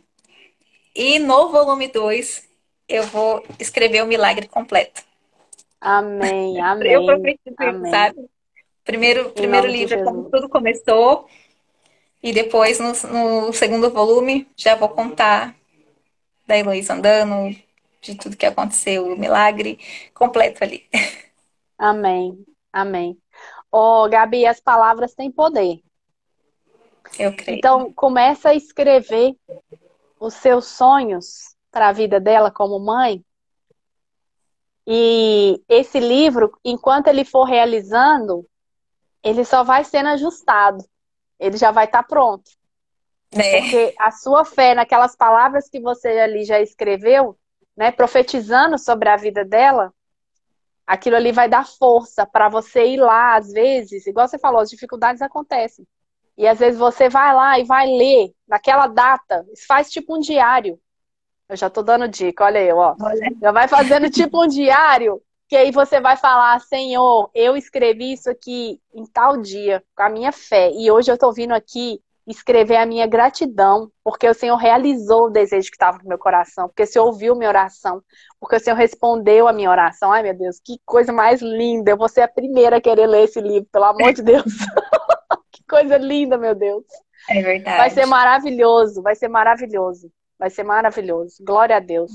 E 0.96 1.20
no 1.20 1.50
volume 1.52 1.88
2, 1.90 2.48
eu 2.90 3.04
vou 3.08 3.46
escrever 3.60 4.04
o 4.04 4.08
milagre 4.08 4.48
completo. 4.48 5.04
Amém, 5.82 6.60
Eu 6.80 7.04
amém, 7.04 7.04
profetizo 7.04 7.56
isso, 7.62 7.80
amém. 7.80 7.90
sabe? 7.90 8.30
Primeiro, 8.86 9.32
primeiro 9.34 9.68
livro 9.70 9.96
é 9.96 9.98
como 10.00 10.24
tudo 10.32 10.50
começou, 10.50 11.28
e 12.22 12.34
depois, 12.34 12.80
no, 12.80 12.92
no 13.48 13.54
segundo 13.54 13.90
volume, 13.90 14.50
já 14.56 14.76
vou 14.76 14.90
contar 14.90 15.56
da 16.46 16.58
Heloísa 16.58 16.94
andando, 16.94 17.56
de 18.02 18.16
tudo 18.16 18.38
que 18.38 18.46
aconteceu, 18.46 19.08
o 19.08 19.18
milagre 19.18 19.80
completo 20.14 20.64
ali. 20.64 20.88
Amém, 21.78 22.46
amém. 22.74 23.18
Ô, 23.72 24.10
Gabi, 24.10 24.46
as 24.46 24.60
palavras 24.60 25.14
têm 25.14 25.32
poder. 25.32 25.80
Eu 27.18 27.34
creio. 27.34 27.58
Então, 27.58 27.94
começa 27.94 28.50
a 28.50 28.54
escrever 28.54 29.34
os 30.20 30.34
seus 30.34 30.66
sonhos 30.66 31.56
para 31.72 31.88
a 31.88 31.94
vida 31.94 32.20
dela 32.20 32.52
como 32.52 32.80
mãe. 32.80 33.24
E 34.86 35.62
esse 35.70 36.00
livro, 36.02 36.52
enquanto 36.66 37.08
ele 37.08 37.24
for 37.24 37.46
realizando, 37.46 38.46
ele 39.24 39.46
só 39.46 39.64
vai 39.64 39.86
sendo 39.86 40.10
ajustado. 40.10 40.84
Ele 41.40 41.58
já 41.58 41.72
vai 41.72 41.86
estar 41.86 42.04
pronto. 42.04 42.52
né? 43.34 43.62
Porque 43.62 43.96
a 44.00 44.12
sua 44.12 44.44
fé 44.44 44.74
naquelas 44.74 45.16
palavras 45.16 45.70
que 45.70 45.80
você 45.80 46.08
ali 46.10 46.44
já 46.44 46.60
escreveu, 46.60 47.38
né, 47.78 47.92
profetizando 47.92 48.78
sobre 48.78 49.08
a 49.08 49.16
vida 49.16 49.46
dela, 49.46 49.94
aquilo 50.86 51.16
ali 51.16 51.32
vai 51.32 51.48
dar 51.48 51.66
força 51.66 52.26
para 52.26 52.50
você 52.50 52.86
ir 52.86 52.98
lá, 52.98 53.36
às 53.36 53.52
vezes, 53.52 54.06
igual 54.08 54.28
você 54.28 54.40
falou, 54.40 54.60
as 54.60 54.70
dificuldades 54.70 55.22
acontecem. 55.22 55.86
E 56.38 56.48
às 56.48 56.60
vezes 56.60 56.80
você 56.80 57.10
vai 57.10 57.34
lá 57.34 57.60
e 57.60 57.64
vai 57.64 57.86
ler 57.86 58.34
naquela 58.48 58.88
data, 58.88 59.46
faz 59.68 59.90
tipo 59.92 60.16
um 60.16 60.20
diário. 60.20 60.80
Eu 61.48 61.56
já 61.56 61.70
tô 61.70 61.82
dando 61.84 62.08
dica, 62.08 62.46
olha 62.46 62.60
aí, 62.60 62.72
ó. 62.72 62.96
Olha, 63.00 63.36
Já 63.42 63.52
vai 63.52 63.68
fazendo 63.68 64.10
tipo 64.10 64.44
um 64.44 64.48
diário, 64.48 65.22
que 65.50 65.58
aí 65.58 65.72
você 65.72 66.00
vai 66.00 66.16
falar, 66.16 66.60
Senhor, 66.62 67.32
eu 67.34 67.58
escrevi 67.58 68.14
isso 68.14 68.30
aqui 68.30 68.80
em 68.94 69.04
tal 69.08 69.36
dia, 69.36 69.84
com 69.96 70.04
a 70.04 70.10
minha 70.10 70.32
fé, 70.32 70.70
e 70.72 70.92
hoje 70.92 71.12
eu 71.12 71.18
tô 71.18 71.34
vindo 71.34 71.54
aqui 71.54 72.00
escrever 72.28 72.76
a 72.76 72.86
minha 72.86 73.08
gratidão, 73.08 73.92
porque 74.04 74.30
o 74.30 74.34
Senhor 74.36 74.56
realizou 74.56 75.26
o 75.26 75.30
desejo 75.32 75.72
que 75.72 75.76
estava 75.76 75.98
no 75.98 76.08
meu 76.08 76.20
coração, 76.20 76.68
porque 76.68 76.84
o 76.84 76.88
Senhor 76.88 77.06
ouviu 77.06 77.36
minha 77.36 77.50
oração, 77.50 78.04
porque 78.40 78.58
o 78.58 78.60
Senhor 78.60 78.76
respondeu 78.76 79.48
a 79.48 79.54
minha 79.54 79.72
oração. 79.72 80.12
Ai, 80.12 80.22
meu 80.22 80.38
Deus, 80.38 80.60
que 80.64 80.80
coisa 80.86 81.12
mais 81.12 81.42
linda! 81.42 81.90
Eu 81.90 81.98
vou 81.98 82.08
ser 82.08 82.22
a 82.22 82.28
primeira 82.28 82.78
a 82.78 82.82
querer 82.82 83.08
ler 83.08 83.24
esse 83.24 83.42
livro, 83.42 83.68
pelo 83.72 83.86
amor 83.86 84.14
de 84.14 84.22
Deus. 84.22 84.44
que 85.52 85.64
coisa 85.68 85.98
linda, 85.98 86.38
meu 86.38 86.54
Deus. 86.54 86.86
é 87.28 87.42
verdade. 87.42 87.78
Vai 87.78 87.90
ser 87.90 88.06
maravilhoso, 88.06 89.02
vai 89.02 89.16
ser 89.16 89.28
maravilhoso. 89.28 90.12
Vai 90.38 90.52
ser 90.52 90.64
maravilhoso. 90.64 91.44
Glória 91.44 91.76
a 91.76 91.80
Deus. 91.80 92.12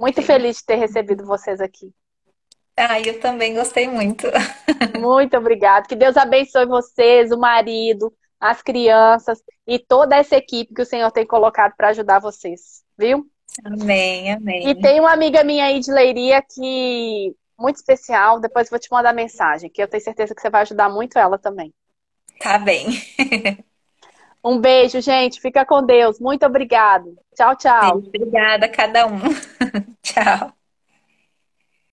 Muito 0.00 0.22
feliz 0.22 0.58
de 0.58 0.64
ter 0.64 0.76
recebido 0.76 1.26
vocês 1.26 1.60
aqui. 1.60 1.92
Ah, 2.76 3.00
eu 3.00 3.20
também 3.20 3.54
gostei 3.54 3.88
muito. 3.88 4.26
Muito 4.98 5.36
obrigada. 5.36 5.86
Que 5.86 5.94
Deus 5.94 6.16
abençoe 6.16 6.66
vocês, 6.66 7.30
o 7.30 7.38
marido, 7.38 8.12
as 8.40 8.62
crianças 8.62 9.42
e 9.66 9.78
toda 9.78 10.16
essa 10.16 10.36
equipe 10.36 10.74
que 10.74 10.82
o 10.82 10.86
Senhor 10.86 11.10
tem 11.10 11.26
colocado 11.26 11.74
para 11.76 11.88
ajudar 11.88 12.18
vocês, 12.18 12.82
viu? 12.96 13.26
Amém, 13.64 14.32
amém. 14.32 14.68
E 14.68 14.74
tem 14.74 15.00
uma 15.00 15.12
amiga 15.12 15.44
minha 15.44 15.66
aí 15.66 15.80
de 15.80 15.92
Leiria 15.92 16.42
que 16.42 17.34
muito 17.58 17.76
especial, 17.76 18.40
depois 18.40 18.70
vou 18.70 18.78
te 18.78 18.90
mandar 18.90 19.14
mensagem, 19.14 19.70
que 19.70 19.82
eu 19.82 19.86
tenho 19.88 20.02
certeza 20.02 20.34
que 20.34 20.40
você 20.40 20.50
vai 20.50 20.62
ajudar 20.62 20.88
muito 20.88 21.18
ela 21.18 21.38
também. 21.38 21.72
Tá 22.40 22.58
bem. 22.58 22.86
Um 24.44 24.58
beijo, 24.58 25.00
gente. 25.00 25.40
Fica 25.40 25.64
com 25.64 25.84
Deus. 25.84 26.18
Muito 26.18 26.44
obrigado. 26.44 27.16
Tchau, 27.36 27.54
tchau. 27.54 27.98
Obrigada 27.98 28.66
a 28.66 28.68
cada 28.68 29.06
um. 29.06 29.20
Tchau. 30.02 30.52